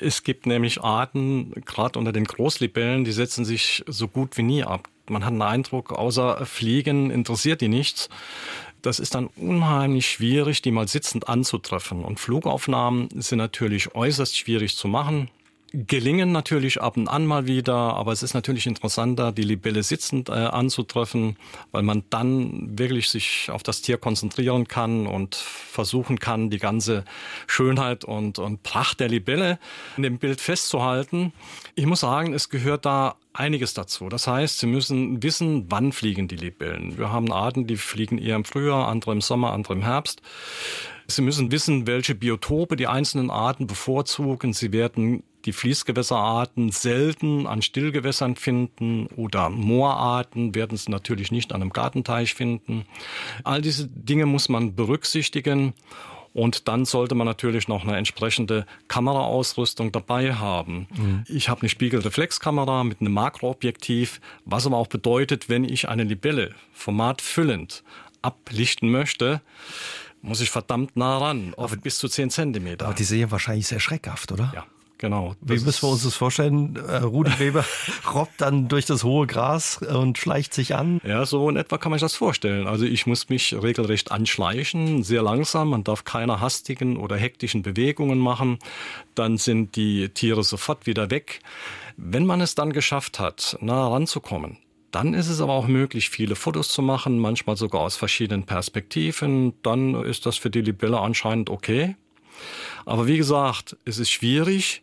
Es 0.01 0.23
gibt 0.23 0.47
nämlich 0.47 0.81
Arten, 0.81 1.53
gerade 1.67 1.99
unter 1.99 2.13
den 2.13 2.25
Großlibellen, 2.25 3.05
die 3.05 3.13
setzen 3.13 3.45
sich 3.45 3.85
so 3.87 4.09
gut 4.09 4.37
wie 4.39 4.43
nie 4.43 4.65
ab. 4.65 4.89
Man 5.09 5.25
hat 5.25 5.33
einen 5.33 5.43
Eindruck, 5.43 5.93
außer 5.93 6.47
Fliegen 6.47 7.11
interessiert 7.11 7.61
die 7.61 7.69
nichts. 7.69 8.09
Das 8.83 8.99
ist 8.99 9.15
dann 9.15 9.29
unheimlich 9.37 10.11
schwierig, 10.11 10.61
die 10.61 10.73
mal 10.73 10.89
sitzend 10.89 11.29
anzutreffen. 11.29 12.05
Und 12.05 12.21
Flugaufnahmen 12.21 13.09
sind 13.15 13.39
natürlich 13.39 13.95
äußerst 13.95 14.37
schwierig 14.37 14.77
zu 14.77 14.89
machen 14.89 15.31
gelingen 15.73 16.33
natürlich 16.33 16.81
ab 16.83 16.97
und 16.97 17.09
an 17.09 17.27
mal 17.27 17.47
wieder, 17.47 17.75
aber 17.75 18.13
es 18.13 18.23
ist 18.23 18.35
natürlich 18.35 18.67
interessanter, 18.67 19.33
die 19.33 19.43
Libelle 19.43 19.83
sitzend 19.83 20.29
äh, 20.29 20.33
anzutreffen, 20.33 21.37
weil 21.71 21.83
man 21.83 22.05
dann 22.11 22.79
wirklich 22.79 23.09
sich 23.09 23.49
auf 23.51 23.63
das 23.63 23.81
Tier 23.81 23.97
konzentrieren 23.97 24.69
kann 24.69 25.07
und 25.07 25.35
versuchen 25.35 26.19
kann, 26.19 26.51
die 26.51 26.59
ganze 26.59 27.05
Schönheit 27.47 28.05
und, 28.05 28.39
und 28.39 28.63
Pracht 28.63 29.01
der 29.01 29.09
Libelle 29.09 29.59
in 29.97 30.03
dem 30.03 30.19
Bild 30.19 30.41
festzuhalten. 30.41 31.33
Ich 31.75 31.87
muss 31.87 32.01
sagen, 32.01 32.35
es 32.35 32.51
gehört 32.51 32.85
da 32.85 33.17
einiges 33.33 33.73
dazu. 33.73 34.11
Das 34.11 34.27
heißt, 34.27 34.59
Sie 34.59 34.67
müssen 34.67 35.23
wissen, 35.23 35.67
wann 35.71 35.93
fliegen 35.93 36.29
die 36.29 36.37
Libellen. 36.37 36.99
Wir 36.99 37.11
haben 37.11 37.33
Arten, 37.33 37.67
die 37.67 37.77
fliegen 37.77 38.19
eher 38.19 38.37
im 38.37 38.45
Frühjahr, 38.45 38.89
andere 38.89 39.13
im 39.13 39.23
Sommer, 39.23 39.53
andere 39.53 39.73
im 39.73 39.83
Herbst. 39.83 40.21
Sie 41.07 41.23
müssen 41.23 41.51
wissen, 41.51 41.87
welche 41.87 42.15
Biotope 42.15 42.77
die 42.77 42.87
einzelnen 42.87 43.31
Arten 43.31 43.67
bevorzugen. 43.67 44.53
Sie 44.53 44.73
werden 44.73 45.23
die 45.45 45.53
Fließgewässerarten 45.53 46.71
selten 46.71 47.47
an 47.47 47.63
Stillgewässern 47.63 48.37
finden 48.37 49.07
oder 49.17 49.51
Moorarten 49.51 50.55
werden 50.55 50.77
Sie 50.77 50.91
natürlich 50.91 51.31
nicht 51.31 51.53
an 51.53 51.63
einem 51.63 51.73
Gartenteich 51.73 52.35
finden. 52.35 52.85
All 53.45 53.61
diese 53.63 53.89
Dinge 53.89 54.27
muss 54.27 54.49
man 54.49 54.75
berücksichtigen. 54.75 55.75
Und 56.35 56.67
dann 56.67 56.87
sollte 56.87 57.15
man 57.15 57.27
natürlich 57.27 57.69
noch 57.69 57.83
eine 57.85 57.97
entsprechende 57.99 58.65
Kameraausrüstung 58.89 59.93
dabei 59.93 60.35
haben. 60.35 60.89
Mhm. 60.97 61.25
Ich 61.29 61.51
habe 61.51 61.61
eine 61.61 61.69
Spiegelreflexkamera 61.69 62.85
mit 62.85 63.03
einem 63.03 63.13
Makroobjektiv, 63.13 64.19
was 64.47 64.67
aber 64.67 64.79
auch 64.79 64.87
bedeutet, 64.87 65.51
wenn 65.51 65.65
ich 65.65 65.91
eine 65.91 66.05
Libelle 66.05 66.55
formatfüllend 66.73 67.85
ablichten 68.23 68.91
möchte, 68.91 69.43
muss 70.23 70.41
ich 70.41 70.51
verdammt 70.51 70.97
nah 70.97 71.19
ran, 71.19 71.53
oft 71.57 71.75
aber, 71.75 71.83
bis 71.83 71.99
zu 71.99 72.09
10 72.09 72.31
Zentimeter. 72.31 72.87
Aber 72.87 72.95
die 72.95 73.05
sehen 73.05 73.31
wahrscheinlich 73.31 73.67
sehr 73.67 73.81
schreckhaft, 73.81 74.33
oder? 74.33 74.53
Ja. 74.55 74.67
Genau. 75.03 75.35
Wie 75.41 75.59
müssen 75.59 75.83
wir 75.83 75.91
uns 75.91 76.05
das 76.05 76.15
vorstellen? 76.15 76.77
Äh, 76.77 76.99
Rudi 76.99 77.37
Weber 77.41 77.65
robbt 78.15 78.41
dann 78.41 78.69
durch 78.69 78.87
das 78.87 79.03
hohe 79.03 79.27
Gras 79.27 79.79
und 79.79 80.17
schleicht 80.17 80.55
sich 80.55 80.77
an. 80.77 81.01
Ja, 81.05 81.27
so 81.27 81.49
in 81.49 81.57
etwa 81.57 81.77
kann 81.77 81.91
man 81.91 81.99
sich 81.99 82.05
das 82.05 82.15
vorstellen. 82.15 82.69
Also 82.69 82.85
ich 82.85 83.05
muss 83.09 83.29
mich 83.29 83.53
regelrecht 83.53 84.13
anschleichen, 84.13 85.03
sehr 85.03 85.25
langsam. 85.25 85.71
Man 85.71 85.83
darf 85.83 86.05
keine 86.05 86.41
hastigen 86.41 86.97
oder 86.97 87.17
hektischen 87.17 87.63
Bewegungen 87.63 88.21
machen. 88.21 88.61
Dann 89.17 89.39
sind 89.39 89.75
die 89.75 90.09
Tiere 90.11 90.45
sofort 90.45 90.87
wieder 90.87 91.11
weg. 91.11 91.41
Wenn 91.97 92.25
man 92.25 92.41
es 92.41 92.55
dann 92.55 92.73
geschafft 92.73 93.19
hat, 93.19 93.59
nah 93.61 93.89
ranzukommen, 93.89 94.59
dann 94.93 95.15
ist 95.15 95.29
es 95.29 95.41
aber 95.41 95.55
auch 95.55 95.67
möglich, 95.67 96.11
viele 96.11 96.37
Fotos 96.37 96.69
zu 96.69 96.81
machen, 96.81 97.19
manchmal 97.19 97.57
sogar 97.57 97.81
aus 97.81 97.97
verschiedenen 97.97 98.45
Perspektiven. 98.45 99.55
Dann 99.65 99.97
ist 100.05 100.27
das 100.27 100.37
für 100.37 100.51
die 100.51 100.61
Libelle 100.61 101.01
anscheinend 101.01 101.51
okay. 101.51 101.97
Aber 102.85 103.09
wie 103.09 103.17
gesagt, 103.17 103.77
es 103.85 103.99
ist 103.99 104.11
schwierig, 104.11 104.83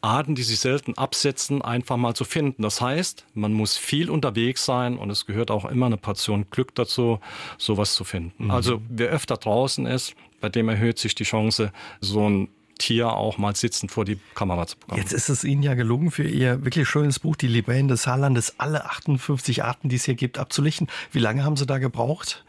Arten, 0.00 0.34
die 0.34 0.42
sich 0.42 0.60
selten 0.60 0.96
absetzen, 0.96 1.62
einfach 1.62 1.96
mal 1.96 2.14
zu 2.14 2.24
finden. 2.24 2.62
Das 2.62 2.80
heißt, 2.80 3.26
man 3.34 3.52
muss 3.52 3.76
viel 3.76 4.10
unterwegs 4.10 4.64
sein 4.64 4.96
und 4.96 5.10
es 5.10 5.26
gehört 5.26 5.50
auch 5.50 5.64
immer 5.64 5.86
eine 5.86 5.96
Portion 5.96 6.46
Glück 6.50 6.74
dazu, 6.74 7.20
sowas 7.56 7.94
zu 7.94 8.04
finden. 8.04 8.44
Mhm. 8.44 8.50
Also 8.50 8.80
wer 8.88 9.08
öfter 9.08 9.36
draußen 9.36 9.86
ist, 9.86 10.14
bei 10.40 10.48
dem 10.48 10.68
erhöht 10.68 10.98
sich 10.98 11.14
die 11.14 11.24
Chance, 11.24 11.72
so 12.00 12.28
ein 12.28 12.48
Tier 12.78 13.12
auch 13.12 13.38
mal 13.38 13.56
sitzend 13.56 13.90
vor 13.90 14.04
die 14.04 14.18
Kamera 14.34 14.66
zu 14.66 14.76
bekommen. 14.78 15.00
Jetzt 15.00 15.12
ist 15.12 15.28
es 15.28 15.42
Ihnen 15.42 15.64
ja 15.64 15.74
gelungen, 15.74 16.12
für 16.12 16.22
Ihr 16.22 16.64
wirklich 16.64 16.88
schönes 16.88 17.18
Buch 17.18 17.34
Die 17.34 17.48
Libellen 17.48 17.88
des 17.88 18.04
Saarlandes 18.04 18.60
alle 18.60 18.84
58 18.84 19.64
Arten, 19.64 19.88
die 19.88 19.96
es 19.96 20.04
hier 20.04 20.14
gibt, 20.14 20.38
abzulichten. 20.38 20.86
Wie 21.10 21.18
lange 21.18 21.44
haben 21.44 21.56
Sie 21.56 21.66
da 21.66 21.78
gebraucht? 21.78 22.44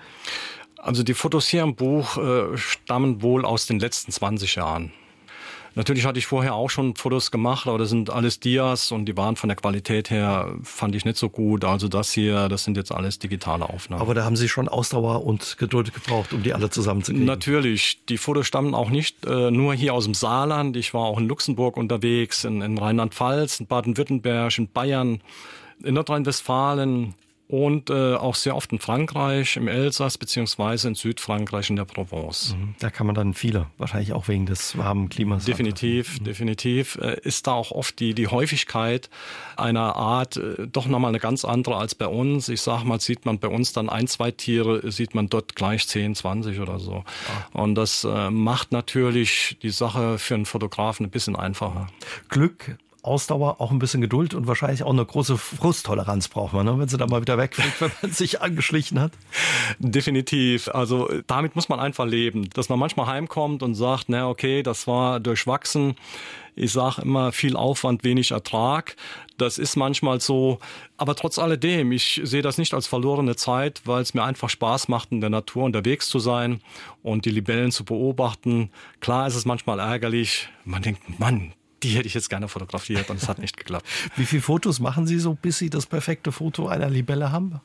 Also 0.78 1.02
die 1.02 1.16
Fotos 1.16 1.48
hier 1.48 1.64
im 1.64 1.76
Buch 1.76 2.18
äh, 2.18 2.56
stammen 2.58 3.22
wohl 3.22 3.44
aus 3.44 3.66
den 3.66 3.80
letzten 3.80 4.12
20 4.12 4.56
Jahren. 4.56 4.94
Natürlich 5.75 6.05
hatte 6.05 6.19
ich 6.19 6.25
vorher 6.25 6.55
auch 6.55 6.69
schon 6.69 6.95
Fotos 6.95 7.32
gemacht, 7.32 7.67
aber 7.67 7.77
das 7.77 7.89
sind 7.89 8.10
alles 8.10 8.39
Dias 8.39 8.91
und 8.91 9.05
die 9.05 9.15
waren 9.15 9.36
von 9.36 9.49
der 9.49 9.55
Qualität 9.55 10.10
her, 10.10 10.53
fand 10.63 10.95
ich 10.95 11.05
nicht 11.05 11.17
so 11.17 11.29
gut. 11.29 11.63
Also 11.63 11.88
das 11.88 12.12
hier, 12.12 12.49
das 12.49 12.63
sind 12.63 12.77
jetzt 12.77 12.91
alles 12.91 13.19
digitale 13.19 13.69
Aufnahmen. 13.69 14.01
Aber 14.01 14.13
da 14.13 14.23
haben 14.23 14.36
Sie 14.36 14.49
schon 14.49 14.67
Ausdauer 14.67 15.25
und 15.25 15.58
Geduld 15.58 15.93
gebraucht, 15.93 16.34
um 16.34 16.43
die 16.43 16.53
alle 16.53 16.69
zusammenzukriegen. 16.69 17.25
Natürlich. 17.25 17.99
Die 18.10 18.17
Fotos 18.17 18.47
stammen 18.47 18.73
auch 18.73 18.89
nicht 18.89 19.25
äh, 19.25 19.51
nur 19.51 19.73
hier 19.73 19.93
aus 19.93 20.05
dem 20.05 20.13
Saarland. 20.13 20.75
Ich 20.75 20.93
war 20.93 21.01
auch 21.01 21.19
in 21.19 21.27
Luxemburg 21.27 21.77
unterwegs, 21.77 22.43
in, 22.43 22.62
in 22.62 22.77
Rheinland-Pfalz, 22.77 23.60
in 23.60 23.67
Baden-Württemberg, 23.67 24.58
in 24.58 24.67
Bayern, 24.67 25.21
in 25.84 25.93
Nordrhein-Westfalen, 25.93 27.13
und 27.50 27.90
äh, 27.90 28.14
auch 28.14 28.36
sehr 28.36 28.56
oft 28.56 28.72
in 28.72 28.78
Frankreich, 28.78 29.58
im 29.58 29.68
Elsass 29.68 30.20
beziehungsweise 30.20 30.88
in 30.88 30.94
Südfrankreich 30.94 31.72
in 31.72 31.78
der 31.78 31.86
Provence. 31.86 32.56
Mhm. 32.56 32.76
Da 32.78 32.92
kann 32.92 33.08
man 33.08 33.16
dann 33.16 33.34
viele, 33.34 33.66
wahrscheinlich 33.80 34.14
auch 34.14 34.28
wegen 34.28 34.46
des 34.46 34.78
warmen 34.78 35.10
Klimas. 35.10 35.46
Definitiv, 35.46 36.20
mhm. 36.20 36.26
definitiv. 36.26 37.00
Äh, 37.02 37.20
ist 37.24 37.48
da 37.48 37.54
auch 37.54 37.72
oft 37.72 38.00
die, 38.00 38.14
die 38.14 38.28
Häufigkeit 38.28 39.10
einer 39.58 39.96
Art 39.96 40.38
äh, 40.38 40.68
doch 40.68 40.86
nochmal 40.86 41.10
eine 41.10 41.20
ganz 41.20 41.44
andere 41.44 41.78
als 41.78 41.96
bei 41.96 42.06
uns. 42.06 42.50
Ich 42.50 42.62
sag 42.62 42.84
mal, 42.84 43.02
sieht 43.02 43.26
man 43.26 43.40
bei 43.40 43.48
uns 43.48 43.74
dann 43.74 43.90
ein, 43.90 44.06
zwei 44.06 44.30
Tiere, 44.30 44.92
sieht 44.92 45.16
man 45.16 45.28
dort 45.28 45.56
gleich 45.56 45.88
10, 45.88 46.14
20 46.14 46.60
oder 46.60 46.78
so. 46.78 47.04
Ah. 47.54 47.62
Und 47.64 47.74
das 47.74 48.04
äh, 48.04 48.30
macht 48.30 48.72
natürlich 48.72 49.58
die 49.64 49.72
Sache 49.72 50.20
für 50.20 50.36
einen 50.36 50.46
Fotografen 50.46 51.08
ein 51.08 51.10
bisschen 51.10 51.36
einfacher. 51.36 51.88
Glück 52.30 52.78
Ausdauer, 53.02 53.60
auch 53.60 53.72
ein 53.72 53.80
bisschen 53.80 54.02
Geduld 54.02 54.34
und 54.34 54.48
wahrscheinlich 54.48 54.84
auch 54.84 54.92
eine 54.92 55.06
große 55.06 55.38
Frusttoleranz 55.38 56.28
braucht 56.28 56.54
man, 56.54 56.66
ne? 56.66 56.78
wenn 56.78 56.88
sie 56.88 56.98
dann 56.98 57.10
mal 57.10 57.22
wieder 57.22 57.38
wegfliegt, 57.38 57.80
wenn 57.82 57.92
man 58.02 58.12
sich 58.12 58.42
angeschlichen 58.42 59.00
hat. 59.00 59.14
Definitiv. 59.80 60.70
Also 60.70 61.10
damit 61.28 61.56
muss 61.56 61.70
man 61.70 61.80
einfach 61.80 62.06
leben, 62.06 62.50
dass 62.52 62.70
man 62.70 62.80
manchmal 62.80 63.08
heimkommt 63.08 63.64
und 63.64 63.76
sagt, 63.76 64.06
na 64.08 64.28
okay, 64.28 64.64
das 64.64 64.88
war 64.88 65.20
durchwachsen. 65.20 65.96
Ich 66.56 66.74
sage 66.74 67.04
immer 67.04 67.32
viel 67.32 67.56
Aufwand, 67.56 68.04
wenig 68.04 68.32
Ertrag. 68.32 68.98
Das 69.38 69.58
ist 69.58 69.78
manchmal 69.78 70.20
so. 70.20 70.60
Aber 70.98 71.16
trotz 71.16 71.40
alledem, 71.40 71.94
ich 71.94 72.20
sehe 72.24 72.42
das 72.42 72.58
nicht 72.58 72.74
als 72.74 72.86
verlorene 72.86 73.38
Zeit, 73.38 73.82
weil 73.86 74.02
es 74.02 74.14
mir 74.14 74.24
einfach 74.24 74.50
Spaß 74.50 74.90
macht, 74.90 75.14
in 75.14 75.22
der 75.22 75.30
Natur 75.30 75.64
unterwegs 75.64 76.10
zu 76.10 76.20
sein 76.20 76.60
und 77.02 77.24
die 77.24 77.32
Libellen 77.32 77.72
zu 77.72 77.86
beobachten. 77.86 78.72
Klar 79.00 79.28
ist 79.28 79.36
es 79.36 79.46
manchmal 79.46 79.80
ärgerlich. 79.80 80.50
Man 80.66 80.82
denkt, 80.82 81.18
Mann, 81.18 81.54
die 81.84 81.89
hätte 81.89 82.08
ich 82.08 82.13
jetzt 82.13 82.30
gerne 82.30 82.48
fotografiert 82.48 83.10
und 83.10 83.22
es 83.22 83.28
hat 83.28 83.39
nicht 83.39 83.58
geklappt. 83.58 83.86
Wie 84.15 84.26
viele 84.26 84.42
Fotos 84.42 84.80
machen 84.80 85.08
Sie 85.08 85.20
so, 85.20 85.34
bis 85.34 85.58
Sie 85.58 85.70
das 85.70 85.86
perfekte 85.86 86.32
Foto 86.32 86.68
einer 86.68 86.89
Libelle 86.89 87.32
haben? 87.32 87.62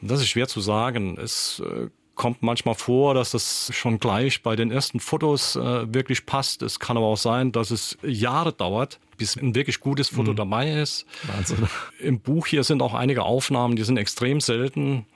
Das 0.00 0.20
ist 0.20 0.28
schwer 0.28 0.48
zu 0.48 0.60
sagen. 0.60 1.18
Es 1.18 1.60
äh, 1.60 1.88
kommt 2.14 2.42
manchmal 2.42 2.74
vor, 2.74 3.14
dass 3.14 3.30
das 3.30 3.70
schon 3.74 3.98
gleich 3.98 4.42
bei 4.42 4.56
den 4.56 4.70
ersten 4.70 5.00
Fotos 5.00 5.56
äh, 5.56 5.92
wirklich 5.92 6.26
passt. 6.26 6.62
Es 6.62 6.78
kann 6.78 6.96
aber 6.96 7.06
auch 7.06 7.16
sein, 7.16 7.52
dass 7.52 7.70
es 7.70 7.98
Jahre 8.02 8.52
dauert, 8.52 9.00
bis 9.16 9.36
ein 9.36 9.54
wirklich 9.54 9.80
gutes 9.80 10.08
Foto 10.08 10.32
mhm. 10.32 10.36
dabei 10.36 10.72
ist. 10.80 11.06
Wahnsinn. 11.24 11.68
Im 12.00 12.20
Buch 12.20 12.46
hier 12.46 12.64
sind 12.64 12.82
auch 12.82 12.94
einige 12.94 13.22
Aufnahmen, 13.22 13.76
die 13.76 13.84
sind 13.84 13.96
extrem 13.96 14.40
selten. 14.40 15.06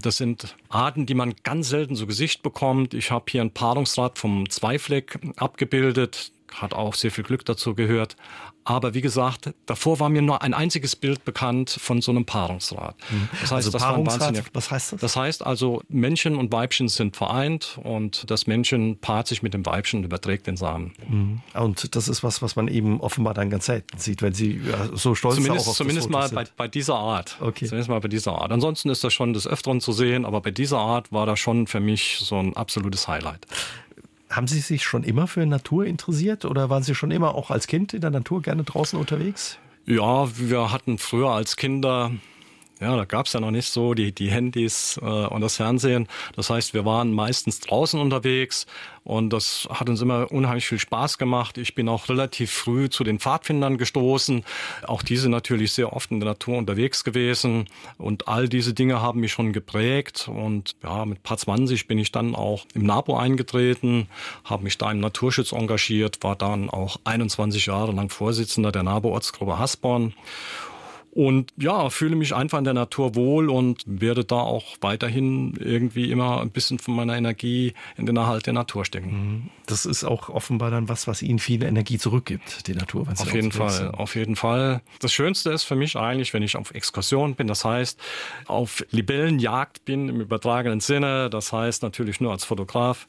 Das 0.00 0.16
sind 0.16 0.56
Arten, 0.68 1.06
die 1.06 1.14
man 1.14 1.34
ganz 1.42 1.70
selten 1.70 1.96
zu 1.96 2.06
Gesicht 2.06 2.42
bekommt. 2.42 2.94
Ich 2.94 3.10
habe 3.10 3.24
hier 3.28 3.42
ein 3.42 3.50
Paarungsrad 3.50 4.18
vom 4.18 4.48
Zweifleck 4.48 5.18
abgebildet 5.36 6.32
hat 6.54 6.74
auch 6.74 6.94
sehr 6.94 7.10
viel 7.10 7.24
Glück 7.24 7.44
dazu 7.44 7.74
gehört. 7.74 8.16
Aber 8.68 8.92
wie 8.92 9.00
gesagt, 9.00 9.54
davor 9.64 9.98
war 9.98 10.10
mir 10.10 10.20
nur 10.20 10.42
ein 10.42 10.52
einziges 10.52 10.94
Bild 10.94 11.24
bekannt 11.24 11.70
von 11.70 12.02
so 12.02 12.10
einem 12.10 12.26
Paarungsrad. 12.26 12.96
Mhm. 13.10 13.28
Das 13.32 13.40
heißt, 13.40 13.52
also 13.52 13.70
das 13.70 13.82
Paarungsrad, 13.82 14.44
was 14.52 14.70
heißt 14.70 14.92
das? 14.92 15.00
Das 15.00 15.16
heißt 15.16 15.46
also, 15.46 15.80
Männchen 15.88 16.36
und 16.36 16.52
Weibchen 16.52 16.88
sind 16.88 17.16
vereint 17.16 17.78
und 17.82 18.30
das 18.30 18.46
Männchen 18.46 18.98
paart 18.98 19.26
sich 19.26 19.42
mit 19.42 19.54
dem 19.54 19.64
Weibchen 19.64 20.00
und 20.00 20.04
überträgt 20.04 20.46
den 20.46 20.58
Samen. 20.58 20.92
Mhm. 21.08 21.40
Und 21.54 21.96
das 21.96 22.08
ist 22.08 22.22
was, 22.22 22.42
was 22.42 22.56
man 22.56 22.68
eben 22.68 23.00
offenbar 23.00 23.32
dann 23.32 23.48
ganz 23.48 23.64
selten 23.66 23.96
sieht, 23.96 24.20
wenn 24.20 24.34
Sie 24.34 24.60
ja, 24.62 24.90
so 24.92 25.14
stolz 25.14 25.36
zumindest, 25.36 25.66
auf 25.66 25.76
Zumindest 25.76 26.10
mal 26.10 26.28
bei, 26.28 26.44
bei, 26.54 26.68
dieser 26.68 26.96
Art. 26.96 27.38
Okay. 27.40 27.64
Zumindest 27.64 27.88
mal 27.88 28.00
bei 28.00 28.08
dieser 28.08 28.32
Art. 28.32 28.52
Ansonsten 28.52 28.90
ist 28.90 29.02
das 29.02 29.14
schon 29.14 29.32
des 29.32 29.46
Öfteren 29.46 29.80
zu 29.80 29.92
sehen, 29.92 30.26
aber 30.26 30.42
bei 30.42 30.50
dieser 30.50 30.78
Art 30.78 31.10
war 31.10 31.24
das 31.24 31.38
schon 31.40 31.66
für 31.66 31.80
mich 31.80 32.18
so 32.20 32.36
ein 32.36 32.54
absolutes 32.54 33.08
Highlight. 33.08 33.46
Haben 34.30 34.46
Sie 34.46 34.60
sich 34.60 34.84
schon 34.84 35.04
immer 35.04 35.26
für 35.26 35.44
Natur 35.46 35.86
interessiert 35.86 36.44
oder 36.44 36.68
waren 36.70 36.82
Sie 36.82 36.94
schon 36.94 37.10
immer 37.10 37.34
auch 37.34 37.50
als 37.50 37.66
Kind 37.66 37.94
in 37.94 38.00
der 38.00 38.10
Natur 38.10 38.42
gerne 38.42 38.64
draußen 38.64 38.98
unterwegs? 38.98 39.58
Ja, 39.86 40.28
wir 40.38 40.70
hatten 40.70 40.98
früher 40.98 41.30
als 41.30 41.56
Kinder 41.56 42.10
ja, 42.80 42.96
da 42.96 43.04
gab 43.04 43.26
es 43.26 43.32
ja 43.32 43.40
noch 43.40 43.50
nicht 43.50 43.70
so 43.70 43.94
die, 43.94 44.12
die 44.12 44.30
Handys 44.30 44.98
äh, 45.02 45.04
und 45.04 45.40
das 45.40 45.56
Fernsehen. 45.56 46.08
Das 46.36 46.50
heißt, 46.50 46.74
wir 46.74 46.84
waren 46.84 47.12
meistens 47.12 47.60
draußen 47.60 48.00
unterwegs 48.00 48.66
und 49.08 49.32
das 49.32 49.66
hat 49.70 49.88
uns 49.88 50.02
immer 50.02 50.30
unheimlich 50.30 50.66
viel 50.66 50.78
Spaß 50.78 51.16
gemacht. 51.16 51.56
Ich 51.56 51.74
bin 51.74 51.88
auch 51.88 52.10
relativ 52.10 52.50
früh 52.50 52.90
zu 52.90 53.04
den 53.04 53.18
Pfadfindern 53.18 53.78
gestoßen. 53.78 54.44
Auch 54.86 55.02
diese 55.02 55.30
natürlich 55.30 55.72
sehr 55.72 55.94
oft 55.94 56.10
in 56.10 56.20
der 56.20 56.28
Natur 56.28 56.58
unterwegs 56.58 57.04
gewesen. 57.04 57.68
Und 57.96 58.28
all 58.28 58.50
diese 58.50 58.74
Dinge 58.74 59.00
haben 59.00 59.20
mich 59.20 59.32
schon 59.32 59.54
geprägt. 59.54 60.28
Und 60.28 60.76
ja, 60.82 61.06
mit 61.06 61.22
paar 61.22 61.38
20 61.38 61.88
bin 61.88 61.96
ich 61.96 62.12
dann 62.12 62.34
auch 62.34 62.66
im 62.74 62.84
NABO 62.84 63.16
eingetreten, 63.16 64.08
habe 64.44 64.64
mich 64.64 64.76
da 64.76 64.92
im 64.92 65.00
Naturschutz 65.00 65.52
engagiert, 65.52 66.22
war 66.22 66.36
dann 66.36 66.68
auch 66.68 67.00
21 67.04 67.64
Jahre 67.64 67.92
lang 67.92 68.10
Vorsitzender 68.10 68.72
der 68.72 68.82
NABO-Ortsgruppe 68.82 69.58
Hasborn 69.58 70.12
und 71.18 71.52
ja, 71.56 71.90
fühle 71.90 72.14
mich 72.14 72.32
einfach 72.32 72.58
in 72.58 72.64
der 72.64 72.74
Natur 72.74 73.16
wohl 73.16 73.50
und 73.50 73.82
werde 73.86 74.24
da 74.24 74.36
auch 74.36 74.76
weiterhin 74.82 75.54
irgendwie 75.58 76.12
immer 76.12 76.40
ein 76.40 76.50
bisschen 76.50 76.78
von 76.78 76.94
meiner 76.94 77.16
Energie 77.16 77.74
in 77.96 78.06
den 78.06 78.16
Erhalt 78.16 78.46
der 78.46 78.52
Natur 78.52 78.84
stecken. 78.84 79.10
Mhm. 79.10 79.50
Das 79.66 79.84
ist 79.84 80.04
auch 80.04 80.28
offenbar 80.28 80.70
dann 80.70 80.88
was, 80.88 81.08
was 81.08 81.20
Ihnen 81.20 81.40
viel 81.40 81.64
Energie 81.64 81.98
zurückgibt, 81.98 82.68
die 82.68 82.74
Natur. 82.74 83.08
Auf 83.08 83.34
jeden 83.34 83.50
Fall, 83.50 83.70
sind. 83.70 83.94
auf 83.94 84.14
jeden 84.14 84.36
Fall. 84.36 84.80
Das 85.00 85.12
Schönste 85.12 85.50
ist 85.50 85.64
für 85.64 85.74
mich 85.74 85.96
eigentlich, 85.96 86.32
wenn 86.34 86.44
ich 86.44 86.54
auf 86.54 86.72
Exkursion 86.72 87.34
bin, 87.34 87.48
das 87.48 87.64
heißt, 87.64 87.98
auf 88.46 88.86
Libellenjagd 88.92 89.84
bin 89.84 90.08
im 90.08 90.20
übertragenen 90.20 90.78
Sinne, 90.78 91.30
das 91.30 91.52
heißt 91.52 91.82
natürlich 91.82 92.20
nur 92.20 92.30
als 92.30 92.44
Fotograf 92.44 93.08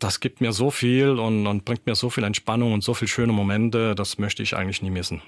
das 0.00 0.20
gibt 0.20 0.40
mir 0.42 0.52
so 0.52 0.70
viel 0.70 1.18
und, 1.18 1.46
und, 1.46 1.64
bringt 1.64 1.86
mir 1.86 1.94
so 1.94 2.10
viel 2.10 2.24
Entspannung 2.24 2.74
und 2.74 2.82
so 2.82 2.92
viele 2.92 3.08
schöne 3.08 3.32
Momente, 3.32 3.94
das 3.94 4.18
möchte 4.18 4.42
ich 4.42 4.54
eigentlich 4.54 4.82
nie 4.82 4.90
missen. 4.90 5.22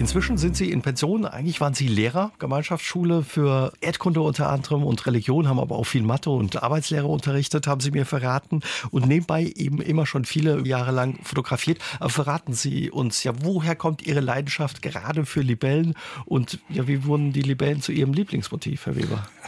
Inzwischen 0.00 0.38
sind 0.38 0.56
Sie 0.56 0.70
in 0.70 0.80
Pension. 0.80 1.26
Eigentlich 1.26 1.60
waren 1.60 1.74
Sie 1.74 1.86
Lehrer, 1.86 2.32
Gemeinschaftsschule 2.38 3.22
für 3.22 3.74
Erdkunde 3.82 4.22
unter 4.22 4.48
anderem 4.48 4.82
und 4.82 5.04
Religion, 5.04 5.46
haben 5.46 5.60
aber 5.60 5.76
auch 5.76 5.84
viel 5.84 6.00
Mathe 6.00 6.30
und 6.30 6.62
Arbeitslehre 6.62 7.06
unterrichtet, 7.06 7.66
haben 7.66 7.82
Sie 7.82 7.90
mir 7.90 8.06
verraten. 8.06 8.62
Und 8.90 9.06
nebenbei 9.06 9.52
eben 9.54 9.82
immer 9.82 10.06
schon 10.06 10.24
viele 10.24 10.66
Jahre 10.66 10.90
lang 10.90 11.18
fotografiert. 11.22 11.80
Aber 11.98 12.08
verraten 12.08 12.54
Sie 12.54 12.90
uns 12.90 13.24
ja, 13.24 13.34
woher 13.42 13.76
kommt 13.76 14.00
Ihre 14.00 14.20
Leidenschaft 14.20 14.80
gerade 14.80 15.26
für 15.26 15.42
Libellen? 15.42 15.94
Und 16.24 16.60
ja, 16.70 16.88
wie 16.88 17.04
wurden 17.04 17.34
die 17.34 17.42
Libellen 17.42 17.82
zu 17.82 17.92
Ihrem 17.92 18.14
Lieblingsmotiv, 18.14 18.86
Herr 18.86 18.96
Weber? 18.96 19.28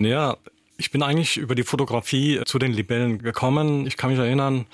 Ja, 0.00 0.36
ich 0.76 0.92
bin 0.92 1.02
eigentlich 1.02 1.38
über 1.38 1.56
die 1.56 1.64
Fotografie 1.64 2.40
zu 2.46 2.60
den 2.60 2.72
Libellen 2.72 3.18
gekommen. 3.18 3.84
Ich 3.88 3.96
kann 3.96 4.10
mich 4.10 4.18
erinnern, 4.20 4.66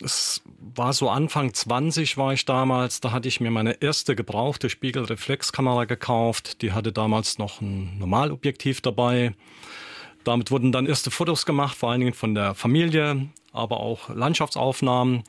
es 0.00 0.42
war 0.74 0.92
so 0.92 1.10
Anfang 1.10 1.52
20 1.52 2.16
war 2.16 2.32
ich 2.32 2.44
damals, 2.44 3.00
da 3.00 3.12
hatte 3.12 3.28
ich 3.28 3.40
mir 3.40 3.50
meine 3.50 3.82
erste 3.82 4.16
gebrauchte 4.16 4.70
Spiegelreflexkamera 4.70 5.84
gekauft. 5.84 6.62
Die 6.62 6.72
hatte 6.72 6.92
damals 6.92 7.38
noch 7.38 7.60
ein 7.60 7.98
Normalobjektiv 7.98 8.80
dabei. 8.80 9.34
Damit 10.24 10.50
wurden 10.50 10.72
dann 10.72 10.86
erste 10.86 11.10
Fotos 11.10 11.44
gemacht, 11.44 11.76
vor 11.76 11.90
allen 11.90 12.00
Dingen 12.00 12.14
von 12.14 12.34
der 12.34 12.54
Familie, 12.54 13.28
aber 13.52 13.80
auch 13.80 14.08
Landschaftsaufnahmen. 14.08 15.22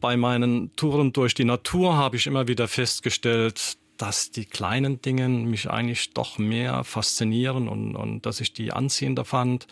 Bei 0.00 0.16
meinen 0.16 0.74
Touren 0.76 1.12
durch 1.12 1.34
die 1.34 1.44
Natur 1.44 1.96
habe 1.96 2.16
ich 2.16 2.26
immer 2.26 2.46
wieder 2.46 2.68
festgestellt, 2.68 3.78
dass 3.98 4.30
die 4.30 4.46
kleinen 4.46 5.02
Dinge 5.02 5.28
mich 5.28 5.68
eigentlich 5.68 6.14
doch 6.14 6.38
mehr 6.38 6.84
faszinieren 6.84 7.68
und, 7.68 7.96
und 7.96 8.24
dass 8.24 8.40
ich 8.40 8.52
die 8.52 8.72
anziehender 8.72 9.24
fand. 9.24 9.66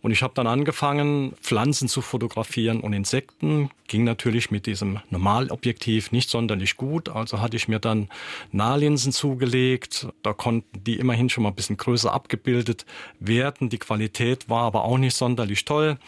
Und 0.00 0.12
ich 0.12 0.22
habe 0.22 0.32
dann 0.34 0.46
angefangen, 0.46 1.34
Pflanzen 1.42 1.88
zu 1.88 2.02
fotografieren 2.02 2.80
und 2.80 2.92
Insekten. 2.92 3.70
Ging 3.88 4.04
natürlich 4.04 4.50
mit 4.52 4.66
diesem 4.66 5.00
Normalobjektiv 5.10 6.12
nicht 6.12 6.30
sonderlich 6.30 6.76
gut. 6.76 7.08
Also 7.08 7.40
hatte 7.40 7.56
ich 7.56 7.66
mir 7.66 7.80
dann 7.80 8.08
Nahlinsen 8.52 9.12
zugelegt. 9.12 10.06
Da 10.22 10.32
konnten 10.32 10.84
die 10.84 11.00
immerhin 11.00 11.28
schon 11.28 11.42
mal 11.42 11.50
ein 11.50 11.56
bisschen 11.56 11.76
größer 11.76 12.12
abgebildet 12.12 12.86
werden. 13.18 13.70
Die 13.70 13.78
Qualität 13.78 14.48
war 14.48 14.62
aber 14.62 14.84
auch 14.84 14.98
nicht 14.98 15.16
sonderlich 15.16 15.64
toll. 15.64 15.98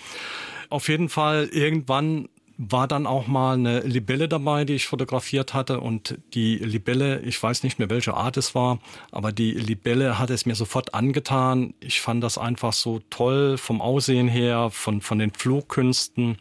Auf 0.68 0.88
jeden 0.88 1.08
Fall 1.08 1.48
irgendwann 1.50 2.28
war 2.62 2.86
dann 2.86 3.06
auch 3.06 3.26
mal 3.26 3.54
eine 3.54 3.80
Libelle 3.80 4.28
dabei, 4.28 4.66
die 4.66 4.74
ich 4.74 4.86
fotografiert 4.86 5.54
hatte. 5.54 5.80
Und 5.80 6.18
die 6.34 6.56
Libelle, 6.56 7.20
ich 7.20 7.42
weiß 7.42 7.62
nicht 7.62 7.78
mehr, 7.78 7.88
welche 7.88 8.12
Art 8.12 8.36
es 8.36 8.54
war, 8.54 8.80
aber 9.10 9.32
die 9.32 9.52
Libelle 9.52 10.18
hat 10.18 10.28
es 10.28 10.44
mir 10.44 10.54
sofort 10.54 10.92
angetan. 10.92 11.72
Ich 11.80 12.02
fand 12.02 12.22
das 12.22 12.36
einfach 12.36 12.74
so 12.74 13.00
toll 13.08 13.56
vom 13.56 13.80
Aussehen 13.80 14.28
her, 14.28 14.68
von, 14.70 15.00
von 15.00 15.18
den 15.18 15.32
Flugkünsten, 15.32 16.36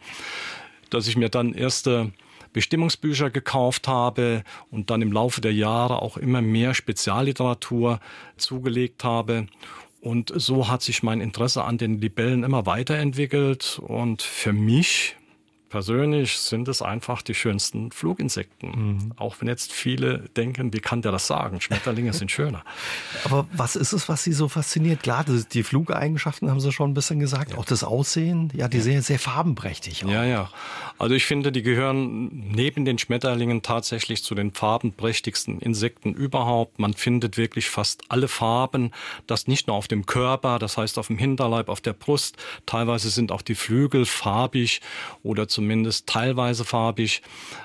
dass 0.90 1.06
ich 1.06 1.16
mir 1.16 1.30
dann 1.30 1.54
erste 1.54 2.12
Bestimmungsbücher 2.52 3.30
gekauft 3.30 3.88
habe 3.88 4.42
und 4.70 4.90
dann 4.90 5.00
im 5.00 5.12
Laufe 5.12 5.40
der 5.40 5.54
Jahre 5.54 6.02
auch 6.02 6.18
immer 6.18 6.42
mehr 6.42 6.74
Spezialliteratur 6.74 7.98
zugelegt 8.36 9.04
habe. 9.04 9.46
Und 10.02 10.32
so 10.34 10.68
hat 10.68 10.82
sich 10.82 11.02
mein 11.02 11.22
Interesse 11.22 11.64
an 11.64 11.78
den 11.78 11.98
Libellen 11.98 12.42
immer 12.42 12.66
weiterentwickelt. 12.66 13.80
Und 13.82 14.20
für 14.20 14.52
mich 14.52 15.16
persönlich 15.70 16.36
sind 16.38 16.68
es 16.68 16.82
einfach 16.82 17.22
die 17.22 17.34
schönsten 17.34 17.92
Fluginsekten. 17.92 18.70
Mhm. 18.70 19.12
Auch 19.16 19.36
wenn 19.40 19.48
jetzt 19.48 19.72
viele 19.72 20.28
denken, 20.36 20.72
wie 20.74 20.80
kann 20.80 21.00
der 21.00 21.12
das 21.12 21.26
sagen? 21.26 21.60
Schmetterlinge 21.60 22.12
sind 22.12 22.30
schöner. 22.30 22.64
Aber 23.24 23.46
was 23.52 23.76
ist 23.76 23.92
es, 23.92 24.08
was 24.08 24.24
Sie 24.24 24.32
so 24.32 24.48
fasziniert? 24.48 25.02
Klar, 25.02 25.24
die 25.24 25.62
Flugeigenschaften 25.62 26.50
haben 26.50 26.60
Sie 26.60 26.72
schon 26.72 26.90
ein 26.90 26.94
bisschen 26.94 27.20
gesagt, 27.20 27.52
ja. 27.52 27.58
auch 27.58 27.64
das 27.64 27.84
Aussehen, 27.84 28.52
ja, 28.54 28.68
die 28.68 28.78
ja. 28.78 28.82
sehr, 28.82 29.02
sehr 29.02 29.18
farbenprächtig. 29.18 30.04
Auch. 30.04 30.10
Ja, 30.10 30.24
ja. 30.24 30.50
Also 30.98 31.14
ich 31.14 31.24
finde, 31.24 31.52
die 31.52 31.62
gehören 31.62 32.50
neben 32.52 32.84
den 32.84 32.98
Schmetterlingen 32.98 33.62
tatsächlich 33.62 34.22
zu 34.24 34.34
den 34.34 34.52
farbenprächtigsten 34.52 35.60
Insekten 35.60 36.12
überhaupt. 36.12 36.78
Man 36.78 36.94
findet 36.94 37.36
wirklich 37.36 37.70
fast 37.70 38.02
alle 38.08 38.28
Farben, 38.28 38.90
das 39.26 39.46
nicht 39.46 39.68
nur 39.68 39.76
auf 39.76 39.88
dem 39.88 40.04
Körper, 40.04 40.58
das 40.58 40.76
heißt 40.76 40.98
auf 40.98 41.06
dem 41.06 41.16
Hinterleib, 41.16 41.68
auf 41.68 41.80
der 41.80 41.92
Brust. 41.92 42.36
Teilweise 42.66 43.08
sind 43.08 43.30
auch 43.30 43.42
die 43.42 43.54
Flügel 43.54 44.04
farbig 44.04 44.80
oder 45.22 45.46
zu 45.46 45.59
zumindest 45.60 46.06
teilweise 46.06 46.64
farbig. 46.64 47.20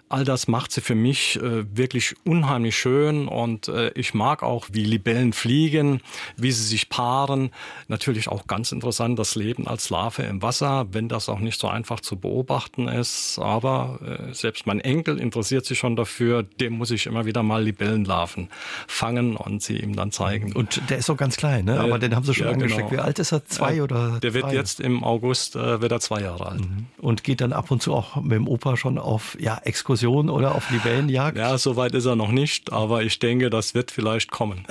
All 0.09 0.25
das 0.25 0.47
macht 0.47 0.71
sie 0.73 0.81
für 0.81 0.95
mich 0.95 1.37
äh, 1.41 1.65
wirklich 1.75 2.13
unheimlich 2.25 2.77
schön 2.77 3.27
und 3.27 3.69
äh, 3.69 3.89
ich 3.95 4.13
mag 4.13 4.43
auch, 4.43 4.67
wie 4.71 4.83
Libellen 4.83 5.33
fliegen, 5.33 6.01
wie 6.35 6.51
sie 6.51 6.63
sich 6.63 6.89
paaren. 6.89 7.51
Natürlich 7.87 8.27
auch 8.27 8.47
ganz 8.47 8.71
interessant 8.71 9.17
das 9.17 9.35
Leben 9.35 9.65
als 9.65 9.89
Larve 9.89 10.23
im 10.23 10.41
Wasser, 10.41 10.87
wenn 10.91 11.07
das 11.07 11.29
auch 11.29 11.39
nicht 11.39 11.59
so 11.59 11.67
einfach 11.69 12.01
zu 12.01 12.17
beobachten 12.17 12.87
ist. 12.87 13.39
Aber 13.39 13.99
äh, 14.03 14.33
selbst 14.33 14.67
mein 14.67 14.81
Enkel 14.81 15.17
interessiert 15.17 15.65
sich 15.65 15.79
schon 15.79 15.95
dafür, 15.95 16.43
dem 16.43 16.73
muss 16.73 16.91
ich 16.91 17.07
immer 17.07 17.25
wieder 17.25 17.43
mal 17.43 17.63
Libellenlarven 17.63 18.49
fangen 18.87 19.37
und 19.37 19.63
sie 19.63 19.79
ihm 19.79 19.95
dann 19.95 20.11
zeigen. 20.11 20.53
Und 20.53 20.81
der 20.89 20.97
ist 20.97 21.09
auch 21.09 21.17
ganz 21.17 21.37
klein, 21.37 21.65
ne? 21.65 21.79
aber 21.79 21.97
den 21.97 22.13
haben 22.15 22.25
sie 22.25 22.33
schon 22.33 22.47
ja, 22.47 22.53
angesteckt. 22.53 22.89
Genau. 22.89 23.01
Wie 23.01 23.05
alt 23.05 23.19
ist 23.19 23.31
er? 23.31 23.45
Zwei 23.45 23.81
oder? 23.81 24.19
Der 24.19 24.31
drei? 24.31 24.33
wird 24.33 24.51
jetzt 24.51 24.81
im 24.81 25.03
August 25.03 25.55
äh, 25.55 25.81
wird 25.81 25.93
er 25.93 26.01
zwei 26.01 26.21
Jahre 26.21 26.45
alt. 26.45 26.61
Mhm. 26.61 26.87
Und 26.97 27.23
geht 27.23 27.41
dann 27.41 27.53
ab 27.53 27.71
und 27.71 27.81
zu 27.81 27.84
du 27.87 27.93
auch 27.93 28.15
mit 28.17 28.33
dem 28.33 28.47
Opa 28.47 28.77
schon 28.77 28.97
auf 28.97 29.37
ja, 29.39 29.57
Exkursion 29.63 30.29
oder 30.29 30.55
auf 30.55 30.69
Libellenjagd? 30.69 31.37
Ja, 31.37 31.57
so 31.57 31.75
weit 31.75 31.93
ist 31.93 32.05
er 32.05 32.15
noch 32.15 32.31
nicht, 32.31 32.71
aber 32.71 33.03
ich 33.03 33.19
denke, 33.19 33.49
das 33.49 33.73
wird 33.73 33.91
vielleicht 33.91 34.31
kommen. 34.31 34.65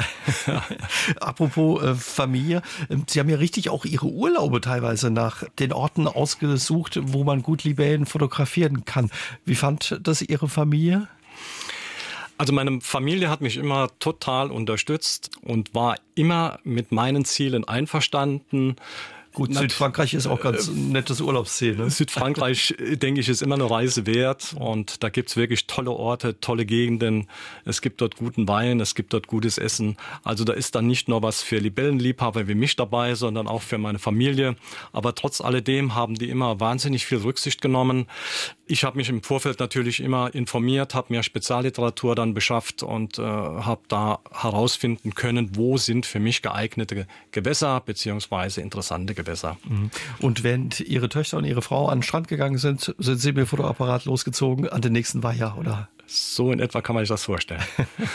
Apropos 1.20 1.82
äh, 1.82 1.94
Familie, 1.94 2.62
ähm, 2.90 3.04
Sie 3.08 3.20
haben 3.20 3.28
ja 3.28 3.36
richtig 3.36 3.70
auch 3.70 3.84
Ihre 3.84 4.06
Urlaube 4.06 4.60
teilweise 4.60 5.10
nach 5.10 5.44
den 5.58 5.72
Orten 5.72 6.06
ausgesucht, 6.08 7.00
wo 7.02 7.24
man 7.24 7.42
gut 7.42 7.64
Libellen 7.64 8.06
fotografieren 8.06 8.84
kann. 8.84 9.10
Wie 9.44 9.54
fand 9.54 9.98
das 10.02 10.22
Ihre 10.22 10.48
Familie? 10.48 11.08
Also 12.36 12.52
meine 12.52 12.80
Familie 12.80 13.30
hat 13.30 13.40
mich 13.40 13.56
immer 13.56 13.90
total 14.00 14.50
unterstützt 14.50 15.30
und 15.42 15.72
war 15.74 15.96
immer 16.16 16.58
mit 16.64 16.90
meinen 16.90 17.24
Zielen 17.24 17.66
einverstanden 17.66 18.76
Gut, 19.34 19.52
Südfrankreich 19.52 20.14
ist 20.14 20.28
auch 20.28 20.40
ganz 20.40 20.68
ein 20.68 20.92
nettes 20.92 21.20
Urlaubsziel. 21.20 21.74
Ne? 21.74 21.90
Südfrankreich, 21.90 22.76
denke 22.78 23.20
ich, 23.20 23.28
ist 23.28 23.42
immer 23.42 23.56
eine 23.56 23.68
Reise 23.68 24.06
wert 24.06 24.54
und 24.56 25.02
da 25.02 25.08
gibt's 25.08 25.36
wirklich 25.36 25.66
tolle 25.66 25.90
Orte, 25.90 26.38
tolle 26.38 26.64
Gegenden. 26.64 27.26
Es 27.64 27.82
gibt 27.82 28.00
dort 28.00 28.14
guten 28.14 28.46
Wein, 28.46 28.78
es 28.78 28.94
gibt 28.94 29.12
dort 29.12 29.26
gutes 29.26 29.58
Essen. 29.58 29.96
Also 30.22 30.44
da 30.44 30.52
ist 30.52 30.76
dann 30.76 30.86
nicht 30.86 31.08
nur 31.08 31.22
was 31.22 31.42
für 31.42 31.58
Libellenliebhaber 31.58 32.46
wie 32.46 32.54
mich 32.54 32.76
dabei, 32.76 33.16
sondern 33.16 33.48
auch 33.48 33.62
für 33.62 33.76
meine 33.76 33.98
Familie. 33.98 34.54
Aber 34.92 35.16
trotz 35.16 35.40
alledem 35.40 35.96
haben 35.96 36.14
die 36.14 36.30
immer 36.30 36.60
wahnsinnig 36.60 37.04
viel 37.04 37.18
Rücksicht 37.18 37.60
genommen. 37.60 38.06
Ich 38.66 38.84
habe 38.84 38.96
mich 38.96 39.08
im 39.08 39.22
Vorfeld 39.22 39.58
natürlich 39.58 39.98
immer 39.98 40.32
informiert, 40.32 40.94
habe 40.94 41.12
mir 41.12 41.24
Spezialliteratur 41.24 42.14
dann 42.14 42.34
beschafft 42.34 42.84
und 42.84 43.18
äh, 43.18 43.22
habe 43.22 43.82
da 43.88 44.20
herausfinden 44.30 45.14
können, 45.14 45.56
wo 45.56 45.76
sind 45.76 46.06
für 46.06 46.20
mich 46.20 46.40
geeignete 46.40 47.08
Gewässer 47.32 47.82
beziehungsweise 47.84 48.60
interessante 48.60 49.12
Gewässer. 49.12 49.23
Gewässer. 49.24 49.56
Mhm. 49.68 49.90
Und 50.20 50.44
während 50.44 50.80
Ihre 50.80 51.08
Töchter 51.08 51.38
und 51.38 51.44
Ihre 51.44 51.62
Frau 51.62 51.88
an 51.88 51.98
den 51.98 52.02
Strand 52.02 52.28
gegangen 52.28 52.58
sind, 52.58 52.94
sind 52.98 53.18
Sie 53.18 53.28
mit 53.28 53.38
dem 53.38 53.46
Fotoapparat 53.46 54.04
losgezogen 54.04 54.68
an 54.68 54.80
den 54.80 54.92
nächsten 54.92 55.22
Weiher, 55.22 55.56
oder? 55.58 55.88
So 56.06 56.52
in 56.52 56.60
etwa 56.60 56.82
kann 56.82 56.94
man 56.94 57.02
sich 57.02 57.08
das 57.08 57.24
vorstellen. 57.24 57.62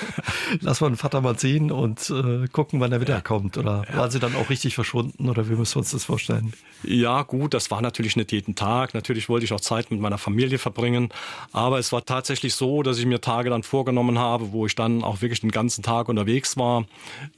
Lass 0.62 0.80
mal 0.80 0.90
den 0.90 0.96
Vater 0.96 1.22
mal 1.22 1.38
ziehen 1.38 1.72
und 1.72 2.10
äh, 2.12 2.48
gucken, 2.48 2.80
wann 2.80 2.92
er 2.92 3.02
wiederkommt. 3.02 3.58
Oder 3.58 3.84
ja. 3.90 3.98
waren 3.98 4.12
sie 4.12 4.20
dann 4.20 4.36
auch 4.36 4.50
richtig 4.50 4.76
verschwunden? 4.76 5.28
Oder 5.28 5.50
wie 5.50 5.56
müssen 5.56 5.76
wir 5.76 5.80
uns 5.80 5.92
das 5.92 6.06
vorstellen? 6.06 6.54
Ja, 6.84 7.24
gut, 7.24 7.54
das 7.54 7.72
war 7.72 7.82
natürlich 7.82 8.16
nicht 8.16 8.32
jeden 8.32 8.56
Tag. 8.56 8.94
Natürlich 8.94 9.28
wollte 9.28 9.46
ich 9.46 9.54
auch 9.54 9.60
Zeit 9.60 9.90
mit 9.90 10.00
meiner 10.00 10.20
Familie 10.20 10.60
verbringen. 10.60 11.10
Aber 11.52 11.80
es 11.80 11.92
war 11.92 12.06
tatsächlich 12.06 12.54
so, 12.54 12.84
dass 12.84 13.00
ich 13.00 13.06
mir 13.06 13.22
Tage 13.22 13.50
dann 13.50 13.64
vorgenommen 13.64 14.20
habe, 14.20 14.52
wo 14.52 14.66
ich 14.66 14.76
dann 14.76 15.04
auch 15.04 15.22
wirklich 15.22 15.42
den 15.42 15.52
ganzen 15.52 15.84
Tag 15.84 16.10
unterwegs 16.10 16.58
war, 16.58 16.86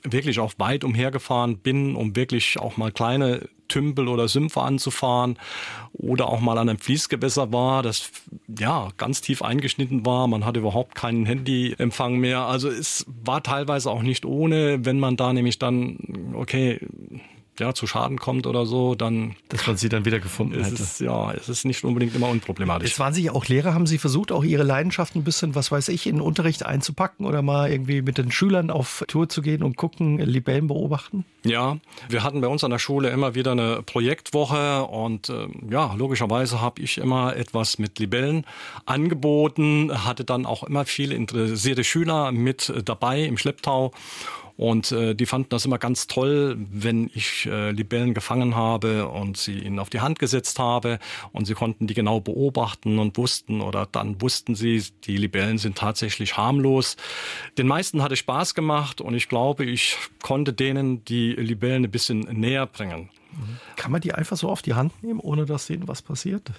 wirklich 0.04 0.40
auch 0.40 0.54
weit 0.58 0.84
umhergefahren 0.84 1.60
bin, 1.60 1.96
um 1.96 2.16
wirklich 2.16 2.60
auch 2.60 2.76
mal 2.76 2.92
kleine 2.92 3.48
Tümpel 3.72 4.08
oder 4.08 4.28
Sümpfe 4.28 4.62
anzufahren 4.62 5.40
oder 5.94 6.28
auch 6.28 6.42
mal 6.42 6.58
an 6.58 6.70
einem 6.70 6.80
Fließgewässer 6.80 7.54
war, 7.54 7.84
das 7.84 8.12
ja 8.60 8.90
ganz 8.98 9.22
tief 9.22 9.42
eingeschnitten 9.42 10.06
war. 10.06 10.28
Man 10.28 10.46
hatte 10.46 10.60
überhaupt 10.60 10.94
keinen 10.96 11.26
Handyempfang 11.26 12.18
mehr. 12.18 12.42
Also 12.42 12.70
es 12.70 13.06
war 13.24 13.42
teilweise 13.42 13.90
auch 13.90 14.04
nicht 14.04 14.26
ohne, 14.26 14.86
wenn 14.86 15.00
man 15.00 15.16
da 15.16 15.32
nämlich 15.32 15.58
dann, 15.58 16.34
okay, 16.34 16.80
ja, 17.62 17.74
zu 17.74 17.88
Schaden 17.88 18.20
kommt 18.20 18.48
oder 18.48 18.66
so, 18.66 18.96
dann. 18.96 19.36
Dass 19.50 19.66
man 19.68 19.78
sie 19.78 19.90
dann 19.90 20.06
wieder 20.06 20.20
gefunden 20.20 20.62
hätte. 20.62 20.82
Es, 20.82 21.00
ja, 21.00 21.32
es 21.32 21.48
ist 21.48 21.66
nicht 21.66 21.84
unbedingt 21.84 22.16
immer 22.16 22.28
unproblematisch. 22.28 22.90
Jetzt 22.90 23.00
waren 23.00 23.14
Sie 23.14 23.24
ja 23.24 23.32
auch 23.32 23.46
Lehrer. 23.46 23.74
Haben 23.74 23.88
Sie 23.88 23.98
versucht, 23.98 24.32
auch 24.32 24.44
Ihre 24.44 24.64
Leidenschaft 24.64 25.16
ein 25.16 25.24
bisschen, 25.24 25.56
was 25.56 25.72
weiß 25.72 25.88
ich, 25.90 26.08
in 26.08 26.16
den 26.16 26.22
Unterricht 26.22 26.66
einzupacken 26.66 27.26
oder 27.26 27.42
mal 27.42 27.72
irgendwie 27.72 28.02
mit 28.02 28.18
den 28.18 28.32
Schülern 28.32 28.70
auf 28.70 29.04
Tour 29.08 29.30
zu 29.30 29.42
gehen 29.42 29.64
und 29.64 29.78
gucken, 29.78 30.18
Libellen 30.18 30.68
beobachten? 30.68 31.26
Ja, 31.44 31.78
wir 32.10 32.24
hatten 32.24 32.42
bei 32.42 32.48
uns 32.48 32.64
an 32.64 32.72
der 32.72 32.80
Schule 32.80 33.10
immer 33.10 33.34
wieder 33.34 33.54
eine 33.54 33.82
Projektwoche 33.84 34.84
und 34.84 35.30
äh, 35.30 35.48
ja, 35.70 35.94
logischerweise 35.96 36.62
habe 36.62 36.82
ich 36.82 36.98
immer 36.98 37.36
etwas 37.36 37.80
mit 37.80 37.98
Libellen 38.00 38.46
angeboten, 38.86 39.92
hatte 40.06 40.24
dann 40.24 40.46
auch 40.46 40.64
immer 40.64 40.86
viele 40.86 41.16
interessierte 41.16 41.84
Schüler 41.84 42.32
mit 42.32 42.72
dabei 42.86 43.22
im 43.22 43.38
Schlepptau 43.38 43.92
und 44.62 44.92
äh, 44.92 45.16
die 45.16 45.26
fanden 45.26 45.50
das 45.50 45.66
immer 45.66 45.80
ganz 45.80 46.06
toll, 46.06 46.56
wenn 46.72 47.10
ich 47.16 47.48
äh, 47.48 47.72
Libellen 47.72 48.14
gefangen 48.14 48.56
habe 48.56 49.08
und 49.08 49.36
sie 49.36 49.58
ihnen 49.58 49.80
auf 49.80 49.90
die 49.90 50.02
Hand 50.02 50.20
gesetzt 50.20 50.60
habe 50.60 51.00
und 51.32 51.46
sie 51.46 51.56
konnten 51.56 51.88
die 51.88 51.96
genau 51.96 52.20
beobachten 52.20 53.00
und 53.00 53.18
wussten 53.18 53.62
oder 53.62 53.88
dann 53.92 54.22
wussten 54.22 54.54
sie, 54.54 54.84
die 55.04 55.18
Libellen 55.18 55.58
sind 55.58 55.80
tatsächlich 55.80 56.38
harmlos. 56.38 56.96
Den 57.58 57.66
meisten 57.66 58.04
hatte 58.04 58.16
Spaß 58.16 58.54
gemacht 58.54 59.02
und 59.02 59.16
ich 59.16 59.30
glaube, 59.30 59.66
ich 59.66 59.98
konnte 60.22 60.54
denen 60.54 61.04
die 61.06 61.32
Libellen 61.32 61.84
ein 61.84 61.90
bisschen 61.90 62.20
näher 62.20 62.68
bringen. 62.68 63.10
Kann 63.78 63.92
man 63.92 64.02
die 64.02 64.14
einfach 64.14 64.38
so 64.38 64.48
auf 64.48 64.62
die 64.62 64.76
Hand 64.76 65.02
nehmen, 65.02 65.20
ohne 65.20 65.48
dass 65.48 65.66
denen 65.66 65.88
was 65.88 66.04
passiert? 66.04 66.52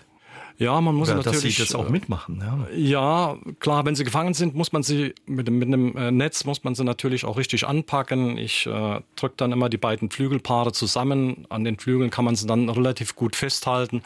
Ja, 0.59 0.81
man 0.81 0.95
muss 0.95 1.09
Oder 1.09 1.19
natürlich. 1.19 1.57
Dass 1.57 1.69
sie 1.69 1.73
das 1.73 1.75
auch 1.75 1.89
äh, 1.89 1.93
mitmachen. 1.93 2.41
Ja. 2.41 2.77
ja, 2.77 3.37
klar, 3.61 3.85
wenn 3.85 3.95
sie 3.95 4.05
gefangen 4.05 4.35
sind, 4.35 4.55
muss 4.55 4.73
man 4.73 4.83
sie 4.83 5.15
mit, 5.27 5.51
mit 5.51 5.69
einem 5.69 5.97
äh, 5.97 6.11
Netz 6.11 6.45
muss 6.45 6.65
man 6.65 6.75
sie 6.75 6.85
natürlich 6.85 7.25
auch 7.25 7.37
richtig 7.37 7.67
anpacken. 7.67 8.39
Ich 8.39 8.67
äh, 8.67 9.01
drücke 9.17 9.35
dann 9.37 9.53
immer 9.53 9.69
die 9.69 9.79
beiden 9.79 10.11
Flügelpaare 10.11 10.73
zusammen. 10.73 11.47
An 11.49 11.65
den 11.65 11.79
Flügeln 11.79 12.11
kann 12.11 12.25
man 12.25 12.37
sie 12.37 12.47
dann 12.47 12.69
relativ 12.69 13.17
gut 13.17 13.37
festhalten 13.37 14.03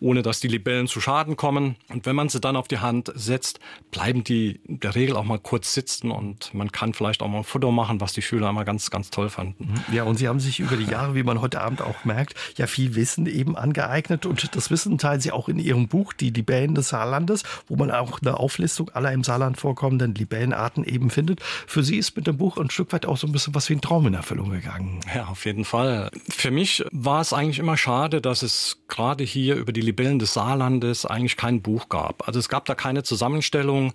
ohne 0.00 0.22
dass 0.22 0.40
die 0.40 0.48
Libellen 0.48 0.86
zu 0.86 1.00
Schaden 1.00 1.36
kommen. 1.36 1.76
Und 1.88 2.06
wenn 2.06 2.16
man 2.16 2.28
sie 2.28 2.40
dann 2.40 2.56
auf 2.56 2.68
die 2.68 2.78
Hand 2.78 3.12
setzt, 3.14 3.60
bleiben 3.90 4.24
die 4.24 4.60
in 4.66 4.80
der 4.80 4.94
Regel 4.94 5.16
auch 5.16 5.24
mal 5.24 5.38
kurz 5.38 5.74
sitzen 5.74 6.10
und 6.10 6.52
man 6.54 6.72
kann 6.72 6.94
vielleicht 6.94 7.22
auch 7.22 7.28
mal 7.28 7.38
ein 7.38 7.44
Foto 7.44 7.70
machen, 7.70 8.00
was 8.00 8.12
die 8.12 8.22
Schüler 8.22 8.50
immer 8.50 8.64
ganz, 8.64 8.90
ganz 8.90 9.10
toll 9.10 9.28
fanden. 9.28 9.72
Mhm. 9.72 9.94
Ja, 9.94 10.04
und 10.04 10.16
sie 10.16 10.28
haben 10.28 10.40
sich 10.40 10.60
über 10.60 10.76
die 10.76 10.84
Jahre, 10.84 11.14
wie 11.14 11.22
man 11.22 11.40
heute 11.40 11.60
Abend 11.60 11.82
auch 11.82 12.04
merkt, 12.04 12.34
ja 12.56 12.66
viel 12.66 12.94
Wissen 12.94 13.26
eben 13.26 13.56
angeeignet 13.56 14.26
und 14.26 14.54
das 14.54 14.70
Wissen 14.70 14.98
teilen 14.98 15.20
sie 15.20 15.32
auch 15.32 15.48
in 15.48 15.58
ihrem 15.58 15.88
Buch, 15.88 16.12
die 16.12 16.30
Libellen 16.30 16.74
des 16.74 16.90
Saarlandes, 16.90 17.42
wo 17.66 17.76
man 17.76 17.90
auch 17.90 18.20
eine 18.20 18.38
Auflistung 18.38 18.90
aller 18.90 19.12
im 19.12 19.24
Saarland 19.24 19.58
vorkommenden 19.58 20.14
Libellenarten 20.14 20.84
eben 20.84 21.10
findet. 21.10 21.40
Für 21.42 21.82
sie 21.82 21.96
ist 21.96 22.16
mit 22.16 22.26
dem 22.26 22.36
Buch 22.36 22.58
ein 22.58 22.70
Stück 22.70 22.92
weit 22.92 23.06
auch 23.06 23.16
so 23.16 23.26
ein 23.26 23.32
bisschen 23.32 23.54
was 23.54 23.68
wie 23.68 23.74
ein 23.74 23.80
Traum 23.80 24.06
in 24.06 24.14
Erfüllung 24.14 24.50
gegangen. 24.50 25.00
Ja, 25.14 25.26
auf 25.26 25.44
jeden 25.44 25.64
Fall. 25.64 26.10
Für 26.28 26.50
mich 26.50 26.84
war 26.90 27.20
es 27.20 27.32
eigentlich 27.32 27.58
immer 27.58 27.76
schade, 27.76 28.20
dass 28.20 28.42
es 28.42 28.82
gerade 28.88 29.24
hier 29.24 29.56
über 29.56 29.72
die 29.72 29.80
Libellen 29.84 30.18
des 30.18 30.34
Saarlandes 30.34 31.06
eigentlich 31.06 31.36
kein 31.36 31.62
Buch 31.62 31.88
gab. 31.88 32.26
Also 32.26 32.38
es 32.38 32.48
gab 32.48 32.64
da 32.64 32.74
keine 32.74 33.02
Zusammenstellung. 33.02 33.92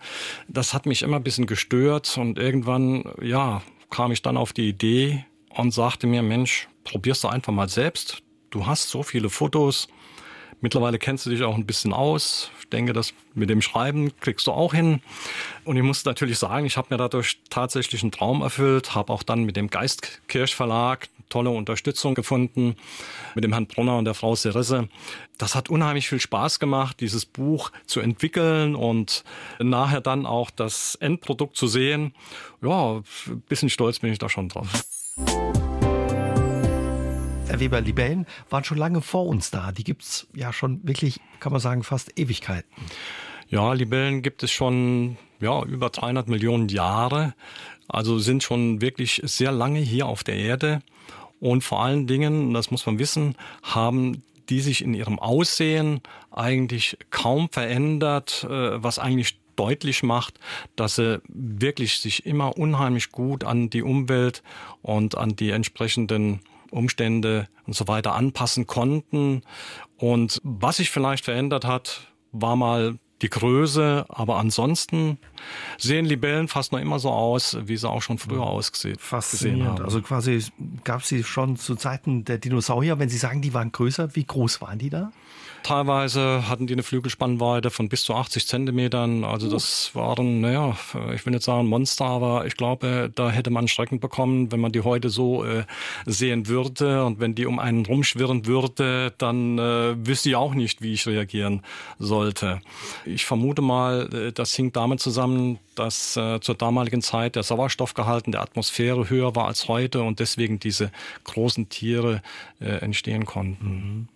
Das 0.47 0.73
hat 0.73 0.85
mich 0.85 1.01
immer 1.01 1.17
ein 1.17 1.23
bisschen 1.23 1.47
gestört 1.47 2.17
und 2.17 2.37
irgendwann, 2.37 3.03
ja, 3.21 3.61
kam 3.89 4.11
ich 4.11 4.21
dann 4.21 4.37
auf 4.37 4.53
die 4.53 4.69
Idee 4.69 5.25
und 5.49 5.73
sagte 5.73 6.07
mir, 6.07 6.21
Mensch, 6.21 6.67
probierst 6.83 7.23
du 7.23 7.27
einfach 7.27 7.53
mal 7.53 7.69
selbst. 7.69 8.21
Du 8.49 8.65
hast 8.65 8.89
so 8.89 9.03
viele 9.03 9.29
Fotos. 9.29 9.87
Mittlerweile 10.61 10.99
kennst 10.99 11.25
du 11.25 11.29
dich 11.29 11.43
auch 11.43 11.55
ein 11.55 11.65
bisschen 11.65 11.93
aus. 11.93 12.51
Ich 12.59 12.69
denke, 12.69 12.91
das 12.91 13.13
mit 13.33 13.49
dem 13.49 13.61
Schreiben 13.61 14.11
kriegst 14.19 14.47
du 14.47 14.51
auch 14.51 14.73
hin. 14.73 15.01
Und 15.63 15.77
ich 15.77 15.83
muss 15.83 16.03
natürlich 16.03 16.37
sagen, 16.37 16.65
ich 16.65 16.75
habe 16.75 16.87
mir 16.89 16.97
dadurch 16.97 17.39
tatsächlich 17.49 18.01
einen 18.01 18.11
Traum 18.11 18.41
erfüllt, 18.41 18.93
habe 18.93 19.13
auch 19.13 19.23
dann 19.23 19.43
mit 19.43 19.55
dem 19.55 19.69
Geistkirch 19.69 20.55
Verlag 20.55 21.07
tolle 21.29 21.49
Unterstützung 21.51 22.15
gefunden 22.15 22.75
mit 23.35 23.43
dem 23.43 23.53
Herrn 23.53 23.67
Brunner 23.67 23.97
und 23.97 24.05
der 24.05 24.13
Frau 24.13 24.35
Seresse. 24.35 24.89
Das 25.37 25.55
hat 25.55 25.69
unheimlich 25.69 26.09
viel 26.09 26.19
Spaß 26.19 26.59
gemacht, 26.59 26.99
dieses 26.99 27.25
Buch 27.25 27.71
zu 27.85 27.99
entwickeln 27.99 28.75
und 28.75 29.23
nachher 29.59 30.01
dann 30.01 30.25
auch 30.25 30.49
das 30.51 30.95
Endprodukt 30.95 31.55
zu 31.55 31.67
sehen. 31.67 32.13
Ja, 32.61 32.97
ein 33.27 33.41
bisschen 33.47 33.69
stolz 33.69 33.99
bin 33.99 34.11
ich 34.11 34.19
da 34.19 34.29
schon 34.29 34.49
drauf. 34.49 34.67
Herr 37.47 37.59
Weber, 37.59 37.81
Libellen 37.81 38.27
waren 38.49 38.63
schon 38.63 38.77
lange 38.77 39.01
vor 39.01 39.25
uns 39.25 39.49
da. 39.49 39.71
Die 39.71 39.83
gibt's 39.83 40.27
ja 40.35 40.53
schon 40.53 40.81
wirklich, 40.87 41.19
kann 41.39 41.51
man 41.51 41.59
sagen, 41.59 41.83
fast 41.83 42.19
Ewigkeiten. 42.19 42.69
Ja, 43.47 43.73
Libellen 43.73 44.21
gibt 44.21 44.43
es 44.43 44.51
schon 44.51 45.17
ja, 45.41 45.63
über 45.63 45.89
300 45.89 46.27
Millionen 46.27 46.69
Jahre. 46.69 47.33
Also 47.87 48.19
sind 48.19 48.43
schon 48.43 48.81
wirklich 48.81 49.21
sehr 49.23 49.51
lange 49.51 49.79
hier 49.79 50.05
auf 50.05 50.23
der 50.23 50.35
Erde. 50.35 50.81
Und 51.39 51.63
vor 51.63 51.83
allen 51.83 52.07
Dingen, 52.07 52.53
das 52.53 52.71
muss 52.71 52.85
man 52.85 52.99
wissen, 52.99 53.35
haben 53.63 54.23
die 54.49 54.61
sich 54.61 54.83
in 54.83 54.93
ihrem 54.93 55.19
Aussehen 55.19 56.01
eigentlich 56.31 56.97
kaum 57.11 57.49
verändert, 57.49 58.45
äh, 58.49 58.83
was 58.83 58.99
eigentlich 58.99 59.39
deutlich 59.55 60.03
macht, 60.03 60.39
dass 60.75 60.95
sie 60.95 61.21
wirklich 61.27 61.99
sich 61.99 62.25
immer 62.25 62.57
unheimlich 62.57 63.11
gut 63.11 63.43
an 63.43 63.69
die 63.69 63.83
Umwelt 63.83 64.41
und 64.81 65.17
an 65.17 65.35
die 65.35 65.49
entsprechenden 65.49 66.39
Umstände 66.71 67.47
und 67.67 67.73
so 67.73 67.87
weiter 67.87 68.15
anpassen 68.15 68.67
konnten. 68.67 69.41
Und 69.97 70.39
was 70.43 70.77
sich 70.77 70.89
vielleicht 70.89 71.25
verändert 71.25 71.65
hat, 71.65 72.07
war 72.31 72.55
mal 72.55 72.97
die 73.21 73.29
Größe, 73.29 74.05
aber 74.07 74.37
ansonsten 74.37 75.17
sehen 75.77 76.05
Libellen 76.05 76.47
fast 76.47 76.71
noch 76.71 76.79
immer 76.79 76.99
so 76.99 77.09
aus, 77.09 77.57
wie 77.65 77.77
sie 77.77 77.89
auch 77.89 78.01
schon 78.01 78.17
früher 78.17 78.43
ausgesehen 78.43 78.97
haben. 79.65 79.83
Also 79.83 80.01
quasi 80.01 80.43
gab 80.83 81.01
es 81.01 81.07
sie 81.07 81.23
schon 81.23 81.57
zu 81.57 81.75
Zeiten 81.75 82.25
der 82.25 82.37
Dinosaurier, 82.37 82.99
wenn 82.99 83.09
Sie 83.09 83.17
sagen, 83.17 83.41
die 83.41 83.53
waren 83.53 83.71
größer, 83.71 84.15
wie 84.15 84.25
groß 84.25 84.61
waren 84.61 84.79
die 84.79 84.89
da? 84.89 85.11
Teilweise 85.63 86.47
hatten 86.47 86.67
die 86.67 86.73
eine 86.73 86.83
Flügelspannweite 86.83 87.69
von 87.69 87.89
bis 87.89 88.03
zu 88.03 88.15
80 88.15 88.47
Zentimetern. 88.47 89.23
Also 89.23 89.49
das 89.49 89.93
waren, 89.93 90.41
naja, 90.41 90.77
ich 91.13 91.25
will 91.25 91.33
nicht 91.33 91.43
sagen 91.43 91.67
Monster, 91.67 92.05
aber 92.05 92.45
ich 92.45 92.55
glaube, 92.55 93.11
da 93.13 93.29
hätte 93.29 93.49
man 93.49 93.67
Schrecken 93.67 93.99
bekommen, 93.99 94.51
wenn 94.51 94.59
man 94.59 94.71
die 94.71 94.81
heute 94.81 95.09
so 95.09 95.43
äh, 95.43 95.65
sehen 96.05 96.47
würde. 96.47 97.05
Und 97.05 97.19
wenn 97.19 97.35
die 97.35 97.45
um 97.45 97.59
einen 97.59 97.85
rumschwirren 97.85 98.45
würde, 98.45 99.13
dann 99.17 99.59
äh, 99.59 99.95
wüsste 100.07 100.29
ich 100.29 100.35
auch 100.35 100.53
nicht, 100.53 100.81
wie 100.81 100.93
ich 100.93 101.05
reagieren 101.05 101.61
sollte. 101.97 102.61
ich 103.05 103.25
vermute 103.25 103.61
mal, 103.61 104.09
äh, 104.13 104.31
das 104.31 104.55
hing 104.55 104.71
damit 104.71 104.99
zusammen, 105.01 105.28
dass 105.75 106.17
äh, 106.17 106.39
zur 106.41 106.55
damaligen 106.55 107.01
Zeit 107.01 107.35
der 107.35 107.43
Sauerstoffgehalt 107.43 108.25
in 108.25 108.33
der 108.33 108.41
Atmosphäre 108.41 109.09
höher 109.09 109.35
war 109.35 109.47
als 109.47 109.67
heute 109.67 110.01
und 110.01 110.19
deswegen 110.19 110.59
diese 110.59 110.91
großen 111.23 111.69
Tiere 111.69 112.21
äh, 112.59 112.65
entstehen 112.81 113.25
konnten. 113.25 113.65
Mhm. 113.65 114.07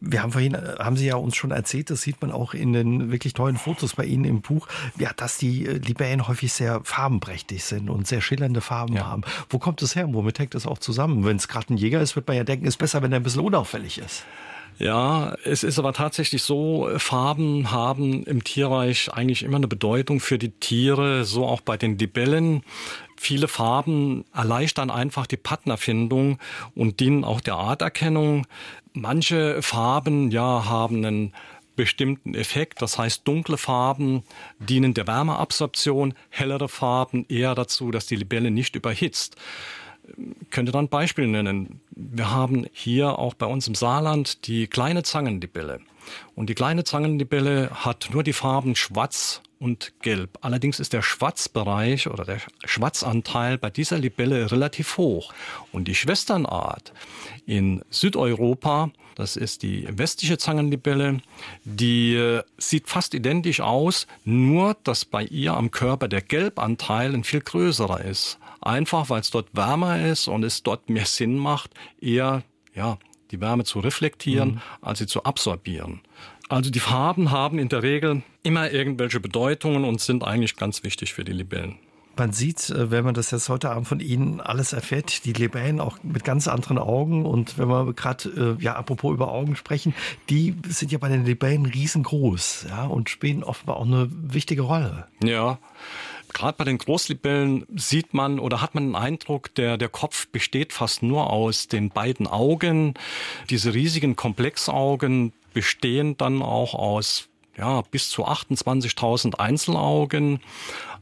Wir 0.00 0.22
haben 0.22 0.32
vorhin, 0.32 0.54
äh, 0.54 0.76
haben 0.78 0.96
Sie 0.96 1.06
ja 1.06 1.16
uns 1.16 1.36
schon 1.36 1.50
erzählt, 1.50 1.90
das 1.90 2.02
sieht 2.02 2.22
man 2.22 2.30
auch 2.30 2.54
in 2.54 2.72
den 2.72 3.10
wirklich 3.10 3.34
tollen 3.34 3.56
Fotos 3.56 3.94
bei 3.96 4.04
Ihnen 4.04 4.24
im 4.24 4.40
Buch, 4.40 4.68
ja, 4.98 5.12
dass 5.16 5.38
die 5.38 5.66
äh, 5.66 5.72
Libellen 5.78 6.28
häufig 6.28 6.52
sehr 6.52 6.80
farbenprächtig 6.84 7.64
sind 7.64 7.90
und 7.90 8.06
sehr 8.06 8.20
schillernde 8.20 8.60
Farben 8.60 8.96
ja. 8.96 9.06
haben. 9.06 9.22
Wo 9.50 9.58
kommt 9.58 9.82
das 9.82 9.96
her 9.96 10.06
und 10.06 10.14
womit 10.14 10.38
hängt 10.38 10.54
das 10.54 10.66
auch 10.66 10.78
zusammen? 10.78 11.24
Wenn 11.24 11.36
es 11.36 11.48
gerade 11.48 11.74
ein 11.74 11.76
Jäger 11.76 12.00
ist, 12.00 12.16
wird 12.16 12.28
man 12.28 12.36
ja 12.36 12.44
denken, 12.44 12.66
ist 12.66 12.78
besser, 12.78 13.02
wenn 13.02 13.12
er 13.12 13.20
ein 13.20 13.24
bisschen 13.24 13.42
unauffällig 13.42 13.98
ist. 13.98 14.24
Ja, 14.78 15.36
es 15.44 15.64
ist 15.64 15.80
aber 15.80 15.92
tatsächlich 15.92 16.42
so, 16.42 16.88
Farben 16.98 17.72
haben 17.72 18.22
im 18.24 18.44
Tierreich 18.44 19.12
eigentlich 19.12 19.42
immer 19.42 19.56
eine 19.56 19.66
Bedeutung 19.66 20.20
für 20.20 20.38
die 20.38 20.50
Tiere, 20.50 21.24
so 21.24 21.46
auch 21.46 21.60
bei 21.60 21.76
den 21.76 21.98
Libellen. 21.98 22.62
Viele 23.16 23.48
Farben 23.48 24.24
erleichtern 24.32 24.90
einfach 24.90 25.26
die 25.26 25.36
Partnerfindung 25.36 26.38
und 26.76 27.00
dienen 27.00 27.24
auch 27.24 27.40
der 27.40 27.56
Arterkennung. 27.56 28.46
Manche 28.92 29.60
Farben, 29.62 30.30
ja, 30.30 30.66
haben 30.66 31.04
einen 31.04 31.32
bestimmten 31.74 32.34
Effekt. 32.34 32.80
Das 32.80 32.98
heißt, 32.98 33.26
dunkle 33.26 33.58
Farben 33.58 34.22
dienen 34.60 34.94
der 34.94 35.08
Wärmeabsorption, 35.08 36.14
hellere 36.30 36.68
Farben 36.68 37.26
eher 37.28 37.56
dazu, 37.56 37.90
dass 37.90 38.06
die 38.06 38.16
Libelle 38.16 38.52
nicht 38.52 38.76
überhitzt 38.76 39.36
könnte 40.50 40.72
dann 40.72 40.88
Beispiel 40.88 41.26
nennen. 41.26 41.80
Wir 42.00 42.30
haben 42.30 42.66
hier 42.72 43.18
auch 43.18 43.34
bei 43.34 43.46
uns 43.46 43.66
im 43.66 43.74
Saarland 43.74 44.46
die 44.46 44.68
kleine 44.68 45.02
Zangenlibelle. 45.02 45.80
Und 46.36 46.48
die 46.48 46.54
kleine 46.54 46.84
Zangenlibelle 46.84 47.70
hat 47.72 48.10
nur 48.12 48.22
die 48.22 48.32
Farben 48.32 48.76
schwarz 48.76 49.42
und 49.58 49.92
gelb. 50.00 50.38
Allerdings 50.40 50.78
ist 50.78 50.92
der 50.92 51.02
Schwarzbereich 51.02 52.06
oder 52.06 52.24
der 52.24 52.38
Schwarzanteil 52.64 53.58
bei 53.58 53.70
dieser 53.70 53.98
Libelle 53.98 54.52
relativ 54.52 54.96
hoch. 54.96 55.34
Und 55.72 55.88
die 55.88 55.96
Schwesternart 55.96 56.92
in 57.46 57.82
Südeuropa, 57.90 58.92
das 59.16 59.34
ist 59.34 59.64
die 59.64 59.88
westliche 59.90 60.38
Zangenlibelle, 60.38 61.20
die 61.64 62.14
äh, 62.14 62.44
sieht 62.58 62.88
fast 62.88 63.12
identisch 63.12 63.60
aus, 63.60 64.06
nur 64.24 64.76
dass 64.84 65.04
bei 65.04 65.24
ihr 65.24 65.54
am 65.54 65.72
Körper 65.72 66.06
der 66.06 66.22
Gelbanteil 66.22 67.12
ein 67.12 67.24
viel 67.24 67.40
größerer 67.40 68.04
ist. 68.04 68.38
Einfach 68.60 69.10
weil 69.10 69.20
es 69.20 69.30
dort 69.30 69.48
wärmer 69.52 70.04
ist 70.06 70.28
und 70.28 70.44
es 70.44 70.62
dort 70.62 70.90
mehr 70.90 71.06
Sinn 71.06 71.36
macht, 71.36 71.70
eher 72.00 72.42
ja, 72.74 72.98
die 73.30 73.40
Wärme 73.40 73.64
zu 73.64 73.80
reflektieren, 73.80 74.52
mhm. 74.52 74.60
als 74.80 74.98
sie 74.98 75.06
zu 75.06 75.24
absorbieren. 75.24 76.00
Also 76.48 76.70
die 76.70 76.80
Farben 76.80 77.30
haben 77.30 77.58
in 77.58 77.68
der 77.68 77.82
Regel 77.82 78.22
immer 78.42 78.70
irgendwelche 78.70 79.20
Bedeutungen 79.20 79.84
und 79.84 80.00
sind 80.00 80.24
eigentlich 80.24 80.56
ganz 80.56 80.82
wichtig 80.82 81.12
für 81.12 81.24
die 81.24 81.32
Libellen. 81.32 81.78
Man 82.16 82.32
sieht, 82.32 82.70
äh, 82.70 82.90
wenn 82.90 83.04
man 83.04 83.14
das 83.14 83.30
jetzt 83.30 83.48
heute 83.48 83.70
Abend 83.70 83.86
von 83.86 84.00
Ihnen 84.00 84.40
alles 84.40 84.72
erfährt, 84.72 85.24
die 85.24 85.32
Libellen 85.32 85.78
auch 85.78 85.98
mit 86.02 86.24
ganz 86.24 86.48
anderen 86.48 86.78
Augen. 86.78 87.24
Und 87.24 87.58
wenn 87.58 87.68
wir 87.68 87.92
gerade, 87.92 88.56
äh, 88.58 88.62
ja, 88.62 88.74
apropos 88.74 89.14
über 89.14 89.30
Augen 89.30 89.54
sprechen, 89.54 89.94
die 90.28 90.56
sind 90.66 90.90
ja 90.90 90.98
bei 90.98 91.08
den 91.08 91.24
Libellen 91.24 91.66
riesengroß, 91.66 92.66
ja, 92.70 92.86
und 92.86 93.08
spielen 93.08 93.44
offenbar 93.44 93.76
auch 93.76 93.86
eine 93.86 94.08
wichtige 94.10 94.62
Rolle. 94.62 95.06
Ja. 95.22 95.58
Gerade 96.32 96.56
bei 96.56 96.64
den 96.64 96.78
Großlibellen 96.78 97.66
sieht 97.74 98.14
man 98.14 98.38
oder 98.38 98.60
hat 98.60 98.74
man 98.74 98.86
den 98.86 98.96
Eindruck, 98.96 99.54
der, 99.54 99.76
der 99.76 99.88
Kopf 99.88 100.28
besteht 100.28 100.72
fast 100.72 101.02
nur 101.02 101.30
aus 101.30 101.68
den 101.68 101.90
beiden 101.90 102.26
Augen. 102.26 102.94
Diese 103.50 103.74
riesigen 103.74 104.16
Komplexaugen 104.16 105.32
bestehen 105.52 106.16
dann 106.16 106.42
auch 106.42 106.74
aus 106.74 107.28
ja, 107.56 107.82
bis 107.90 108.10
zu 108.10 108.26
28.000 108.26 109.34
Einzelaugen, 109.34 110.40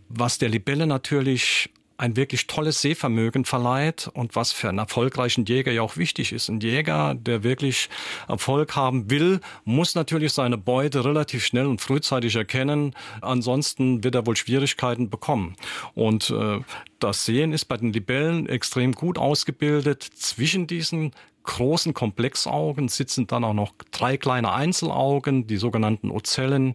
was 0.09 0.39
der 0.39 0.49
Libelle 0.49 0.87
natürlich 0.87 1.71
ein 1.99 2.17
wirklich 2.17 2.47
tolles 2.47 2.81
Sehvermögen 2.81 3.45
verleiht 3.45 4.09
und 4.13 4.37
was 4.37 4.53
für 4.53 4.69
einen 4.69 4.79
erfolgreichen 4.79 5.45
Jäger 5.45 5.73
ja 5.73 5.83
auch 5.83 5.97
wichtig 5.97 6.33
ist. 6.33 6.49
Ein 6.49 6.61
Jäger, 6.61 7.15
der 7.15 7.43
wirklich 7.43 7.89
Erfolg 8.29 8.77
haben 8.77 9.11
will, 9.11 9.41
muss 9.65 9.95
natürlich 9.95 10.33
seine 10.33 10.59
Beute 10.59 11.05
relativ 11.05 11.45
schnell 11.45 11.67
und 11.67 11.81
frühzeitig 11.81 12.37
erkennen. 12.37 12.95
Ansonsten 13.21 14.05
wird 14.05 14.15
er 14.15 14.27
wohl 14.27 14.37
Schwierigkeiten 14.37 15.11
bekommen. 15.11 15.57
Und 15.95 16.31
äh, 16.31 16.61
das 16.99 17.25
Sehen 17.25 17.53
ist 17.53 17.67
bei 17.67 17.77
den 17.77 17.93
Libellen 17.93 18.49
extrem 18.49 18.93
gut 18.93 19.19
ausgebildet. 19.19 20.03
Zwischen 20.03 20.67
diesen 20.67 21.13
großen 21.45 21.95
Komplexaugen 21.95 22.89
sitzen 22.89 23.27
dann 23.27 23.45
auch 23.45 23.55
noch 23.55 23.73
drei 23.93 24.17
kleine 24.17 24.53
Einzelaugen, 24.53 25.47
die 25.47 25.57
sogenannten 25.57 26.11
Ocellen, 26.11 26.75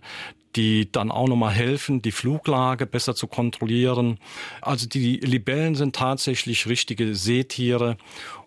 die 0.56 0.92
dann 0.92 1.12
auch 1.12 1.28
nochmal 1.28 1.54
helfen, 1.54 2.02
die 2.02 2.12
Fluglage 2.12 2.86
besser 2.86 3.16
zu 3.16 3.28
kontrollieren. 3.28 4.20
Also 4.62 4.88
die 4.88 5.18
Libellen 5.18 5.76
sind 5.76 5.96
tatsächlich 5.96 6.68
richtige 6.68 7.16
Seetiere 7.16 7.98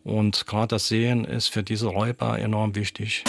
und 0.02 0.46
gerade 0.46 0.68
das 0.68 0.88
Sehen 0.88 1.24
ist 1.24 1.48
für 1.48 1.62
diese 1.62 1.88
Räuber 1.88 2.38
enorm 2.38 2.74
wichtig. 2.74 3.24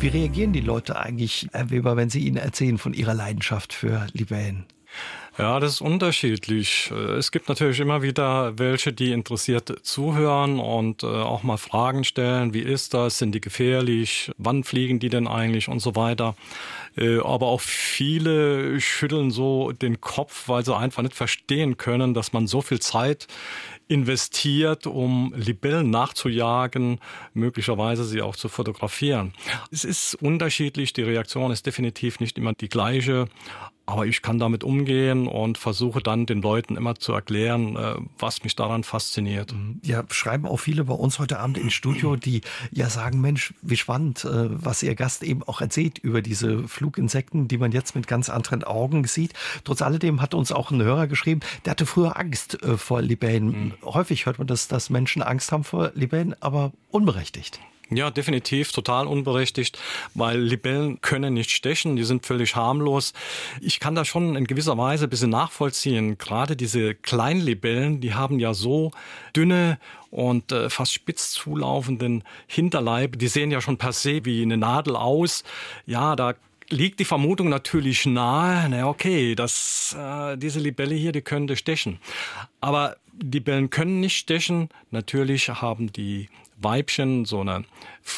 Wie 0.00 0.08
reagieren 0.08 0.52
die 0.52 0.60
Leute 0.60 0.96
eigentlich, 0.96 1.48
Herr 1.52 1.70
Weber, 1.70 1.96
wenn 1.96 2.08
Sie 2.08 2.20
ihnen 2.20 2.36
erzählen 2.36 2.78
von 2.78 2.94
ihrer 2.94 3.14
Leidenschaft 3.14 3.72
für 3.72 4.06
Libellen? 4.12 4.66
Ja, 5.38 5.60
das 5.60 5.74
ist 5.74 5.80
unterschiedlich. 5.80 6.90
Es 6.90 7.30
gibt 7.30 7.48
natürlich 7.48 7.78
immer 7.78 8.02
wieder 8.02 8.58
welche, 8.58 8.92
die 8.92 9.12
interessiert 9.12 9.72
zuhören 9.86 10.58
und 10.58 11.04
äh, 11.04 11.06
auch 11.06 11.44
mal 11.44 11.58
Fragen 11.58 12.02
stellen. 12.02 12.54
Wie 12.54 12.62
ist 12.62 12.92
das? 12.92 13.18
Sind 13.18 13.36
die 13.36 13.40
gefährlich? 13.40 14.32
Wann 14.36 14.64
fliegen 14.64 14.98
die 14.98 15.10
denn 15.10 15.28
eigentlich? 15.28 15.68
Und 15.68 15.78
so 15.78 15.94
weiter. 15.94 16.34
Äh, 16.96 17.18
aber 17.18 17.46
auch 17.46 17.60
viele 17.60 18.80
schütteln 18.80 19.30
so 19.30 19.70
den 19.70 20.00
Kopf, 20.00 20.48
weil 20.48 20.64
sie 20.64 20.76
einfach 20.76 21.04
nicht 21.04 21.14
verstehen 21.14 21.76
können, 21.76 22.14
dass 22.14 22.32
man 22.32 22.48
so 22.48 22.60
viel 22.60 22.80
Zeit 22.80 23.28
investiert, 23.86 24.88
um 24.88 25.32
Libellen 25.36 25.90
nachzujagen, 25.90 26.98
möglicherweise 27.32 28.04
sie 28.04 28.22
auch 28.22 28.34
zu 28.34 28.48
fotografieren. 28.48 29.34
Es 29.70 29.84
ist 29.84 30.16
unterschiedlich, 30.16 30.92
die 30.92 31.02
Reaktion 31.02 31.52
ist 31.52 31.64
definitiv 31.64 32.18
nicht 32.18 32.36
immer 32.38 32.54
die 32.54 32.68
gleiche, 32.68 33.28
aber 33.88 34.06
ich 34.06 34.20
kann 34.20 34.38
damit 34.38 34.64
umgehen 34.64 35.26
und 35.26 35.56
versuche 35.56 36.00
dann 36.00 36.26
den 36.26 36.42
Leuten 36.42 36.76
immer 36.76 36.96
zu 36.96 37.14
erklären, 37.14 37.74
äh, 37.76 37.94
was 38.18 38.44
mich 38.44 38.54
daran 38.54 38.84
fasziniert. 38.84 39.54
Mhm. 39.54 39.80
Ja, 39.82 40.04
schreiben 40.10 40.46
auch 40.46 40.58
viele 40.58 40.84
bei 40.84 40.92
uns 40.92 41.18
heute 41.18 41.38
Abend 41.38 41.56
ins 41.56 41.72
Studio, 41.72 42.14
die 42.14 42.42
ja 42.70 42.90
sagen, 42.90 43.22
Mensch, 43.22 43.54
wie 43.62 43.78
spannend, 43.78 44.26
äh, 44.26 44.48
was 44.50 44.82
Ihr 44.82 44.94
Gast 44.94 45.22
eben 45.22 45.42
auch 45.42 45.62
erzählt 45.62 45.98
über 45.98 46.20
diese 46.20 46.68
Fluginsekten, 46.68 47.48
die 47.48 47.56
man 47.56 47.72
jetzt 47.72 47.94
mit 47.94 48.06
ganz 48.06 48.28
anderen 48.28 48.62
Augen 48.62 49.06
sieht. 49.06 49.32
Trotz 49.64 49.80
alledem 49.80 50.20
hat 50.20 50.34
uns 50.34 50.52
auch 50.52 50.70
ein 50.70 50.82
Hörer 50.82 51.06
geschrieben, 51.06 51.40
der 51.64 51.70
hatte 51.70 51.86
früher 51.86 52.18
Angst 52.18 52.62
äh, 52.62 52.76
vor 52.76 53.00
Libellen. 53.00 53.46
Mhm. 53.46 53.72
Häufig 53.84 54.26
hört 54.26 54.36
man, 54.36 54.46
dass, 54.46 54.68
dass 54.68 54.90
Menschen 54.90 55.22
Angst 55.22 55.50
haben 55.50 55.64
vor 55.64 55.92
Libellen, 55.94 56.34
aber 56.42 56.72
unberechtigt. 56.90 57.58
Ja, 57.90 58.10
definitiv 58.10 58.72
total 58.72 59.06
unberechtigt, 59.06 59.78
weil 60.14 60.38
Libellen 60.38 61.00
können 61.00 61.32
nicht 61.32 61.50
stechen, 61.50 61.96
die 61.96 62.04
sind 62.04 62.26
völlig 62.26 62.54
harmlos. 62.54 63.14
Ich 63.62 63.80
kann 63.80 63.94
da 63.94 64.04
schon 64.04 64.36
in 64.36 64.46
gewisser 64.46 64.76
Weise 64.76 65.04
ein 65.06 65.10
bisschen 65.10 65.30
nachvollziehen. 65.30 66.18
Gerade 66.18 66.54
diese 66.54 66.94
Kleinlibellen, 66.94 68.00
die 68.02 68.12
haben 68.12 68.40
ja 68.40 68.52
so 68.52 68.90
dünne 69.34 69.78
und 70.10 70.52
äh, 70.52 70.68
fast 70.68 70.92
spitz 70.92 71.30
zulaufenden 71.30 72.24
Hinterleib. 72.46 73.18
Die 73.18 73.28
sehen 73.28 73.50
ja 73.50 73.62
schon 73.62 73.78
per 73.78 73.92
se 73.92 74.22
wie 74.26 74.42
eine 74.42 74.58
Nadel 74.58 74.94
aus. 74.94 75.42
Ja, 75.86 76.14
da 76.14 76.34
liegt 76.68 77.00
die 77.00 77.06
Vermutung 77.06 77.48
natürlich 77.48 78.04
nahe, 78.04 78.68
na 78.68 78.86
okay, 78.86 79.34
dass 79.34 79.96
äh, 79.98 80.36
diese 80.36 80.60
Libelle 80.60 80.94
hier, 80.94 81.12
die 81.12 81.22
könnte 81.22 81.56
stechen. 81.56 81.98
Aber 82.60 82.96
Libellen 83.20 83.70
können 83.70 84.00
nicht 84.00 84.16
stechen. 84.16 84.68
Natürlich 84.90 85.48
haben 85.48 85.90
die 85.92 86.28
Weibchen 86.60 87.24
so 87.24 87.40
eine 87.40 87.64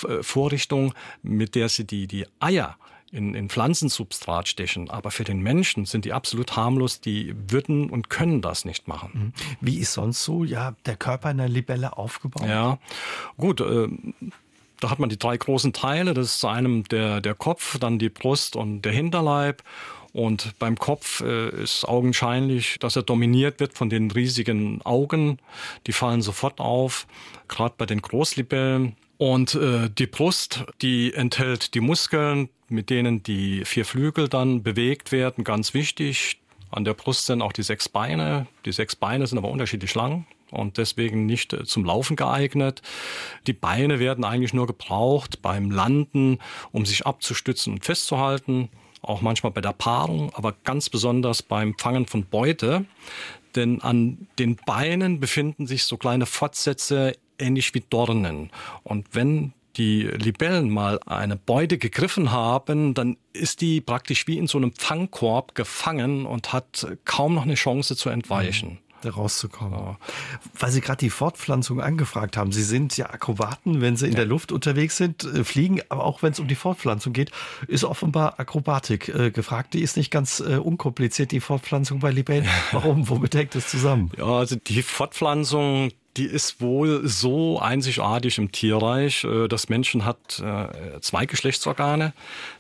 äh, 0.09 0.23
Vorrichtung, 0.23 0.95
mit 1.23 1.55
der 1.55 1.69
sie 1.69 1.87
die, 1.87 2.07
die 2.07 2.27
Eier 2.39 2.77
in, 3.13 3.35
in 3.35 3.49
Pflanzensubstrat 3.49 4.49
stechen. 4.49 4.91
Aber 4.91 5.11
für 5.11 5.25
den 5.25 5.41
Menschen 5.41 5.85
sind 5.85 6.05
die 6.05 6.13
absolut 6.13 6.57
harmlos, 6.57 7.01
die 7.01 7.35
würden 7.49 7.91
und 7.91 8.11
können 8.11 8.41
das 8.41 8.65
nicht 8.65 8.89
machen. 8.89 9.11
Mhm. 9.13 9.33
Wie 9.61 9.79
ist 9.79 9.95
sonst 9.95 10.25
so 10.25 10.45
ja, 10.45 10.75
der 10.87 10.97
Körper 10.97 11.29
einer 11.29 11.49
Libelle 11.49 11.97
aufgebaut? 11.97 12.49
Ja, 12.49 12.79
gut. 13.37 13.61
Äh, 13.61 13.89
da 14.81 14.91
hat 14.91 14.99
man 14.99 15.11
die 15.11 15.19
drei 15.19 15.37
großen 15.37 15.73
Teile. 15.73 16.15
Das 16.15 16.27
ist 16.27 16.41
zu 16.41 16.49
einem 16.49 16.85
der, 16.85 17.21
der 17.21 17.35
Kopf, 17.35 17.79
dann 17.79 17.99
die 17.99 18.09
Brust 18.09 18.57
und 18.57 18.83
der 18.83 18.93
Hinterleib. 18.93 19.63
Und 20.13 20.59
beim 20.59 20.77
Kopf 20.77 21.21
äh, 21.21 21.63
ist 21.63 21.89
augenscheinlich, 21.89 22.79
dass 22.81 22.97
er 22.97 23.03
dominiert 23.03 23.61
wird 23.61 23.75
von 23.75 23.91
den 23.91 24.11
riesigen 24.11 24.83
Augen. 24.83 25.39
Die 25.87 25.93
fallen 25.93 26.23
sofort 26.23 26.61
auf, 26.61 27.07
gerade 27.49 27.75
bei 27.79 27.87
den 27.87 28.03
Großlibellen. 28.03 28.97
Und 29.19 29.55
äh, 29.55 29.89
die 29.91 30.07
Brust, 30.07 30.65
die 30.83 31.15
enthält 31.15 31.75
die 31.75 31.81
Muskeln, 31.81 32.49
mit 32.69 32.91
denen 32.91 33.23
die 33.23 33.65
vier 33.65 33.85
Flügel 33.85 34.29
dann 34.29 34.63
bewegt 34.63 35.13
werden, 35.13 35.45
ganz 35.45 35.75
wichtig. 35.75 36.41
An 36.71 36.85
der 36.85 36.95
Brust 36.95 37.27
sind 37.27 37.43
auch 37.43 37.53
die 37.53 37.63
sechs 37.63 37.89
Beine. 37.89 38.47
Die 38.65 38.73
sechs 38.73 38.97
Beine 38.97 39.27
sind 39.27 39.39
aber 39.39 39.51
unterschiedlich 39.51 39.95
lang. 39.95 40.27
und 40.51 40.79
deswegen 40.79 41.27
nicht 41.27 41.53
äh, 41.53 41.65
zum 41.65 41.85
Laufen 41.85 42.17
geeignet. 42.17 42.83
Die 43.47 43.53
Beine 43.53 43.99
werden 43.99 44.25
eigentlich 44.25 44.55
nur 44.55 44.67
gebraucht 44.67 45.43
beim 45.43 45.71
Landen, 45.71 46.39
um 46.73 46.87
sich 46.87 47.07
abzustützen 47.07 47.75
und 47.75 47.85
festzuhalten, 47.85 48.69
auch 49.03 49.21
manchmal 49.21 49.53
bei 49.53 49.61
der 49.61 49.73
Paarung, 49.73 50.33
aber 50.35 50.55
ganz 50.65 50.89
besonders 50.89 51.43
beim 51.43 51.75
Fangen 51.79 52.07
von 52.07 52.25
Beute. 52.25 52.85
Denn 53.57 53.81
an 53.83 54.29
den 54.39 54.57
Beinen 54.57 55.21
befinden 55.21 55.67
sich 55.67 55.85
so 55.85 55.97
kleine 55.97 56.27
Fortsätze, 56.27 57.15
ähnlich 57.39 57.75
wie 57.75 57.83
Dornen. 57.89 58.51
Und 58.85 59.09
wenn 59.13 59.53
die 59.77 60.03
Libellen 60.03 60.71
mal 60.71 61.01
eine 61.07 61.37
Beute 61.37 61.79
gegriffen 61.79 62.33
haben, 62.33 62.95
dann 62.95 63.17
ist 63.33 63.61
die 63.61 63.81
praktisch 63.81 64.27
wie 64.27 64.37
in 64.37 64.47
so 64.47 64.59
einem 64.59 64.73
Fangkorb 64.73 65.55
gefangen 65.55 66.27
und 66.27 66.53
hat 66.53 66.87
kaum 67.05 67.35
noch 67.35 67.45
eine 67.45 67.55
Chance 67.55 67.97
zu 67.97 68.11
entweichen. 68.11 68.79
Da 68.90 68.90
rauszukommen. 69.09 69.79
Ja. 69.79 69.97
Weil 70.59 70.71
Sie 70.71 70.81
gerade 70.81 70.99
die 70.99 71.11
Fortpflanzung 71.11 71.81
angefragt 71.81 72.37
haben. 72.37 72.53
Sie 72.53 72.63
sind 72.63 72.97
ja 72.97 73.11
Akrobaten, 73.11 73.81
wenn 73.81 73.97
Sie 73.97 74.07
in 74.07 74.13
ja. 74.13 74.19
der 74.19 74.27
Luft 74.27 74.53
unterwegs 74.53 74.97
sind, 74.97 75.25
äh, 75.25 75.45
fliegen, 75.45 75.81
aber 75.89 76.05
auch 76.05 76.23
wenn 76.23 76.33
es 76.33 76.41
um 76.41 76.49
die 76.49 76.55
Fortpflanzung 76.55 77.13
geht, 77.13 77.31
ist 77.67 77.85
offenbar 77.85 78.39
Akrobatik 78.39 79.09
äh, 79.09 79.31
gefragt. 79.31 79.75
Die 79.75 79.81
ist 79.81 79.97
nicht 79.97 80.11
ganz 80.11 80.41
äh, 80.41 80.57
unkompliziert, 80.57 81.33
die 81.33 81.41
Fortpflanzung 81.41 82.01
bei 82.01 82.11
Libellen. 82.11 82.47
Warum? 82.73 83.09
Womit 83.09 83.35
hängt 83.35 83.55
das 83.55 83.69
zusammen? 83.69 84.11
Ja, 84.17 84.27
also 84.27 84.57
die 84.57 84.83
Fortpflanzung, 84.83 85.93
die 86.17 86.25
ist 86.25 86.61
wohl 86.61 87.07
so 87.07 87.61
einzigartig 87.61 88.39
im 88.39 88.53
Tierreich. 88.53 89.25
Äh, 89.25 89.49
das 89.49 89.69
Menschen 89.69 90.05
hat 90.05 90.41
äh, 90.41 91.01
zwei 91.01 91.27
Geschlechtsorgane, 91.27 92.13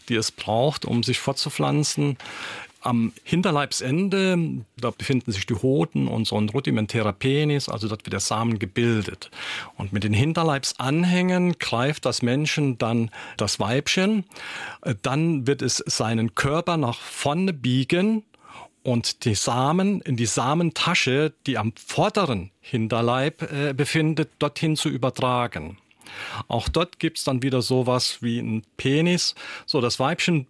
die 0.08 0.14
es 0.14 0.30
braucht, 0.30 0.84
um 0.84 1.02
sich 1.02 1.18
fortzupflanzen. 1.18 2.16
Am 2.82 3.12
Hinterleibsende, 3.24 4.64
da 4.78 4.90
befinden 4.90 5.32
sich 5.32 5.44
die 5.46 5.54
Hoden 5.54 6.08
und 6.08 6.26
so 6.26 6.40
ein 6.40 6.48
rudimentärer 6.48 7.12
Penis, 7.12 7.68
also 7.68 7.88
dort 7.88 8.06
wird 8.06 8.14
der 8.14 8.20
Samen 8.20 8.58
gebildet. 8.58 9.30
Und 9.76 9.92
mit 9.92 10.04
den 10.04 10.14
Hinterleibsanhängen 10.14 11.58
greift 11.58 12.06
das 12.06 12.22
Menschen 12.22 12.78
dann 12.78 13.10
das 13.36 13.60
Weibchen. 13.60 14.24
Dann 15.02 15.46
wird 15.46 15.62
es 15.62 15.76
seinen 15.86 16.34
Körper 16.34 16.76
nach 16.76 16.98
vorne 16.98 17.52
biegen 17.52 18.24
und 18.82 19.24
die 19.24 19.34
Samen 19.34 20.00
in 20.00 20.16
die 20.16 20.26
Samentasche, 20.26 21.34
die 21.46 21.58
am 21.58 21.72
vorderen 21.76 22.50
Hinterleib 22.60 23.42
äh, 23.42 23.74
befindet, 23.74 24.30
dorthin 24.38 24.76
zu 24.76 24.88
übertragen. 24.88 25.76
Auch 26.48 26.68
dort 26.68 26.98
gibt's 26.98 27.24
dann 27.24 27.42
wieder 27.42 27.62
sowas 27.62 28.18
wie 28.20 28.38
ein 28.38 28.62
Penis. 28.76 29.34
So, 29.66 29.80
das 29.80 29.98
Weibchen 30.00 30.46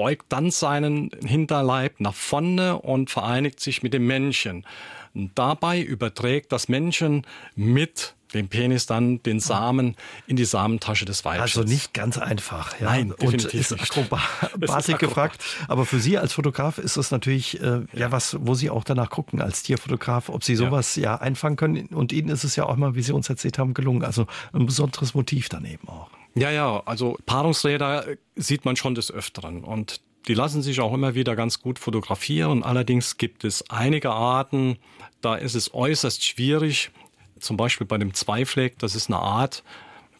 beugt 0.00 0.24
dann 0.30 0.50
seinen 0.50 1.10
Hinterleib 1.22 2.00
nach 2.00 2.14
vorne 2.14 2.78
und 2.78 3.10
vereinigt 3.10 3.60
sich 3.60 3.82
mit 3.82 3.92
dem 3.92 4.06
Männchen. 4.06 4.64
Und 5.12 5.32
dabei 5.34 5.78
überträgt 5.78 6.52
das 6.52 6.70
Männchen 6.70 7.26
mit 7.54 8.14
dem 8.32 8.48
Penis 8.48 8.86
dann 8.86 9.22
den 9.24 9.40
Samen 9.40 9.96
in 10.26 10.36
die 10.36 10.46
Samentasche 10.46 11.04
des 11.04 11.26
Weibchens. 11.26 11.42
Also 11.42 11.64
nicht 11.64 11.92
ganz 11.92 12.16
einfach. 12.16 12.80
Ja. 12.80 12.86
Nein, 12.86 13.12
und 13.12 13.44
ist 13.44 13.74
Akrobatik 13.74 14.98
gefragt. 15.00 15.44
Aber 15.68 15.84
für 15.84 16.00
Sie 16.00 16.16
als 16.16 16.32
Fotograf 16.32 16.78
ist 16.78 16.96
das 16.96 17.10
natürlich 17.10 17.60
äh, 17.60 17.80
ja. 17.92 18.10
was, 18.10 18.38
wo 18.40 18.54
Sie 18.54 18.70
auch 18.70 18.84
danach 18.84 19.10
gucken 19.10 19.42
als 19.42 19.64
Tierfotograf, 19.64 20.30
ob 20.30 20.44
Sie 20.44 20.56
sowas 20.56 20.96
ja. 20.96 21.02
ja 21.02 21.16
einfangen 21.16 21.56
können. 21.56 21.88
Und 21.88 22.10
Ihnen 22.14 22.30
ist 22.30 22.44
es 22.44 22.56
ja 22.56 22.64
auch 22.64 22.76
mal, 22.76 22.94
wie 22.94 23.02
Sie 23.02 23.12
uns 23.12 23.28
erzählt 23.28 23.58
haben, 23.58 23.74
gelungen. 23.74 24.02
Also 24.02 24.26
ein 24.54 24.64
besonderes 24.64 25.12
Motiv 25.12 25.50
daneben 25.50 25.86
auch. 25.88 26.08
Ja, 26.34 26.50
ja, 26.50 26.82
also 26.86 27.18
Paarungsräder 27.26 28.06
sieht 28.36 28.64
man 28.64 28.76
schon 28.76 28.94
des 28.94 29.10
Öfteren 29.10 29.64
und 29.64 30.00
die 30.28 30.34
lassen 30.34 30.62
sich 30.62 30.80
auch 30.80 30.92
immer 30.92 31.14
wieder 31.14 31.34
ganz 31.34 31.60
gut 31.60 31.78
fotografieren. 31.78 32.62
Allerdings 32.62 33.16
gibt 33.16 33.44
es 33.44 33.68
einige 33.70 34.10
Arten, 34.10 34.78
da 35.20 35.34
ist 35.34 35.54
es 35.54 35.74
äußerst 35.74 36.24
schwierig, 36.24 36.90
zum 37.38 37.56
Beispiel 37.56 37.86
bei 37.86 37.98
dem 37.98 38.14
Zweifleck, 38.14 38.78
das 38.78 38.94
ist 38.94 39.08
eine 39.08 39.18
Art 39.18 39.64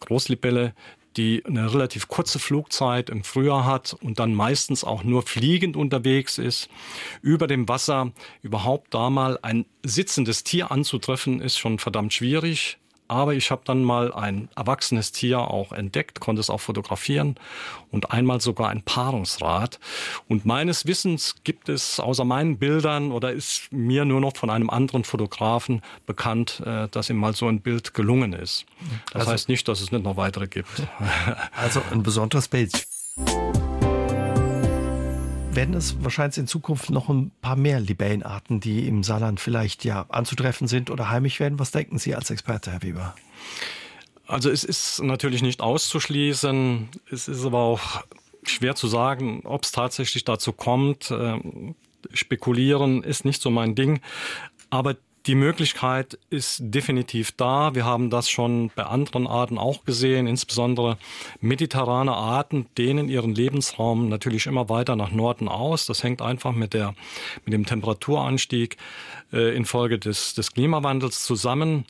Großlibelle, 0.01 0.75
die 1.17 1.45
eine 1.45 1.73
relativ 1.73 2.09
kurze 2.09 2.39
Flugzeit 2.39 3.11
im 3.11 3.25
Frühjahr 3.25 3.65
hat 3.65 3.97
und 4.01 4.19
dann 4.19 4.35
meistens 4.35 4.85
auch 4.85 5.03
nur 5.03 5.23
fliegend 5.23 5.77
unterwegs 5.77 6.39
ist. 6.39 6.69
Über 7.21 7.47
dem 7.47 7.69
Wasser 7.69 8.13
überhaupt 8.43 8.95
da 8.95 9.11
mal 9.11 9.39
ein 9.43 9.67
sitzendes 9.85 10.45
Tier 10.45 10.71
anzutreffen, 10.71 11.41
ist 11.41 11.59
schon 11.59 11.79
verdammt 11.79 12.13
schwierig. 12.13 12.79
Aber 13.11 13.35
ich 13.35 13.51
habe 13.51 13.63
dann 13.65 13.83
mal 13.83 14.13
ein 14.15 14.49
erwachsenes 14.55 15.11
Tier 15.11 15.41
auch 15.41 15.73
entdeckt, 15.73 16.21
konnte 16.21 16.39
es 16.39 16.49
auch 16.49 16.61
fotografieren 16.61 17.35
und 17.91 18.13
einmal 18.13 18.41
sogar 18.41 18.69
ein 18.69 18.83
Paarungsrad. 18.83 19.81
Und 20.29 20.47
meines 20.47 20.87
Wissens 20.87 21.35
gibt 21.43 21.69
es 21.69 21.99
außer 21.99 22.25
meinen 22.25 22.59
Bildern 22.59 23.11
oder 23.11 23.33
ist 23.33 23.73
mir 23.73 24.05
nur 24.05 24.21
noch 24.21 24.37
von 24.37 24.49
einem 24.49 24.71
anderen 24.71 25.03
Fotografen 25.03 25.83
bekannt, 26.07 26.63
äh, 26.65 26.87
dass 26.89 27.11
ihm 27.11 27.17
mal 27.17 27.35
so 27.35 27.49
ein 27.49 27.61
Bild 27.61 27.95
gelungen 27.95 28.33
ist. 28.33 28.65
Das 29.07 29.23
also, 29.23 29.33
heißt 29.33 29.49
nicht, 29.49 29.67
dass 29.67 29.81
es 29.81 29.91
nicht 29.91 30.05
noch 30.05 30.17
weitere 30.17 30.47
gibt. 30.47 30.71
Also 31.57 31.83
ein 31.91 32.05
besonderes 32.05 32.47
Bild 32.47 32.87
werden 35.55 35.75
es 35.75 36.03
wahrscheinlich 36.03 36.39
in 36.39 36.47
Zukunft 36.47 36.91
noch 36.91 37.09
ein 37.09 37.33
paar 37.43 37.57
mehr 37.57 37.81
Libellenarten, 37.81 38.61
die 38.61 38.87
im 38.87 39.03
Saarland 39.03 39.41
vielleicht 39.41 39.85
ja 39.85 40.07
anzutreffen 40.09 40.69
sind 40.69 40.91
oder 40.91 41.11
heimisch 41.11 41.41
werden. 41.41 41.59
Was 41.59 41.71
denken 41.71 41.99
Sie 41.99 42.15
als 42.15 42.31
Experte, 42.31 42.71
Herr 42.71 42.83
Weber? 42.83 43.15
Also 44.27 44.51
es 44.51 44.63
ist 44.63 45.03
natürlich 45.03 45.43
nicht 45.43 45.61
auszuschließen. 45.61 46.89
Es 47.11 47.27
ist 47.27 47.45
aber 47.45 47.59
auch 47.59 48.05
schwer 48.45 48.77
zu 48.77 48.87
sagen, 48.87 49.43
ob 49.45 49.65
es 49.65 49.73
tatsächlich 49.73 50.25
dazu 50.25 50.53
kommt. 50.53 51.11
Ähm, 51.11 51.75
spekulieren 52.13 53.03
ist 53.03 53.25
nicht 53.25 53.43
so 53.43 53.51
mein 53.51 53.75
Ding. 53.75 54.01
Aber 54.71 54.97
die 55.27 55.35
Möglichkeit 55.35 56.19
ist 56.31 56.61
definitiv 56.61 57.33
da. 57.33 57.75
Wir 57.75 57.85
haben 57.85 58.09
das 58.09 58.31
schon 58.31 58.71
bei 58.75 58.85
anderen 58.85 59.27
Arten 59.27 59.59
auch 59.59 59.85
gesehen, 59.85 60.27
insbesondere 60.27 60.97
mediterrane 61.41 62.13
Arten 62.13 62.67
dehnen 62.79 63.09
ihren 63.09 63.35
Lebensraum 63.35 64.09
natürlich 64.09 64.47
immer 64.47 64.71
weiter 64.71 64.97
nach 64.97 65.11
Norden 65.11 65.49
aus. 65.49 65.85
Das 65.85 66.03
hängt 66.03 66.23
einfach 66.23 66.53
mit, 66.53 66.73
der, 66.73 66.95
mit 67.45 67.53
dem 67.53 67.67
Temperaturanstieg 67.67 68.79
äh, 69.33 69.55
infolge 69.55 69.99
des, 69.99 70.35
des 70.35 70.53
Klimawandels 70.53 71.23
zusammen. 71.25 71.85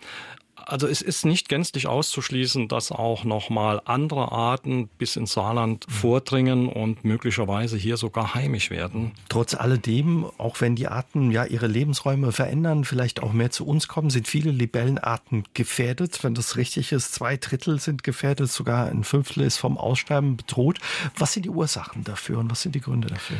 Also 0.70 0.86
es 0.86 1.02
ist 1.02 1.24
nicht 1.24 1.48
gänzlich 1.48 1.88
auszuschließen, 1.88 2.68
dass 2.68 2.92
auch 2.92 3.24
nochmal 3.24 3.82
andere 3.86 4.30
Arten 4.30 4.86
bis 4.86 5.16
ins 5.16 5.32
Saarland 5.32 5.84
mhm. 5.88 5.92
vordringen 5.92 6.68
und 6.68 7.04
möglicherweise 7.04 7.76
hier 7.76 7.96
sogar 7.96 8.34
heimisch 8.36 8.70
werden. 8.70 9.10
Trotz 9.28 9.54
alledem, 9.54 10.26
auch 10.38 10.60
wenn 10.60 10.76
die 10.76 10.86
Arten 10.86 11.32
ja 11.32 11.44
ihre 11.44 11.66
Lebensräume 11.66 12.30
verändern, 12.30 12.84
vielleicht 12.84 13.20
auch 13.20 13.32
mehr 13.32 13.50
zu 13.50 13.66
uns 13.66 13.88
kommen, 13.88 14.10
sind 14.10 14.28
viele 14.28 14.52
Libellenarten 14.52 15.42
gefährdet. 15.54 16.22
Wenn 16.22 16.34
das 16.34 16.56
richtig 16.56 16.92
ist, 16.92 17.14
zwei 17.14 17.36
Drittel 17.36 17.80
sind 17.80 18.04
gefährdet, 18.04 18.52
sogar 18.52 18.86
ein 18.86 19.02
Fünftel 19.02 19.42
ist 19.42 19.56
vom 19.56 19.76
Aussterben 19.76 20.36
bedroht. 20.36 20.78
Was 21.16 21.32
sind 21.32 21.46
die 21.46 21.50
Ursachen 21.50 22.04
dafür 22.04 22.38
und 22.38 22.48
was 22.48 22.62
sind 22.62 22.76
die 22.76 22.80
Gründe 22.80 23.08
dafür? 23.08 23.38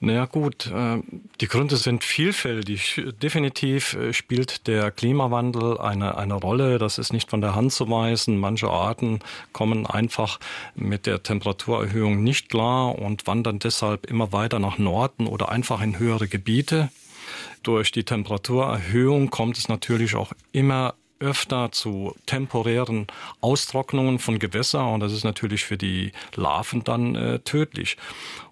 Naja 0.00 0.26
gut, 0.26 0.66
äh, 0.66 1.00
die 1.40 1.48
Gründe 1.48 1.76
sind 1.76 2.04
vielfältig. 2.04 3.02
Definitiv 3.22 3.94
äh, 3.94 4.12
spielt 4.12 4.66
der 4.66 4.90
Klimawandel 4.90 5.78
eine, 5.78 6.18
eine 6.18 6.34
Rolle. 6.34 6.78
Das 6.78 6.98
ist 6.98 7.12
nicht 7.12 7.30
von 7.30 7.40
der 7.40 7.54
Hand 7.54 7.72
zu 7.72 7.88
weisen. 7.88 8.38
Manche 8.38 8.68
Arten 8.68 9.20
kommen 9.52 9.86
einfach 9.86 10.40
mit 10.74 11.06
der 11.06 11.22
Temperaturerhöhung 11.22 12.22
nicht 12.22 12.50
klar 12.50 12.98
und 12.98 13.26
wandern 13.26 13.60
deshalb 13.60 14.06
immer 14.06 14.32
weiter 14.32 14.58
nach 14.58 14.78
Norden 14.78 15.26
oder 15.26 15.48
einfach 15.48 15.80
in 15.80 15.98
höhere 15.98 16.28
Gebiete. 16.28 16.90
Durch 17.62 17.92
die 17.92 18.04
Temperaturerhöhung 18.04 19.30
kommt 19.30 19.56
es 19.56 19.68
natürlich 19.68 20.16
auch 20.16 20.32
immer 20.52 20.94
öfter 21.24 21.72
zu 21.72 22.14
temporären 22.26 23.06
Austrocknungen 23.40 24.18
von 24.18 24.38
Gewässern 24.38 24.94
und 24.94 25.00
das 25.00 25.12
ist 25.12 25.24
natürlich 25.24 25.64
für 25.64 25.78
die 25.78 26.12
Larven 26.36 26.84
dann 26.84 27.14
äh, 27.14 27.38
tödlich. 27.40 27.96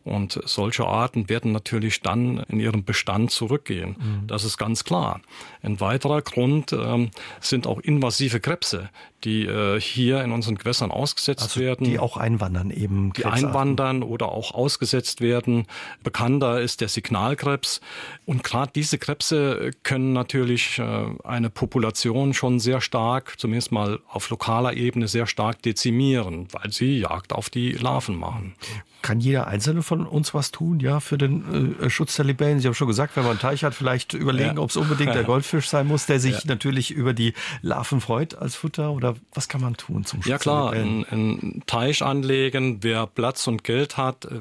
Und 0.05 0.41
solche 0.47 0.85
Arten 0.85 1.29
werden 1.29 1.53
natürlich 1.53 2.01
dann 2.01 2.39
in 2.49 2.59
ihrem 2.59 2.85
Bestand 2.85 3.31
zurückgehen. 3.31 3.97
Mhm. 3.99 4.27
Das 4.27 4.45
ist 4.45 4.59
ganz 4.59 4.83
klar. 4.83 5.20
Ein 5.62 5.79
weiterer 5.79 6.23
Grund 6.23 6.73
ähm, 6.73 7.11
sind 7.41 7.68
auch 7.68 7.79
invasive 7.79 8.41
Krebse, 8.41 8.91
die 9.23 9.47
äh, 9.47 9.81
hier 9.81 10.25
in 10.25 10.33
unseren 10.33 10.57
Gewässern 10.57 10.91
ausgesetzt 10.91 11.43
also 11.43 11.61
werden. 11.61 11.85
Die 11.85 12.01
auch 12.01 12.16
einwandern 12.16 12.73
eben. 12.73 13.12
Die 13.12 13.27
einwandern 13.27 14.03
oder 14.03 14.33
auch 14.33 14.53
ausgesetzt 14.53 15.20
werden. 15.20 15.66
Bekannter 16.03 16.61
ist 16.61 16.81
der 16.81 16.89
Signalkrebs. 16.89 17.81
Und 18.27 18.43
gerade 18.43 18.73
diese 18.75 18.99
Krebse 18.99 19.70
können 19.85 20.12
natürlich 20.12 20.81
äh, 20.81 21.07
eine 21.23 21.49
Population 21.49 22.35
schon 22.35 22.59
sehr 22.62 22.80
stark, 22.80 23.38
zumindest 23.38 23.72
mal 23.72 24.00
auf 24.08 24.30
lokaler 24.30 24.74
Ebene, 24.74 25.08
sehr 25.08 25.26
stark 25.26 25.60
dezimieren, 25.62 26.48
weil 26.52 26.72
sie 26.72 26.98
Jagd 27.00 27.32
auf 27.32 27.50
die 27.50 27.72
Larven 27.72 28.16
machen. 28.16 28.54
Kann 29.02 29.20
jeder 29.20 29.48
Einzelne 29.48 29.82
von 29.82 30.06
uns 30.06 30.32
was 30.32 30.52
tun, 30.52 30.80
ja, 30.80 31.00
für 31.00 31.18
den 31.18 31.76
äh, 31.80 31.90
Schutz 31.90 32.16
der 32.16 32.24
Libellen? 32.24 32.60
Sie 32.60 32.68
haben 32.68 32.74
schon 32.74 32.86
gesagt, 32.86 33.16
wenn 33.16 33.24
man 33.24 33.32
einen 33.32 33.40
Teich 33.40 33.64
hat, 33.64 33.74
vielleicht 33.74 34.14
überlegen, 34.14 34.56
ja. 34.56 34.62
ob 34.62 34.70
es 34.70 34.76
unbedingt 34.76 35.14
der 35.14 35.24
Goldfisch 35.32 35.68
sein 35.68 35.86
muss, 35.86 36.06
der 36.06 36.20
sich 36.20 36.34
ja. 36.34 36.40
natürlich 36.46 36.92
über 36.92 37.12
die 37.12 37.34
Larven 37.62 38.00
freut 38.00 38.36
als 38.36 38.54
Futter 38.54 38.92
oder 38.92 39.16
was 39.34 39.48
kann 39.48 39.60
man 39.60 39.76
tun 39.76 40.04
zum 40.04 40.22
Schutz 40.22 40.30
Ja 40.30 40.38
klar, 40.38 40.70
einen 40.72 41.62
Teich 41.66 42.02
anlegen, 42.02 42.78
wer 42.82 43.06
Platz 43.06 43.46
und 43.48 43.64
Geld 43.64 43.96
hat, 43.96 44.26
äh, 44.26 44.40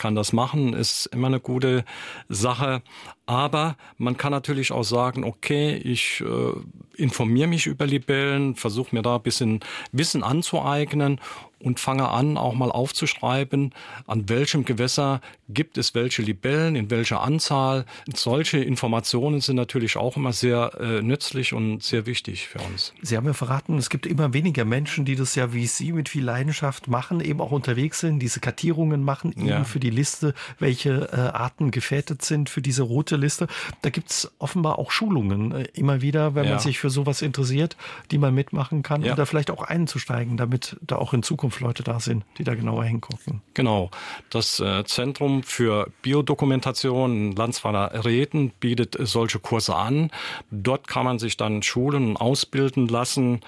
kann 0.00 0.14
das 0.14 0.32
machen, 0.32 0.72
ist 0.72 1.06
immer 1.06 1.26
eine 1.26 1.40
gute 1.40 1.84
Sache. 2.30 2.82
Aber 3.30 3.76
man 3.96 4.16
kann 4.16 4.32
natürlich 4.32 4.72
auch 4.72 4.82
sagen, 4.82 5.22
okay, 5.22 5.76
ich 5.76 6.20
äh, 6.20 7.00
informiere 7.00 7.46
mich 7.46 7.66
über 7.66 7.86
Libellen, 7.86 8.56
versuche 8.56 8.92
mir 8.92 9.02
da 9.02 9.14
ein 9.14 9.22
bisschen 9.22 9.60
Wissen 9.92 10.24
anzueignen 10.24 11.20
und 11.62 11.78
fange 11.78 12.08
an, 12.08 12.36
auch 12.36 12.54
mal 12.54 12.70
aufzuschreiben, 12.70 13.74
an 14.06 14.28
welchem 14.28 14.64
Gewässer 14.64 15.20
gibt 15.48 15.78
es 15.78 15.94
welche 15.94 16.22
Libellen, 16.22 16.74
in 16.74 16.90
welcher 16.90 17.20
Anzahl. 17.20 17.84
Solche 18.14 18.58
Informationen 18.58 19.40
sind 19.40 19.56
natürlich 19.56 19.96
auch 19.96 20.16
immer 20.16 20.32
sehr 20.32 20.72
äh, 20.80 21.02
nützlich 21.02 21.52
und 21.52 21.82
sehr 21.82 22.06
wichtig 22.06 22.48
für 22.48 22.60
uns. 22.60 22.94
Sie 23.02 23.16
haben 23.16 23.26
ja 23.26 23.34
verraten, 23.34 23.76
es 23.76 23.90
gibt 23.90 24.06
immer 24.06 24.32
weniger 24.32 24.64
Menschen, 24.64 25.04
die 25.04 25.16
das 25.16 25.34
ja 25.34 25.52
wie 25.52 25.66
Sie 25.66 25.92
mit 25.92 26.08
viel 26.08 26.24
Leidenschaft 26.24 26.88
machen, 26.88 27.20
eben 27.20 27.40
auch 27.40 27.52
unterwegs 27.52 28.00
sind, 28.00 28.20
diese 28.20 28.40
Kartierungen 28.40 29.02
machen, 29.02 29.32
eben 29.32 29.46
ja. 29.46 29.64
für 29.64 29.80
die 29.80 29.90
Liste, 29.90 30.34
welche 30.58 31.10
äh, 31.12 31.16
Arten 31.16 31.70
gefährdet 31.70 32.22
sind 32.22 32.48
für 32.48 32.62
diese 32.62 32.82
rote 32.82 33.16
Liste. 33.20 33.46
Da 33.82 33.90
gibt's 33.90 34.30
offenbar 34.38 34.78
auch 34.78 34.90
Schulungen 34.90 35.52
äh, 35.52 35.68
immer 35.74 36.02
wieder, 36.02 36.34
wenn 36.34 36.44
ja. 36.44 36.50
man 36.50 36.58
sich 36.58 36.78
für 36.78 36.90
sowas 36.90 37.22
interessiert, 37.22 37.76
die 38.10 38.18
man 38.18 38.34
mitmachen 38.34 38.82
kann, 38.82 39.02
ja. 39.02 39.12
um 39.12 39.16
da 39.16 39.26
vielleicht 39.26 39.50
auch 39.50 39.62
einzusteigen, 39.62 40.36
damit 40.36 40.76
da 40.82 40.96
auch 40.96 41.12
in 41.12 41.22
Zukunft 41.22 41.60
Leute 41.60 41.82
da 41.82 42.00
sind, 42.00 42.24
die 42.38 42.44
da 42.44 42.54
genauer 42.54 42.84
hingucken. 42.84 43.42
Genau. 43.54 43.90
Das 44.30 44.60
äh, 44.60 44.84
Zentrum 44.84 45.42
für 45.42 45.90
Biodokumentation 46.02 47.32
Landswaler 47.32 48.04
Reden 48.04 48.50
bietet 48.60 48.96
solche 48.98 49.38
Kurse 49.38 49.76
an. 49.76 50.10
Dort 50.50 50.88
kann 50.88 51.04
man 51.04 51.18
sich 51.18 51.36
dann 51.36 51.62
schulen 51.62 52.10
und 52.10 52.16
ausbilden 52.16 52.88
lassen, 52.88 53.40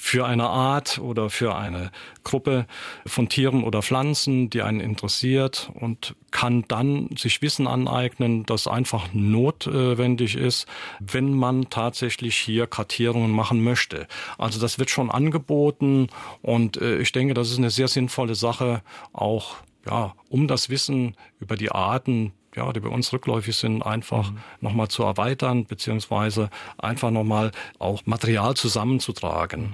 für 0.00 0.24
eine 0.24 0.48
Art 0.48 1.00
oder 1.00 1.28
für 1.28 1.56
eine 1.56 1.90
Gruppe 2.22 2.66
von 3.04 3.28
Tieren 3.28 3.64
oder 3.64 3.82
Pflanzen, 3.82 4.48
die 4.48 4.62
einen 4.62 4.78
interessiert 4.78 5.72
und 5.74 6.14
kann 6.30 6.64
dann 6.68 7.08
sich 7.16 7.42
Wissen 7.42 7.66
aneignen, 7.66 8.46
das 8.46 8.68
einfach 8.68 9.08
notwendig 9.12 10.36
ist, 10.36 10.68
wenn 11.00 11.34
man 11.34 11.68
tatsächlich 11.68 12.36
hier 12.36 12.68
Kartierungen 12.68 13.32
machen 13.32 13.64
möchte. 13.64 14.06
Also 14.38 14.60
das 14.60 14.78
wird 14.78 14.88
schon 14.88 15.10
angeboten 15.10 16.06
und 16.42 16.80
äh, 16.80 16.98
ich 16.98 17.10
denke, 17.10 17.34
das 17.34 17.50
ist 17.50 17.58
eine 17.58 17.70
sehr 17.70 17.88
sinnvolle 17.88 18.36
Sache, 18.36 18.82
auch 19.12 19.56
ja, 19.84 20.14
um 20.28 20.46
das 20.46 20.70
Wissen 20.70 21.16
über 21.40 21.56
die 21.56 21.72
Arten 21.72 22.32
ja, 22.58 22.72
die 22.72 22.80
bei 22.80 22.88
uns 22.88 23.12
rückläufig 23.12 23.56
sind, 23.56 23.82
einfach 23.82 24.30
mhm. 24.30 24.38
nochmal 24.60 24.88
zu 24.88 25.04
erweitern, 25.04 25.64
beziehungsweise 25.64 26.50
einfach 26.76 27.10
nochmal 27.10 27.52
auch 27.78 28.02
Material 28.04 28.54
zusammenzutragen. 28.54 29.62
Mhm. 29.62 29.72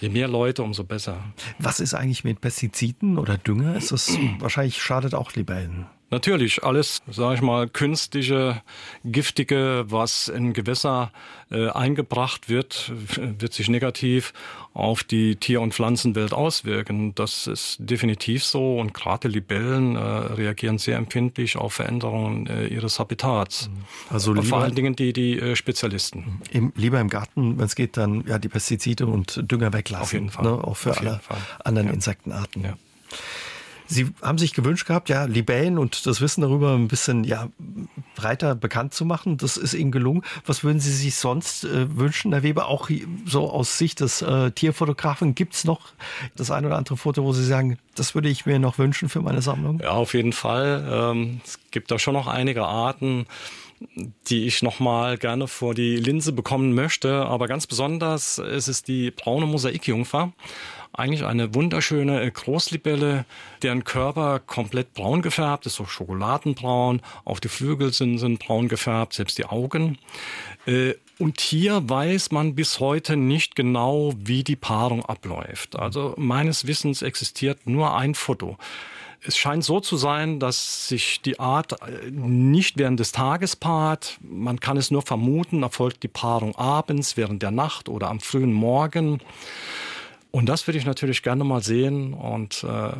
Je 0.00 0.08
mehr 0.08 0.28
Leute, 0.28 0.62
umso 0.62 0.84
besser. 0.84 1.18
Was 1.58 1.80
ist 1.80 1.94
eigentlich 1.94 2.24
mit 2.24 2.40
Pestiziden 2.40 3.18
oder 3.18 3.38
Dünger? 3.38 3.76
Ist 3.76 3.92
das 3.92 4.18
wahrscheinlich 4.38 4.82
schadet 4.82 5.14
auch 5.14 5.32
Libellen? 5.34 5.86
Natürlich, 6.10 6.62
alles, 6.62 7.02
sage 7.10 7.36
ich 7.36 7.40
mal, 7.40 7.68
künstliche, 7.68 8.62
giftige, 9.04 9.84
was 9.88 10.28
in 10.28 10.52
Gewässer 10.52 11.10
äh, 11.50 11.68
eingebracht 11.70 12.48
wird, 12.48 12.92
wird 13.38 13.52
sich 13.52 13.68
negativ 13.68 14.32
auf 14.74 15.02
die 15.02 15.36
Tier- 15.36 15.60
und 15.60 15.72
Pflanzenwelt 15.74 16.32
auswirken. 16.32 17.14
Das 17.14 17.46
ist 17.46 17.78
definitiv 17.78 18.44
so 18.44 18.78
und 18.78 18.92
gerade 18.92 19.28
Libellen 19.28 19.96
äh, 19.96 20.00
reagieren 20.00 20.78
sehr 20.78 20.98
empfindlich 20.98 21.56
auf 21.56 21.74
Veränderungen 21.74 22.46
äh, 22.46 22.66
ihres 22.66 22.98
Habitats. 22.98 23.70
Also 24.10 24.34
lieber, 24.34 24.46
vor 24.46 24.58
allen 24.58 24.74
Dingen 24.74 24.96
die, 24.96 25.12
die 25.12 25.38
äh, 25.38 25.56
Spezialisten. 25.56 26.40
Im, 26.50 26.72
lieber 26.76 27.00
im 27.00 27.08
Garten, 27.08 27.58
wenn 27.58 27.64
es 27.64 27.74
geht, 27.74 27.96
dann 27.96 28.24
ja 28.26 28.38
die 28.38 28.48
Pestizide 28.48 29.06
und 29.06 29.50
Dünger 29.50 29.72
weglassen. 29.72 30.02
Auf 30.02 30.12
jeden 30.12 30.30
Fall. 30.30 30.44
Ne, 30.44 30.52
auch 30.52 30.76
für 30.76 30.90
auf 30.90 31.00
alle 31.00 31.20
anderen 31.64 31.88
ja. 31.88 31.94
Insektenarten. 31.94 32.64
Ja. 32.64 32.76
Sie 33.86 34.08
haben 34.22 34.38
sich 34.38 34.54
gewünscht 34.54 34.86
gehabt, 34.86 35.08
ja, 35.08 35.24
Libellen 35.24 35.78
und 35.78 36.06
das 36.06 36.20
Wissen 36.20 36.40
darüber 36.40 36.74
ein 36.74 36.88
bisschen 36.88 37.24
ja, 37.24 37.48
breiter 38.14 38.54
bekannt 38.54 38.94
zu 38.94 39.04
machen. 39.04 39.36
Das 39.36 39.56
ist 39.56 39.74
Ihnen 39.74 39.92
gelungen. 39.92 40.22
Was 40.46 40.64
würden 40.64 40.80
Sie 40.80 40.92
sich 40.92 41.16
sonst 41.16 41.64
äh, 41.64 41.96
wünschen, 41.96 42.32
Herr 42.32 42.42
Weber, 42.42 42.68
auch 42.68 42.88
so 43.26 43.50
aus 43.50 43.78
Sicht 43.78 44.00
des 44.00 44.22
äh, 44.22 44.50
Tierfotografen? 44.52 45.34
Gibt 45.34 45.54
es 45.54 45.64
noch 45.64 45.92
das 46.36 46.50
ein 46.50 46.64
oder 46.64 46.76
andere 46.76 46.96
Foto, 46.96 47.24
wo 47.24 47.32
Sie 47.32 47.44
sagen, 47.44 47.78
das 47.94 48.14
würde 48.14 48.28
ich 48.28 48.46
mir 48.46 48.58
noch 48.58 48.78
wünschen 48.78 49.08
für 49.08 49.20
meine 49.20 49.42
Sammlung? 49.42 49.80
Ja, 49.80 49.90
auf 49.90 50.14
jeden 50.14 50.32
Fall. 50.32 50.88
Ähm, 50.90 51.40
es 51.44 51.58
gibt 51.70 51.90
da 51.90 51.98
schon 51.98 52.14
noch 52.14 52.26
einige 52.26 52.64
Arten 52.64 53.26
die 54.28 54.46
ich 54.46 54.62
nochmal 54.62 55.18
gerne 55.18 55.48
vor 55.48 55.74
die 55.74 55.96
Linse 55.96 56.32
bekommen 56.32 56.74
möchte. 56.74 57.26
Aber 57.26 57.48
ganz 57.48 57.66
besonders 57.66 58.38
ist 58.38 58.68
es 58.68 58.82
die 58.82 59.10
braune 59.10 59.46
Mosaikjungfer 59.46 60.32
eigentlich 60.96 61.24
eine 61.24 61.54
wunderschöne 61.54 62.30
Großlibelle, 62.30 63.24
deren 63.62 63.84
Körper 63.84 64.38
komplett 64.38 64.94
braun 64.94 65.22
gefärbt 65.22 65.66
ist, 65.66 65.74
so 65.74 65.86
schokoladenbraun. 65.86 67.02
Auch 67.24 67.40
die 67.40 67.48
Flügel 67.48 67.92
sind, 67.92 68.18
sind 68.18 68.38
braun 68.38 68.68
gefärbt, 68.68 69.12
selbst 69.12 69.36
die 69.38 69.44
Augen. 69.44 69.98
Äh, 70.66 70.94
und 71.18 71.40
hier 71.40 71.88
weiß 71.88 72.30
man 72.32 72.54
bis 72.54 72.80
heute 72.80 73.16
nicht 73.16 73.54
genau, 73.54 74.14
wie 74.16 74.44
die 74.44 74.56
Paarung 74.56 75.04
abläuft. 75.04 75.76
Also 75.76 76.14
meines 76.16 76.66
Wissens 76.66 77.02
existiert 77.02 77.66
nur 77.66 77.96
ein 77.96 78.14
Foto. 78.14 78.56
Es 79.26 79.38
scheint 79.38 79.64
so 79.64 79.80
zu 79.80 79.96
sein, 79.96 80.38
dass 80.38 80.88
sich 80.88 81.22
die 81.22 81.40
Art 81.40 81.80
äh, 81.82 82.10
nicht 82.10 82.78
während 82.78 83.00
des 83.00 83.12
Tages 83.12 83.56
paart. 83.56 84.18
Man 84.20 84.60
kann 84.60 84.76
es 84.76 84.90
nur 84.90 85.02
vermuten, 85.02 85.62
erfolgt 85.62 86.02
die 86.02 86.08
Paarung 86.08 86.54
abends, 86.56 87.16
während 87.16 87.42
der 87.42 87.50
Nacht 87.50 87.88
oder 87.88 88.08
am 88.08 88.20
frühen 88.20 88.52
Morgen. 88.52 89.20
Und 90.30 90.46
das 90.46 90.66
würde 90.66 90.78
ich 90.78 90.84
natürlich 90.84 91.22
gerne 91.22 91.44
mal 91.44 91.62
sehen 91.62 92.12
und 92.12 92.64
äh, 92.64 92.92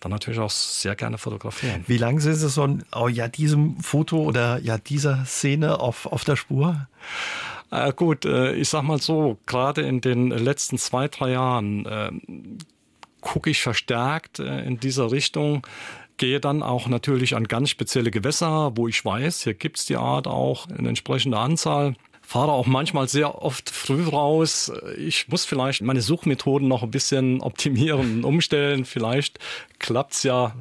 dann 0.00 0.10
natürlich 0.10 0.40
auch 0.40 0.50
sehr 0.50 0.94
gerne 0.94 1.16
fotografieren. 1.16 1.84
Wie 1.86 1.96
lange 1.96 2.20
sind 2.20 2.34
Sie 2.34 2.48
so 2.48 2.78
oh, 2.94 3.08
ja, 3.08 3.28
diesem 3.28 3.78
Foto 3.80 4.18
oder 4.18 4.60
ja 4.60 4.76
dieser 4.78 5.24
Szene 5.24 5.80
auf, 5.80 6.06
auf 6.06 6.24
der 6.24 6.36
Spur? 6.36 6.88
Äh, 7.70 7.92
gut, 7.92 8.24
äh, 8.24 8.52
ich 8.54 8.68
sag 8.68 8.82
mal 8.82 9.00
so, 9.00 9.38
gerade 9.46 9.82
in 9.82 10.00
den 10.00 10.30
letzten 10.30 10.78
zwei, 10.78 11.08
drei 11.08 11.32
Jahren 11.32 11.86
äh, 11.86 12.10
gucke 13.26 13.50
ich 13.50 13.60
verstärkt 13.60 14.38
äh, 14.38 14.60
in 14.64 14.78
dieser 14.78 15.10
Richtung 15.10 15.66
gehe 16.18 16.40
dann 16.40 16.62
auch 16.62 16.86
natürlich 16.88 17.36
an 17.36 17.44
ganz 17.44 17.68
spezielle 17.68 18.10
Gewässer, 18.10 18.72
wo 18.74 18.88
ich 18.88 19.04
weiß, 19.04 19.42
hier 19.42 19.52
gibt's 19.52 19.84
die 19.84 19.96
Art 19.96 20.26
auch 20.26 20.66
in 20.70 20.86
entsprechender 20.86 21.40
Anzahl 21.40 21.94
fahre 22.22 22.50
auch 22.50 22.66
manchmal 22.66 23.06
sehr 23.06 23.40
oft 23.42 23.70
früh 23.70 24.02
raus. 24.08 24.72
Ich 24.98 25.28
muss 25.28 25.44
vielleicht 25.44 25.82
meine 25.82 26.00
Suchmethoden 26.00 26.66
noch 26.66 26.82
ein 26.82 26.90
bisschen 26.90 27.40
optimieren 27.40 28.24
umstellen. 28.24 28.84
Vielleicht 28.84 29.38
klappt's 29.78 30.24
ja. 30.24 30.52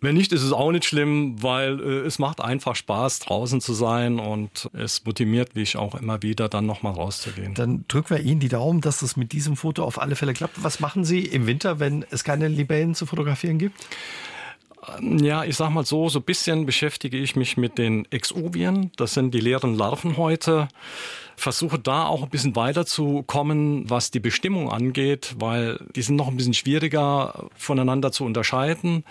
Wenn 0.00 0.14
nicht, 0.14 0.32
ist 0.32 0.42
es 0.42 0.52
auch 0.52 0.70
nicht 0.70 0.84
schlimm, 0.84 1.42
weil 1.42 1.80
äh, 1.80 2.06
es 2.06 2.18
macht 2.18 2.40
einfach 2.40 2.76
Spaß, 2.76 3.18
draußen 3.20 3.60
zu 3.60 3.74
sein 3.74 4.20
und 4.20 4.70
es 4.72 5.04
motiviert 5.04 5.56
mich 5.56 5.76
auch 5.76 5.96
immer 5.96 6.22
wieder, 6.22 6.48
dann 6.48 6.66
nochmal 6.66 6.92
rauszugehen. 6.92 7.54
Dann 7.54 7.84
drücken 7.88 8.10
wir 8.10 8.20
Ihnen 8.20 8.38
die 8.38 8.48
Daumen, 8.48 8.80
dass 8.80 9.02
es 9.02 9.16
mit 9.16 9.32
diesem 9.32 9.56
Foto 9.56 9.82
auf 9.82 10.00
alle 10.00 10.14
Fälle 10.14 10.34
klappt. 10.34 10.62
Was 10.62 10.78
machen 10.78 11.04
Sie 11.04 11.20
im 11.20 11.46
Winter, 11.46 11.80
wenn 11.80 12.04
es 12.10 12.22
keine 12.22 12.46
Libellen 12.46 12.94
zu 12.94 13.06
fotografieren 13.06 13.58
gibt? 13.58 13.76
Ja, 15.02 15.44
ich 15.44 15.56
sag 15.56 15.70
mal 15.70 15.84
so, 15.84 16.08
so 16.08 16.20
ein 16.20 16.24
bisschen 16.24 16.64
beschäftige 16.64 17.18
ich 17.18 17.36
mich 17.36 17.56
mit 17.56 17.78
den 17.78 18.10
Exuvien. 18.10 18.90
Das 18.96 19.14
sind 19.14 19.34
die 19.34 19.40
leeren 19.40 19.74
Larvenhäute. 19.74 20.68
Versuche 21.36 21.78
da 21.78 22.06
auch 22.06 22.22
ein 22.22 22.30
bisschen 22.30 22.56
weiterzukommen, 22.56 23.88
was 23.88 24.10
die 24.10 24.20
Bestimmung 24.20 24.70
angeht, 24.70 25.34
weil 25.38 25.78
die 25.94 26.02
sind 26.02 26.16
noch 26.16 26.28
ein 26.28 26.36
bisschen 26.36 26.54
schwieriger 26.54 27.48
voneinander 27.56 28.10
zu 28.12 28.24
unterscheiden. 28.24 29.04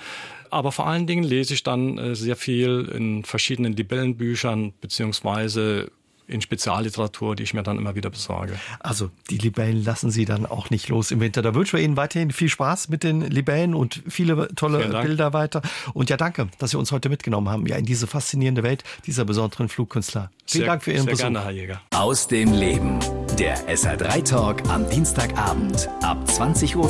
Aber 0.51 0.71
vor 0.71 0.87
allen 0.87 1.07
Dingen 1.07 1.23
lese 1.23 1.53
ich 1.53 1.63
dann 1.63 1.97
äh, 1.97 2.15
sehr 2.15 2.35
viel 2.35 2.89
in 2.93 3.23
verschiedenen 3.23 3.73
Libellenbüchern 3.73 4.73
beziehungsweise 4.81 5.91
in 6.27 6.41
Spezialliteratur, 6.41 7.35
die 7.35 7.43
ich 7.43 7.53
mir 7.53 7.63
dann 7.63 7.77
immer 7.77 7.95
wieder 7.95 8.09
besorge. 8.09 8.53
Also 8.79 9.09
die 9.29 9.37
Libellen 9.37 9.83
lassen 9.83 10.11
Sie 10.11 10.25
dann 10.25 10.45
auch 10.45 10.69
nicht 10.69 10.89
los 10.89 11.11
im 11.11 11.21
Winter. 11.21 11.41
Da 11.41 11.55
wünschen 11.55 11.77
wir 11.77 11.83
Ihnen 11.83 11.97
weiterhin 11.97 12.31
viel 12.31 12.49
Spaß 12.49 12.89
mit 12.89 13.03
den 13.03 13.21
Libellen 13.21 13.73
und 13.73 14.03
viele 14.07 14.49
tolle 14.55 14.89
Bilder 14.89 15.33
weiter. 15.33 15.61
Und 15.93 16.09
ja, 16.09 16.17
danke, 16.17 16.49
dass 16.59 16.71
Sie 16.71 16.77
uns 16.77 16.91
heute 16.91 17.09
mitgenommen 17.09 17.49
haben, 17.49 17.65
ja, 17.65 17.77
in 17.77 17.85
diese 17.85 18.07
faszinierende 18.07 18.63
Welt 18.63 18.83
dieser 19.05 19.25
besonderen 19.25 19.69
Flugkünstler. 19.69 20.29
Vielen 20.45 20.61
sehr, 20.61 20.67
Dank 20.67 20.83
für 20.83 20.91
Ihren 20.91 21.03
sehr 21.03 21.11
Besuch. 21.11 21.23
Gerne, 21.23 21.43
Herr 21.43 21.51
Jäger. 21.51 21.81
Aus 21.91 22.27
dem 22.27 22.51
Leben. 22.53 22.99
Der 23.39 23.57
SR3 23.69 24.23
Talk 24.23 24.69
am 24.69 24.89
Dienstagabend 24.89 25.87
ab 26.01 26.17
20.04 26.27 26.75
Uhr 26.75 26.89